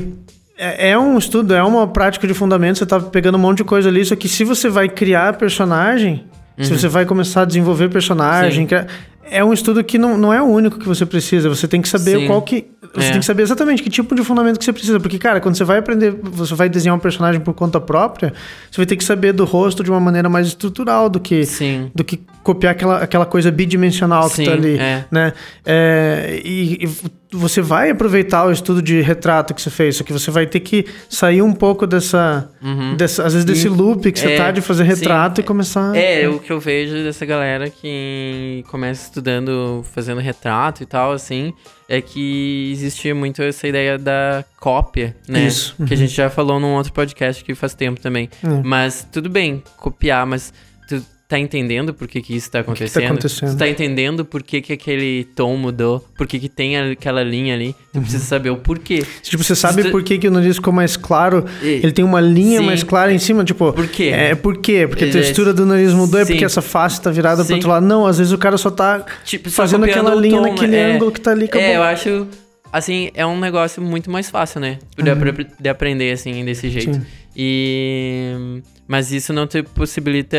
é, 0.58 0.90
é 0.90 0.98
um 0.98 1.16
estudo, 1.16 1.54
é 1.54 1.62
uma 1.62 1.86
prática 1.86 2.26
de 2.26 2.34
fundamento, 2.34 2.78
você 2.78 2.86
tá 2.86 2.98
pegando 3.00 3.36
um 3.36 3.40
monte 3.40 3.58
de 3.58 3.64
coisa 3.64 3.88
ali, 3.88 4.04
só 4.04 4.14
que 4.16 4.28
se 4.28 4.44
você 4.44 4.68
vai 4.68 4.88
criar 4.88 5.34
personagem, 5.36 6.24
se 6.60 6.76
você 6.76 6.88
vai 6.88 7.06
começar 7.06 7.42
a 7.42 7.44
desenvolver 7.44 7.88
personagem, 7.88 8.62
Uhum. 8.62 8.66
Criar- 8.66 8.86
é 9.30 9.44
um 9.44 9.52
estudo 9.52 9.82
que 9.84 9.98
não, 9.98 10.16
não 10.16 10.32
é 10.32 10.40
o 10.40 10.46
único 10.46 10.78
que 10.78 10.86
você 10.86 11.04
precisa. 11.06 11.48
Você 11.48 11.66
tem 11.68 11.80
que 11.82 11.88
saber 11.88 12.18
Sim. 12.20 12.26
qual 12.26 12.42
que. 12.42 12.66
Você 12.94 13.08
É. 13.08 13.10
tem 13.12 13.20
que 13.20 13.26
saber 13.26 13.42
exatamente 13.42 13.82
que 13.82 13.90
tipo 13.90 14.14
de 14.14 14.24
fundamento 14.24 14.58
que 14.58 14.64
você 14.64 14.72
precisa. 14.72 14.98
Porque, 14.98 15.18
cara, 15.18 15.40
quando 15.40 15.56
você 15.56 15.64
vai 15.64 15.78
aprender, 15.78 16.10
você 16.22 16.54
vai 16.54 16.68
desenhar 16.68 16.96
um 16.96 17.00
personagem 17.00 17.40
por 17.40 17.54
conta 17.54 17.80
própria, 17.80 18.32
você 18.70 18.76
vai 18.78 18.86
ter 18.86 18.96
que 18.96 19.04
saber 19.04 19.32
do 19.32 19.44
rosto 19.44 19.82
de 19.84 19.90
uma 19.90 20.00
maneira 20.00 20.28
mais 20.28 20.46
estrutural 20.46 21.08
do 21.08 21.20
que, 21.20 21.44
Sim. 21.44 21.90
do 21.94 22.02
que 22.02 22.20
copiar 22.48 22.72
aquela, 22.72 22.98
aquela 23.02 23.26
coisa 23.26 23.50
bidimensional 23.50 24.30
que 24.30 24.36
Sim, 24.36 24.44
tá 24.46 24.52
ali. 24.52 24.78
é. 24.78 25.04
Né? 25.10 25.34
É, 25.66 26.40
e, 26.42 26.82
e 26.84 27.36
você 27.36 27.60
vai 27.60 27.90
aproveitar 27.90 28.46
o 28.46 28.50
estudo 28.50 28.80
de 28.80 29.02
retrato 29.02 29.52
que 29.52 29.60
você 29.60 29.68
fez, 29.68 29.96
só 29.96 30.02
que 30.04 30.10
você 30.14 30.30
vai 30.30 30.46
ter 30.46 30.60
que 30.60 30.86
sair 31.10 31.42
um 31.42 31.52
pouco 31.52 31.86
dessa. 31.86 32.50
dessa 32.96 33.24
às 33.26 33.34
vezes 33.34 33.44
desse 33.44 33.68
loop 33.68 34.10
que 34.10 34.18
você 34.18 34.28
Uhum. 34.28 34.32
É, 34.32 34.36
tá 34.38 34.50
de 34.50 34.60
fazer 34.62 34.84
sim. 34.84 34.88
retrato 34.88 35.40
e 35.42 35.44
começar. 35.44 35.94
É, 35.94 36.26
o 36.26 36.38
que 36.38 36.50
eu 36.50 36.58
vejo 36.58 36.94
dessa 37.02 37.26
galera 37.26 37.68
que 37.68 38.64
começa 38.68 39.04
estudando, 39.04 39.84
fazendo 39.92 40.20
retrato 40.22 40.82
e 40.82 40.86
tal, 40.86 41.12
assim, 41.12 41.52
é 41.86 42.00
que 42.00 42.70
existia 42.72 43.14
muito 43.14 43.42
essa 43.42 43.68
ideia 43.68 43.98
da 43.98 44.42
cópia, 44.58 45.14
né? 45.28 45.46
Isso, 45.46 45.74
Que 45.86 45.92
a 45.92 45.96
gente 45.96 46.14
já 46.14 46.30
falou 46.30 46.58
num 46.58 46.74
outro 46.74 46.92
podcast 46.94 47.44
que 47.44 47.54
faz 47.54 47.74
tempo 47.74 48.00
também. 48.00 48.30
É. 48.42 48.62
Mas 48.64 49.06
tudo 49.12 49.28
bem, 49.28 49.62
copiar, 49.76 50.24
mas 50.26 50.52
tu 50.88 51.02
tá 51.28 51.38
entendendo 51.38 51.92
por 51.92 52.08
que, 52.08 52.22
que 52.22 52.34
isso 52.34 52.50
tá 52.50 52.60
que 52.60 52.64
tá 52.64 52.72
acontecendo? 52.72 53.04
acontecendo? 53.04 53.50
Tu 53.52 53.56
tá 53.58 53.68
entendendo 53.68 54.24
por 54.24 54.42
que, 54.42 54.62
que 54.62 54.72
aquele 54.72 55.24
tom 55.36 55.56
mudou? 55.58 56.02
Por 56.16 56.26
que, 56.26 56.38
que 56.38 56.48
tem 56.48 56.78
aquela 56.78 57.22
linha 57.22 57.54
ali? 57.54 57.74
Tu 57.92 58.00
precisa 58.00 58.24
saber 58.24 58.48
o 58.48 58.56
porquê. 58.56 59.04
Tipo, 59.22 59.44
você 59.44 59.54
sabe 59.54 59.82
tu- 59.82 59.90
por 59.90 60.02
que, 60.02 60.16
que 60.16 60.26
o 60.26 60.30
nariz 60.30 60.56
ficou 60.56 60.72
mais 60.72 60.96
claro? 60.96 61.44
E- 61.62 61.80
Ele 61.82 61.92
tem 61.92 62.02
uma 62.04 62.18
linha 62.20 62.60
Sim. 62.60 62.64
mais 62.66 62.82
clara 62.82 63.12
em 63.12 63.18
cima, 63.18 63.44
tipo. 63.44 63.72
Por 63.74 63.86
quê? 63.88 64.04
É, 64.04 64.34
por 64.34 64.56
quê? 64.56 64.86
Porque 64.88 65.04
a 65.04 65.06
Ele- 65.06 65.18
textura 65.20 65.52
do 65.52 65.66
nariz 65.66 65.92
mudou, 65.92 66.18
é 66.18 66.24
Sim. 66.24 66.32
porque 66.32 66.44
essa 66.46 66.62
face 66.62 67.00
tá 67.02 67.10
virada 67.10 67.36
pro 67.42 67.48
Sim. 67.48 67.54
outro 67.54 67.68
lado. 67.68 67.84
Não, 67.84 68.06
às 68.06 68.16
vezes 68.16 68.32
o 68.32 68.38
cara 68.38 68.56
só 68.56 68.70
tá 68.70 69.04
Tipo, 69.24 69.50
só 69.50 69.56
fazendo 69.62 69.84
aquela 69.84 70.14
linha 70.14 70.38
tom, 70.40 70.48
naquele 70.48 70.76
é. 70.76 70.92
ângulo 70.94 71.12
que 71.12 71.20
tá 71.20 71.32
ali, 71.32 71.44
acabou. 71.44 71.66
É, 71.68 71.76
eu 71.76 71.82
acho, 71.82 72.26
assim, 72.72 73.10
é 73.12 73.26
um 73.26 73.38
negócio 73.38 73.82
muito 73.82 74.10
mais 74.10 74.30
fácil, 74.30 74.60
né? 74.60 74.78
De, 74.96 75.10
apre- 75.10 75.46
de 75.60 75.68
aprender, 75.68 76.10
assim, 76.12 76.42
desse 76.42 76.70
jeito. 76.70 76.88
Uhum. 76.88 77.00
Sim. 77.00 77.06
E... 77.36 78.62
Mas 78.88 79.12
isso 79.12 79.34
não 79.34 79.46
te 79.46 79.62
possibilita 79.62 80.36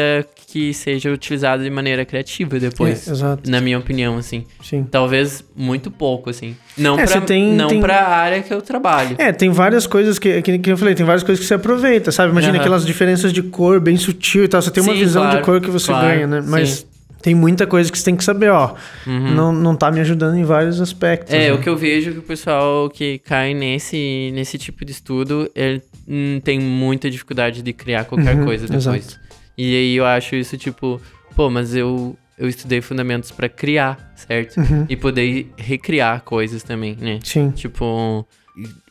que 0.47 0.73
seja 0.73 1.11
utilizado 1.11 1.61
de 1.61 1.69
maneira 1.69 2.03
criativa 2.03 2.59
depois. 2.59 3.07
É, 3.07 3.11
exato. 3.11 3.49
Na 3.51 3.61
minha 3.61 3.77
opinião, 3.77 4.17
assim. 4.17 4.43
Sim. 4.63 4.87
Talvez 4.89 5.43
muito 5.55 5.91
pouco, 5.91 6.31
assim. 6.31 6.55
Não, 6.75 6.99
É, 6.99 7.05
pra, 7.05 7.21
tem- 7.21 7.53
não 7.53 7.67
tem- 7.67 7.79
pra 7.79 8.07
área 8.07 8.41
que 8.41 8.51
eu 8.51 8.59
trabalho. 8.59 9.15
É, 9.19 9.31
tem 9.31 9.51
várias 9.51 9.85
coisas 9.85 10.17
que, 10.17 10.41
que, 10.41 10.57
que 10.57 10.71
eu 10.71 10.77
falei, 10.77 10.95
tem 10.95 11.05
várias 11.05 11.21
coisas 11.23 11.39
que 11.39 11.47
você 11.47 11.53
aproveita, 11.53 12.11
sabe? 12.11 12.31
Imagina 12.31 12.53
Aham. 12.53 12.61
aquelas 12.61 12.83
diferenças 12.85 13.31
de 13.31 13.43
cor 13.43 13.79
bem 13.79 13.95
sutil 13.97 14.43
e 14.45 14.47
tal. 14.47 14.59
Você 14.63 14.71
tem 14.71 14.81
uma 14.81 14.93
Sim, 14.93 14.99
visão 14.99 15.25
de 15.25 15.29
claro, 15.33 15.45
cor 15.45 15.61
que 15.61 15.69
você 15.69 15.87
claro, 15.91 16.07
ganha, 16.07 16.25
né? 16.25 16.43
Mas 16.43 16.69
sim. 16.69 16.85
tem 17.21 17.35
muita 17.35 17.67
coisa 17.67 17.91
que 17.91 17.99
você 17.99 18.05
tem 18.05 18.15
que 18.15 18.23
saber, 18.23 18.49
ó. 18.49 18.73
Uhum. 19.05 19.35
Não, 19.35 19.53
não 19.53 19.75
tá 19.75 19.91
me 19.91 19.99
ajudando 19.99 20.35
em 20.37 20.43
vários 20.43 20.81
aspectos. 20.81 21.31
É, 21.33 21.49
né? 21.49 21.53
o 21.53 21.59
que 21.59 21.69
eu 21.69 21.77
vejo 21.77 22.13
que 22.13 22.17
o 22.19 22.23
pessoal 22.23 22.89
que 22.89 23.19
cai 23.19 23.53
nesse, 23.53 24.31
nesse 24.33 24.57
tipo 24.57 24.83
de 24.83 24.91
estudo, 24.91 25.47
ele 25.53 25.83
hum, 26.09 26.39
tem 26.43 26.59
muita 26.59 27.09
dificuldade 27.09 27.61
de 27.61 27.71
criar 27.73 28.05
qualquer 28.05 28.35
Uhum, 28.37 28.45
coisa 28.45 28.65
depois. 28.67 28.85
exato. 29.07 29.19
E 29.57 29.75
aí 29.75 29.95
eu 29.95 30.05
acho 30.05 30.35
isso 30.35 30.57
tipo, 30.57 31.01
pô, 31.35 31.49
mas 31.49 31.75
eu, 31.75 32.17
eu 32.37 32.47
estudei 32.49 32.81
fundamentos 32.81 33.29
pra 33.31 33.47
criar, 33.49 34.11
certo? 34.15 34.57
Uhum. 34.57 34.85
E 34.89 34.95
poder 34.95 35.51
recriar 35.57 36.21
coisas 36.23 36.63
também, 36.63 36.95
né? 36.99 37.19
Sim. 37.23 37.51
Tipo, 37.51 38.25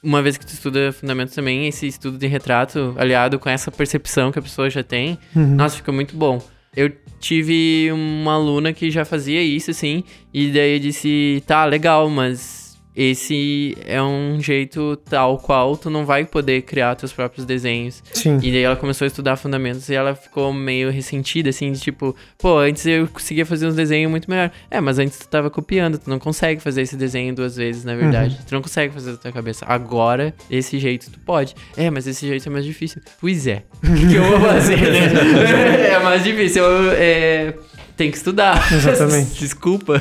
uma 0.02 0.22
vez 0.22 0.36
que 0.36 0.46
tu 0.46 0.52
estuda 0.52 0.92
fundamentos 0.92 1.34
também, 1.34 1.66
esse 1.66 1.86
estudo 1.86 2.16
de 2.18 2.26
retrato, 2.26 2.94
aliado 2.98 3.38
com 3.38 3.48
essa 3.48 3.70
percepção 3.70 4.30
que 4.30 4.38
a 4.38 4.42
pessoa 4.42 4.68
já 4.70 4.82
tem, 4.82 5.18
Uhum. 5.34 5.56
nossa, 5.56 5.76
fica 5.76 5.90
muito 5.92 6.14
bom. 6.16 6.40
Eu 6.76 6.92
tive 7.18 7.90
uma 7.92 8.34
aluna 8.34 8.72
que 8.72 8.90
já 8.90 9.04
fazia 9.04 9.42
isso, 9.42 9.70
assim, 9.70 10.04
e 10.32 10.48
daí 10.52 10.74
eu 10.74 10.78
disse, 10.78 11.42
tá, 11.46 11.64
legal, 11.64 12.08
mas 12.08 12.57
esse 12.98 13.78
é 13.86 14.02
um 14.02 14.40
jeito 14.40 14.96
tal 15.08 15.38
qual 15.38 15.76
tu 15.76 15.88
não 15.88 16.04
vai 16.04 16.24
poder 16.24 16.62
criar 16.62 16.96
teus 16.96 17.12
próprios 17.12 17.46
desenhos. 17.46 18.02
Sim. 18.12 18.38
E 18.42 18.50
daí 18.50 18.62
ela 18.62 18.74
começou 18.74 19.04
a 19.04 19.06
estudar 19.06 19.36
fundamentos 19.36 19.88
e 19.88 19.94
ela 19.94 20.16
ficou 20.16 20.52
meio 20.52 20.90
ressentida, 20.90 21.50
assim, 21.50 21.70
de 21.70 21.78
tipo, 21.78 22.16
pô, 22.36 22.58
antes 22.58 22.84
eu 22.86 23.06
conseguia 23.06 23.46
fazer 23.46 23.68
uns 23.68 23.76
desenhos 23.76 24.10
muito 24.10 24.28
melhor. 24.28 24.50
É, 24.68 24.80
mas 24.80 24.98
antes 24.98 25.16
tu 25.16 25.28
tava 25.28 25.48
copiando, 25.48 25.96
tu 25.96 26.10
não 26.10 26.18
consegue 26.18 26.60
fazer 26.60 26.82
esse 26.82 26.96
desenho 26.96 27.32
duas 27.32 27.54
vezes, 27.54 27.84
na 27.84 27.94
verdade. 27.94 28.36
Tu 28.44 28.52
não 28.52 28.60
consegue 28.60 28.92
fazer 28.92 29.12
da 29.12 29.16
tua 29.18 29.30
cabeça. 29.30 29.64
Agora, 29.68 30.34
esse 30.50 30.76
jeito 30.80 31.08
tu 31.08 31.20
pode. 31.20 31.54
É, 31.76 31.88
mas 31.90 32.04
esse 32.08 32.26
jeito 32.26 32.48
é 32.48 32.50
mais 32.50 32.64
difícil. 32.64 33.00
Pois 33.20 33.46
é. 33.46 33.62
O 33.88 34.08
que 34.08 34.16
eu 34.16 34.24
vou 34.24 34.40
fazer, 34.40 34.76
né? 34.76 35.90
é 35.92 35.98
mais 36.00 36.24
difícil. 36.24 36.64
Eu, 36.64 36.92
é... 36.92 37.54
Tem 37.98 38.10
que 38.10 38.16
estudar. 38.16 38.72
Exatamente. 38.72 39.34
Desculpa. 39.40 40.00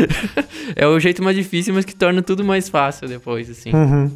é 0.76 0.86
o 0.86 1.00
jeito 1.00 1.22
mais 1.22 1.34
difícil, 1.36 1.74
mas 1.74 1.84
que 1.84 1.94
torna 1.96 2.22
tudo 2.22 2.44
mais 2.44 2.68
fácil 2.68 3.08
depois, 3.08 3.48
assim. 3.50 3.72
Uhum. 3.74 4.10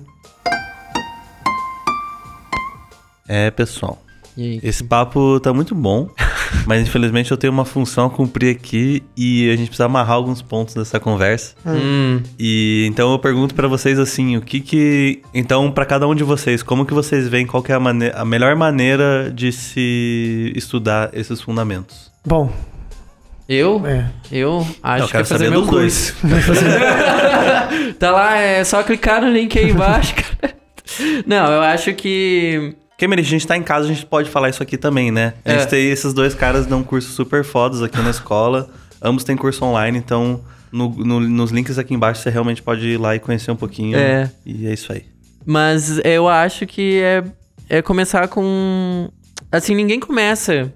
É, 3.28 3.50
pessoal. 3.50 4.00
E 4.36 4.42
aí? 4.42 4.60
Esse 4.62 4.84
papo 4.84 5.40
tá 5.40 5.50
muito 5.52 5.74
bom, 5.74 6.10
mas 6.66 6.82
infelizmente 6.86 7.30
eu 7.30 7.38
tenho 7.38 7.52
uma 7.52 7.64
função 7.64 8.06
a 8.06 8.10
cumprir 8.10 8.54
aqui 8.54 9.02
e 9.16 9.48
a 9.50 9.56
gente 9.56 9.68
precisa 9.68 9.86
amarrar 9.86 10.16
alguns 10.16 10.42
pontos 10.42 10.74
dessa 10.74 11.00
conversa. 11.00 11.54
Hum, 11.66 12.20
E 12.38 12.86
então 12.86 13.10
eu 13.12 13.18
pergunto 13.18 13.54
pra 13.54 13.66
vocês 13.66 13.98
assim, 13.98 14.36
o 14.36 14.42
que 14.42 14.60
que 14.60 15.22
então 15.32 15.72
pra 15.72 15.86
cada 15.86 16.06
um 16.06 16.14
de 16.14 16.22
vocês, 16.22 16.62
como 16.62 16.84
que 16.84 16.92
vocês 16.92 17.26
veem 17.28 17.46
qual 17.46 17.62
que 17.62 17.72
é 17.72 17.74
a, 17.76 17.80
mane- 17.80 18.12
a 18.14 18.26
melhor 18.26 18.54
maneira 18.56 19.32
de 19.34 19.50
se 19.52 20.52
estudar 20.54 21.08
esses 21.14 21.40
fundamentos? 21.40 22.12
Bom, 22.24 22.52
eu? 23.48 23.86
é. 23.86 24.06
Eu 24.30 24.66
acho 24.82 25.04
eu 25.04 25.08
que 25.08 25.16
é 25.16 25.24
fazer 25.24 25.50
meu 25.50 25.60
dos 25.62 25.70
curso. 25.70 26.14
dois. 26.22 27.94
tá 27.98 28.10
lá, 28.10 28.36
é 28.38 28.64
só 28.64 28.82
clicar 28.82 29.20
no 29.22 29.30
link 29.30 29.58
aí 29.58 29.70
embaixo, 29.70 30.14
cara. 30.40 30.54
Não, 31.26 31.52
eu 31.52 31.60
acho 31.62 31.92
que. 31.94 32.74
Cameron, 32.98 33.20
a 33.20 33.24
gente 33.24 33.46
tá 33.46 33.56
em 33.56 33.62
casa, 33.62 33.84
a 33.86 33.92
gente 33.92 34.06
pode 34.06 34.30
falar 34.30 34.48
isso 34.48 34.62
aqui 34.62 34.76
também, 34.78 35.10
né? 35.12 35.34
A 35.44 35.50
gente 35.52 35.62
É. 35.62 35.66
tem 35.66 35.90
esses 35.90 36.14
dois 36.14 36.34
caras 36.34 36.66
dão 36.66 36.82
cursos 36.82 37.14
super 37.14 37.44
fodas 37.44 37.82
aqui 37.82 37.98
na 38.00 38.10
escola. 38.10 38.70
Ambos 39.02 39.22
têm 39.22 39.36
curso 39.36 39.64
online, 39.64 39.98
então 39.98 40.40
no- 40.72 40.88
no- 40.88 41.20
nos 41.20 41.50
links 41.50 41.78
aqui 41.78 41.92
embaixo 41.94 42.22
você 42.22 42.30
realmente 42.30 42.62
pode 42.62 42.86
ir 42.86 42.96
lá 42.96 43.14
e 43.14 43.18
conhecer 43.18 43.50
um 43.50 43.56
pouquinho. 43.56 43.98
É. 43.98 44.30
E 44.46 44.66
é 44.66 44.72
isso 44.72 44.90
aí. 44.92 45.04
Mas 45.44 46.00
eu 46.04 46.26
acho 46.26 46.66
que 46.66 47.00
é, 47.02 47.22
é 47.68 47.82
começar 47.82 48.26
com. 48.28 49.10
Assim, 49.52 49.74
ninguém 49.74 50.00
começa 50.00 50.72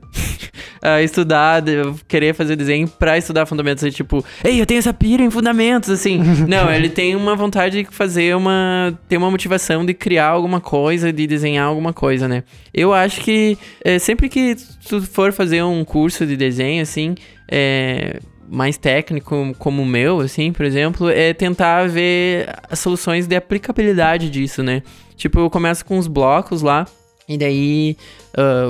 a 0.82 1.02
estudar, 1.02 1.62
querer 2.08 2.34
fazer 2.34 2.56
desenho 2.56 2.88
pra 2.88 3.18
estudar 3.18 3.46
fundamentos. 3.46 3.84
É 3.84 3.90
tipo, 3.90 4.24
ei, 4.42 4.60
eu 4.60 4.66
tenho 4.66 4.78
essa 4.78 4.92
pira 4.92 5.22
em 5.22 5.30
fundamentos, 5.30 5.90
assim. 5.90 6.18
Não, 6.48 6.72
ele 6.72 6.88
tem 6.88 7.14
uma 7.14 7.36
vontade 7.36 7.82
de 7.82 7.90
fazer 7.90 8.34
uma. 8.36 8.98
ter 9.08 9.16
uma 9.16 9.30
motivação 9.30 9.84
de 9.84 9.94
criar 9.94 10.28
alguma 10.28 10.60
coisa, 10.60 11.12
de 11.12 11.26
desenhar 11.26 11.66
alguma 11.66 11.92
coisa, 11.92 12.26
né? 12.26 12.44
Eu 12.72 12.92
acho 12.92 13.20
que 13.20 13.58
é, 13.84 13.98
sempre 13.98 14.28
que 14.28 14.56
tu 14.88 15.02
for 15.02 15.32
fazer 15.32 15.62
um 15.62 15.84
curso 15.84 16.26
de 16.26 16.36
desenho, 16.36 16.82
assim, 16.82 17.14
é 17.50 18.18
mais 18.50 18.76
técnico 18.76 19.54
como 19.58 19.82
o 19.82 19.86
meu, 19.86 20.20
assim, 20.20 20.52
por 20.52 20.66
exemplo, 20.66 21.08
é 21.08 21.32
tentar 21.32 21.88
ver 21.88 22.48
as 22.68 22.80
soluções 22.80 23.28
de 23.28 23.36
aplicabilidade 23.36 24.28
disso, 24.28 24.60
né? 24.60 24.82
Tipo, 25.16 25.38
eu 25.38 25.48
começo 25.48 25.84
com 25.84 25.96
os 25.98 26.08
blocos 26.08 26.60
lá, 26.60 26.84
e 27.28 27.38
daí, 27.38 27.96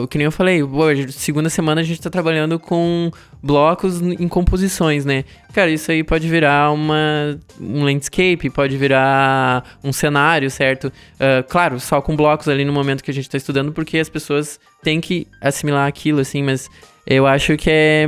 o 0.02 0.08
que 0.08 0.18
nem 0.18 0.24
eu 0.24 0.32
falei, 0.32 0.62
hoje, 0.62 1.12
segunda 1.12 1.50
semana 1.50 1.80
a 1.80 1.84
gente 1.84 2.00
tá 2.00 2.08
trabalhando 2.10 2.58
com 2.58 3.10
blocos 3.42 4.00
em 4.00 4.28
composições, 4.28 5.04
né? 5.04 5.24
Cara, 5.52 5.70
isso 5.70 5.90
aí 5.90 6.02
pode 6.02 6.28
virar 6.28 6.72
uma, 6.72 7.38
um 7.60 7.84
landscape, 7.84 8.50
pode 8.50 8.76
virar 8.76 9.78
um 9.82 9.92
cenário, 9.92 10.50
certo? 10.50 10.92
Ah, 11.18 11.42
claro, 11.42 11.78
só 11.80 12.00
com 12.00 12.16
blocos 12.16 12.48
ali 12.48 12.64
no 12.64 12.72
momento 12.72 13.02
que 13.04 13.10
a 13.10 13.14
gente 13.14 13.28
tá 13.28 13.36
estudando, 13.36 13.72
porque 13.72 13.98
as 13.98 14.08
pessoas 14.08 14.58
têm 14.82 15.00
que 15.00 15.26
assimilar 15.40 15.86
aquilo, 15.86 16.20
assim, 16.20 16.42
mas 16.42 16.68
eu 17.06 17.26
acho 17.26 17.56
que 17.56 17.70
é 17.70 18.06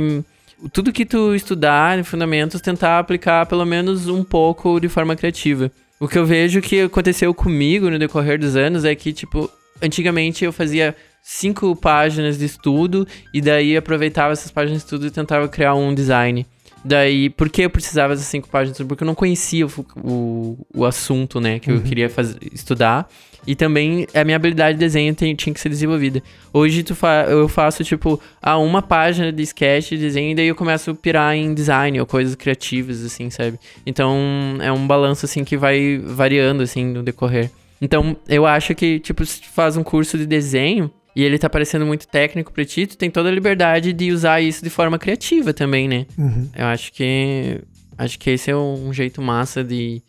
tudo 0.71 0.93
que 0.93 1.05
tu 1.05 1.35
estudar 1.35 1.99
em 1.99 2.03
fundamentos, 2.03 2.61
tentar 2.61 2.99
aplicar 2.99 3.45
pelo 3.45 3.65
menos 3.65 4.07
um 4.07 4.23
pouco 4.23 4.79
de 4.79 4.87
forma 4.87 5.15
criativa. 5.15 5.71
O 5.99 6.07
que 6.07 6.17
eu 6.17 6.25
vejo 6.25 6.61
que 6.61 6.81
aconteceu 6.81 7.33
comigo 7.33 7.89
no 7.89 7.99
decorrer 7.99 8.39
dos 8.39 8.55
anos 8.55 8.85
é 8.85 8.95
que, 8.95 9.13
tipo, 9.13 9.49
antigamente 9.81 10.43
eu 10.45 10.51
fazia 10.51 10.95
cinco 11.23 11.73
páginas 11.73 12.37
de 12.37 12.45
estudo 12.45 13.07
e 13.33 13.39
daí 13.39 13.77
aproveitava 13.77 14.33
essas 14.33 14.51
páginas 14.51 14.81
de 14.81 14.83
estudo 14.83 15.07
e 15.07 15.11
tentava 15.11 15.47
criar 15.47 15.73
um 15.73 15.95
design. 15.95 16.45
Daí, 16.85 17.29
por 17.29 17.49
que 17.49 17.61
eu 17.61 17.69
precisava 17.69 18.13
dessas 18.13 18.27
cinco 18.27 18.49
páginas? 18.49 18.77
Porque 18.79 19.03
eu 19.03 19.07
não 19.07 19.15
conhecia 19.15 19.65
o, 19.65 19.69
o, 20.03 20.67
o 20.75 20.85
assunto, 20.85 21.39
né, 21.39 21.57
que 21.57 21.71
eu 21.71 21.81
queria 21.81 22.09
fazer, 22.09 22.37
estudar. 22.51 23.07
E 23.47 23.55
também 23.55 24.05
a 24.13 24.23
minha 24.23 24.35
habilidade 24.35 24.77
de 24.77 24.79
desenho 24.79 25.15
tem, 25.15 25.33
tinha 25.33 25.53
que 25.53 25.59
ser 25.59 25.69
desenvolvida. 25.69 26.21
Hoje 26.51 26.83
tu 26.83 26.93
fa 26.93 27.25
eu 27.29 27.47
faço, 27.47 27.83
tipo, 27.85 28.19
a 28.41 28.57
uma 28.57 28.81
página 28.81 29.31
de 29.31 29.43
sketch, 29.43 29.89
de 29.91 29.97
desenho, 29.97 30.31
e 30.31 30.35
daí 30.35 30.47
eu 30.47 30.55
começo 30.55 30.91
a 30.91 30.95
pirar 30.95 31.35
em 31.35 31.53
design 31.53 31.99
ou 31.99 32.05
coisas 32.05 32.35
criativas, 32.35 33.03
assim, 33.03 33.29
sabe? 33.29 33.57
Então 33.85 34.57
é 34.61 34.71
um 34.71 34.85
balanço, 34.85 35.25
assim, 35.25 35.43
que 35.45 35.55
vai 35.55 35.97
variando, 36.03 36.63
assim, 36.63 36.85
no 36.85 37.01
decorrer. 37.01 37.49
Então 37.81 38.15
eu 38.27 38.45
acho 38.45 38.75
que, 38.75 38.99
tipo, 38.99 39.25
se 39.25 39.41
tu 39.41 39.49
faz 39.49 39.77
um 39.77 39.83
curso 39.83 40.17
de 40.17 40.25
desenho 40.25 40.91
e 41.15 41.23
ele 41.23 41.37
tá 41.37 41.49
parecendo 41.49 41.85
muito 41.85 42.07
técnico 42.07 42.51
pra 42.51 42.65
ti, 42.65 42.87
tu 42.87 42.97
tem 42.97 43.09
toda 43.09 43.29
a 43.29 43.31
liberdade 43.31 43.93
de 43.93 44.11
usar 44.11 44.41
isso 44.41 44.63
de 44.63 44.69
forma 44.69 44.97
criativa 44.97 45.53
também, 45.53 45.87
né? 45.87 46.05
Uhum. 46.17 46.49
Eu 46.55 46.65
acho 46.65 46.91
que. 46.93 47.61
Acho 47.97 48.17
que 48.19 48.31
esse 48.31 48.49
é 48.49 48.55
um 48.55 48.91
jeito 48.91 49.21
massa 49.21 49.63
de, 49.63 50.01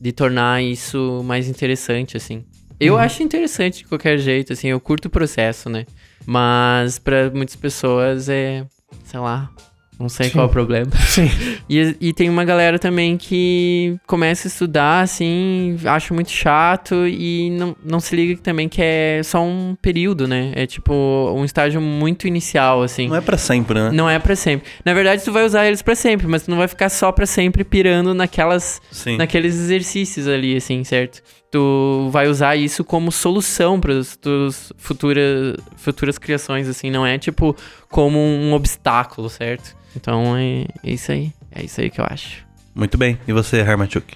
de 0.00 0.10
tornar 0.12 0.60
isso 0.62 1.22
mais 1.24 1.48
interessante, 1.48 2.16
assim. 2.16 2.44
Eu 2.80 2.94
Uhum. 2.94 3.00
acho 3.00 3.22
interessante 3.22 3.78
de 3.78 3.84
qualquer 3.84 4.18
jeito, 4.18 4.52
assim, 4.52 4.68
eu 4.68 4.80
curto 4.80 5.06
o 5.06 5.10
processo, 5.10 5.68
né? 5.70 5.86
Mas 6.26 6.98
pra 6.98 7.30
muitas 7.30 7.56
pessoas 7.56 8.28
é. 8.28 8.66
sei 9.04 9.20
lá. 9.20 9.50
Não 9.98 10.08
sei 10.08 10.26
Sim. 10.26 10.32
qual 10.32 10.44
é 10.44 10.48
o 10.48 10.52
problema. 10.52 10.90
Sim. 11.06 11.28
E, 11.68 11.96
e 12.00 12.12
tem 12.12 12.28
uma 12.30 12.44
galera 12.44 12.78
também 12.78 13.16
que 13.16 13.96
começa 14.06 14.46
a 14.46 14.50
estudar, 14.50 15.00
assim, 15.00 15.76
acha 15.84 16.14
muito 16.14 16.30
chato 16.30 17.06
e 17.06 17.50
não, 17.50 17.76
não 17.84 17.98
se 17.98 18.14
liga 18.14 18.40
também 18.40 18.68
que 18.68 18.80
é 18.80 19.20
só 19.24 19.42
um 19.42 19.76
período, 19.80 20.28
né? 20.28 20.52
É 20.54 20.66
tipo 20.66 20.94
um 21.36 21.44
estágio 21.44 21.80
muito 21.80 22.28
inicial, 22.28 22.82
assim. 22.82 23.08
Não 23.08 23.16
é 23.16 23.20
pra 23.20 23.36
sempre, 23.36 23.78
né? 23.78 23.90
Não 23.92 24.08
é 24.08 24.18
pra 24.18 24.36
sempre. 24.36 24.68
Na 24.84 24.94
verdade, 24.94 25.24
tu 25.24 25.32
vai 25.32 25.44
usar 25.44 25.66
eles 25.66 25.82
pra 25.82 25.94
sempre, 25.94 26.26
mas 26.28 26.42
tu 26.44 26.50
não 26.50 26.58
vai 26.58 26.68
ficar 26.68 26.88
só 26.88 27.10
pra 27.10 27.26
sempre 27.26 27.64
pirando 27.64 28.14
naquelas, 28.14 28.80
Sim. 28.92 29.16
naqueles 29.16 29.54
exercícios 29.56 30.28
ali, 30.28 30.56
assim, 30.56 30.84
certo? 30.84 31.22
Tu 31.50 32.08
vai 32.10 32.28
usar 32.28 32.56
isso 32.56 32.84
como 32.84 33.10
solução 33.10 33.80
para 33.80 33.94
tuas 34.20 34.72
futuras, 34.76 35.56
futuras 35.76 36.18
criações, 36.18 36.68
assim, 36.68 36.90
não 36.90 37.06
é 37.06 37.16
tipo 37.16 37.56
como 37.88 38.18
um 38.18 38.52
obstáculo, 38.52 39.30
certo? 39.30 39.74
Então 39.96 40.36
é, 40.36 40.66
é 40.84 40.90
isso 40.92 41.10
aí. 41.10 41.32
É 41.50 41.64
isso 41.64 41.80
aí 41.80 41.90
que 41.90 42.00
eu 42.00 42.06
acho. 42.08 42.46
Muito 42.74 42.98
bem. 42.98 43.18
E 43.26 43.32
você, 43.32 43.56
Hermachuk? 43.58 44.14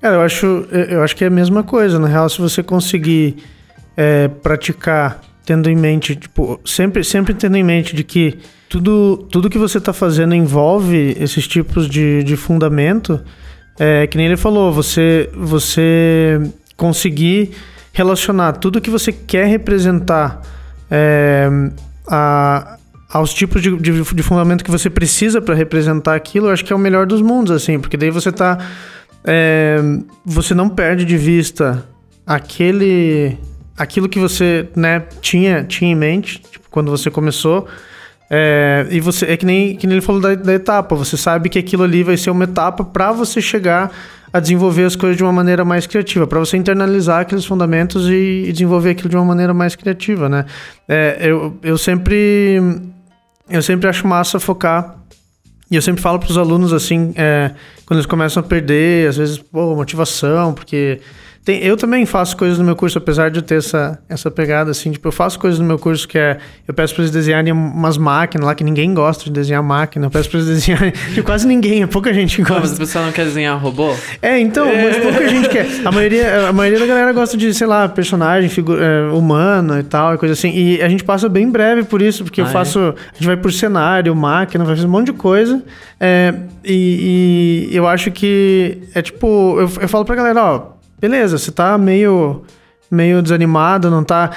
Cara, 0.00 0.16
eu 0.16 0.20
acho, 0.20 0.46
eu 0.70 0.84
eu 0.84 1.02
acho 1.02 1.16
que 1.16 1.24
é 1.24 1.28
a 1.28 1.30
mesma 1.30 1.62
coisa. 1.62 1.98
Na 1.98 2.08
real, 2.08 2.28
se 2.28 2.40
você 2.40 2.62
conseguir 2.62 3.36
é, 3.96 4.28
praticar 4.28 5.20
tendo 5.44 5.70
em 5.70 5.76
mente, 5.76 6.16
tipo, 6.16 6.60
sempre, 6.64 7.04
sempre 7.04 7.34
tendo 7.34 7.56
em 7.56 7.62
mente 7.62 7.94
de 7.94 8.02
que 8.02 8.38
tudo, 8.68 9.26
tudo 9.30 9.50
que 9.50 9.58
você 9.58 9.78
está 9.78 9.92
fazendo 9.92 10.34
envolve 10.34 11.16
esses 11.20 11.46
tipos 11.46 11.88
de, 11.88 12.22
de 12.24 12.36
fundamento, 12.36 13.22
é, 13.78 14.06
que 14.06 14.16
nem 14.16 14.26
ele 14.26 14.36
falou, 14.36 14.72
você, 14.72 15.30
você 15.34 16.40
conseguir 16.76 17.52
relacionar 17.92 18.54
tudo 18.54 18.80
que 18.80 18.90
você 18.90 19.12
quer 19.12 19.46
representar 19.46 20.42
é, 20.90 21.48
a, 22.06 22.76
aos 23.08 23.32
tipos 23.32 23.62
de, 23.62 23.76
de, 23.76 24.02
de 24.02 24.22
fundamento 24.22 24.64
que 24.64 24.70
você 24.70 24.90
precisa 24.90 25.40
para 25.40 25.54
representar 25.54 26.14
aquilo, 26.14 26.48
eu 26.48 26.52
acho 26.52 26.64
que 26.64 26.72
é 26.72 26.76
o 26.76 26.78
melhor 26.78 27.06
dos 27.06 27.22
mundos, 27.22 27.52
assim, 27.52 27.78
porque 27.78 27.96
daí 27.96 28.10
você 28.10 28.32
tá. 28.32 28.58
é, 29.24 29.78
você 30.24 30.54
não 30.54 30.68
perde 30.68 31.04
de 31.04 31.16
vista 31.16 31.86
aquele. 32.26 33.38
aquilo 33.76 34.08
que 34.08 34.18
você 34.18 34.68
né, 34.74 35.04
tinha, 35.20 35.62
tinha 35.62 35.92
em 35.92 35.94
mente, 35.94 36.40
tipo, 36.40 36.68
quando 36.70 36.90
você 36.90 37.10
começou. 37.10 37.68
É, 38.30 38.86
e 38.90 39.00
você 39.00 39.26
é 39.26 39.36
que 39.36 39.44
nem, 39.44 39.76
que 39.76 39.86
nem 39.86 39.96
ele 39.96 40.04
falou 40.04 40.20
da, 40.20 40.34
da 40.34 40.52
etapa. 40.52 40.94
Você 40.96 41.16
sabe 41.16 41.48
que 41.48 41.58
aquilo 41.58 41.82
ali 41.82 42.02
vai 42.02 42.16
ser 42.16 42.30
uma 42.30 42.44
etapa 42.44 42.84
para 42.84 43.12
você 43.12 43.40
chegar 43.40 43.90
a 44.32 44.40
desenvolver 44.40 44.84
as 44.84 44.96
coisas 44.96 45.16
de 45.16 45.22
uma 45.22 45.32
maneira 45.32 45.64
mais 45.64 45.86
criativa, 45.86 46.26
para 46.26 46.40
você 46.40 46.56
internalizar 46.56 47.20
aqueles 47.20 47.44
fundamentos 47.44 48.08
e, 48.08 48.46
e 48.48 48.52
desenvolver 48.52 48.90
aquilo 48.90 49.08
de 49.08 49.16
uma 49.16 49.24
maneira 49.24 49.54
mais 49.54 49.76
criativa, 49.76 50.28
né? 50.28 50.44
É, 50.88 51.18
eu, 51.20 51.56
eu 51.62 51.78
sempre 51.78 52.60
eu 53.48 53.62
sempre 53.62 53.88
acho 53.88 54.06
massa 54.06 54.40
focar 54.40 54.96
e 55.70 55.76
eu 55.76 55.82
sempre 55.82 56.02
falo 56.02 56.18
para 56.18 56.30
os 56.30 56.36
alunos 56.36 56.72
assim, 56.72 57.12
é, 57.16 57.52
quando 57.86 57.98
eles 57.98 58.06
começam 58.06 58.42
a 58.42 58.46
perder, 58.46 59.08
às 59.08 59.16
vezes, 59.16 59.38
pô, 59.38 59.74
motivação, 59.74 60.52
porque 60.52 61.00
tem, 61.44 61.62
eu 61.62 61.76
também 61.76 62.06
faço 62.06 62.36
coisas 62.36 62.58
no 62.58 62.64
meu 62.64 62.74
curso, 62.74 62.96
apesar 62.96 63.30
de 63.30 63.38
eu 63.38 63.42
ter 63.42 63.56
essa, 63.56 63.98
essa 64.08 64.30
pegada 64.30 64.70
assim, 64.70 64.90
tipo, 64.90 65.06
eu 65.08 65.12
faço 65.12 65.38
coisas 65.38 65.60
no 65.60 65.66
meu 65.66 65.78
curso 65.78 66.08
que 66.08 66.16
é, 66.16 66.38
eu 66.66 66.72
peço 66.72 66.94
para 66.94 67.02
eles 67.02 67.10
desenharem 67.12 67.52
umas 67.52 67.98
máquinas 67.98 68.46
lá 68.46 68.54
que 68.54 68.64
ninguém 68.64 68.94
gosta 68.94 69.24
de 69.24 69.30
desenhar 69.30 69.62
máquina, 69.62 70.06
eu 70.06 70.10
peço 70.10 70.30
para 70.30 70.38
eles 70.40 70.48
desenharem, 70.54 70.92
que 71.14 71.22
quase 71.22 71.46
ninguém, 71.46 71.82
é 71.82 71.86
pouca 71.86 72.14
gente 72.14 72.42
Como, 72.42 72.60
mas 72.60 72.70
gosta. 72.70 72.76
o 72.76 72.78
pessoal 72.86 73.04
não 73.04 73.12
quer 73.12 73.24
desenhar 73.26 73.58
robô? 73.60 73.94
É, 74.22 74.38
então, 74.40 74.64
mas 74.66 74.96
pouca 74.96 75.28
gente 75.28 75.48
quer. 75.50 75.66
A 75.84 75.92
maioria, 75.92 76.48
a 76.48 76.52
maioria 76.52 76.78
da 76.80 76.86
galera 76.86 77.12
gosta 77.12 77.36
de, 77.36 77.52
sei 77.52 77.66
lá, 77.66 77.88
personagem 77.88 78.48
figu- 78.48 78.78
é, 78.80 79.10
humano 79.12 79.78
e 79.78 79.82
tal, 79.82 80.14
e 80.14 80.18
coisa 80.18 80.32
assim. 80.32 80.50
E 80.50 80.80
a 80.80 80.88
gente 80.88 81.04
passa 81.04 81.28
bem 81.28 81.50
breve 81.50 81.84
por 81.84 82.00
isso, 82.00 82.24
porque 82.24 82.40
Ah, 82.40 82.44
eu 82.44 82.48
é? 82.48 82.52
faço. 82.52 82.78
A 82.78 83.14
gente 83.14 83.26
vai 83.26 83.36
por 83.36 83.52
cenário, 83.52 84.14
máquina, 84.16 84.64
vai 84.64 84.74
fazer 84.76 84.86
um 84.86 84.90
monte 84.90 85.06
de 85.06 85.12
coisa. 85.12 85.62
É, 86.00 86.32
e, 86.64 87.68
e 87.70 87.76
eu 87.76 87.86
acho 87.86 88.10
que 88.10 88.78
é 88.94 89.02
tipo. 89.02 89.56
Eu, 89.58 89.70
eu 89.82 89.88
falo 89.88 90.04
pra 90.04 90.14
galera, 90.16 90.42
ó, 90.42 90.73
beleza, 91.04 91.36
você 91.38 91.52
tá 91.52 91.76
meio. 91.76 92.42
Meio 92.90 93.22
desanimado, 93.22 93.90
não 93.90 94.04
tá. 94.04 94.30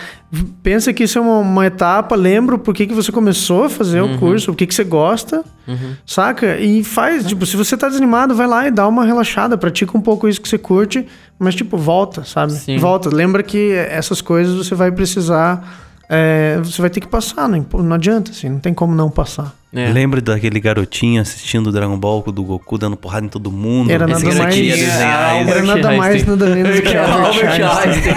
Pensa 0.64 0.92
que 0.92 1.04
isso 1.04 1.20
é 1.20 1.22
uma, 1.22 1.40
uma 1.40 1.66
etapa, 1.68 2.16
lembra 2.16 2.58
por 2.58 2.74
que, 2.74 2.88
que 2.88 2.94
você 2.94 3.12
começou 3.12 3.66
a 3.66 3.70
fazer 3.70 4.02
o 4.02 4.18
curso, 4.18 4.52
o 4.52 4.56
que, 4.56 4.66
que 4.66 4.74
você 4.74 4.84
gosta, 4.84 5.44
Uhum. 5.68 5.96
Saca? 6.06 6.58
E 6.58 6.82
faz, 6.84 7.28
tipo, 7.28 7.46
se 7.46 7.58
você 7.58 7.76
tá 7.76 7.88
desanimado, 7.88 8.34
vai 8.34 8.48
lá 8.48 8.68
e 8.68 8.72
dá 8.72 8.88
uma 8.88 9.04
relaxada, 9.06 9.58
pratica 9.58 9.96
um 9.96 10.02
pouco 10.02 10.28
isso 10.28 10.42
que 10.42 10.48
você 10.48 10.58
curte, 10.58 11.06
mas, 11.38 11.54
tipo, 11.54 11.78
volta, 11.78 12.24
sabe? 12.24 12.54
Sim. 12.54 12.78
Volta. 12.78 13.14
Lembra 13.14 13.44
que 13.44 13.74
essas 13.74 14.22
coisas 14.22 14.56
você 14.56 14.74
vai 14.74 14.92
precisar. 14.92 15.87
É, 16.10 16.58
você 16.64 16.82
vai 16.82 16.90
ter 16.90 17.00
que 17.02 17.08
passar, 17.08 17.50
não, 17.50 17.66
não 17.84 17.96
adianta, 17.96 18.32
assim, 18.32 18.50
não 18.50 18.60
tem 18.60 18.74
como 18.74 18.96
não 18.96 19.10
passar. 19.10 19.54
É. 19.74 19.90
Lembra 19.92 20.22
daquele 20.22 20.60
garotinho 20.60 21.22
assistindo 21.22 21.68
o 21.68 21.72
Dragon 21.72 21.98
Ball 21.98 22.22
do 22.32 22.44
Goku 22.44 22.78
dando 22.78 22.96
porrada 22.96 23.26
em 23.26 23.30
todo 23.30 23.52
mundo? 23.52 23.92
Era 23.92 24.10
Esse 24.10 24.24
nada 24.24 24.36
mais- 24.38 24.56
queria 24.56 24.76
desenhar 24.78 25.42
isso. 25.42 25.52
Era 25.52 25.62
nada 25.64 25.92
mais, 25.98 26.26
nada 26.26 26.46
menos 26.48 26.80
que 26.80 26.88
Albert 26.98 27.26
Albert 27.26 27.62
Einstein. 27.62 27.94
Einstein. 27.94 28.16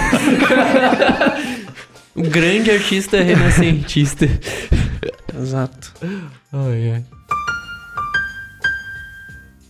um 2.15 2.23
grande 2.23 2.71
artista 2.71 3.21
renascentista. 3.21 4.29
Exato. 5.37 5.91
Ai, 6.53 6.91
ai. 6.93 7.03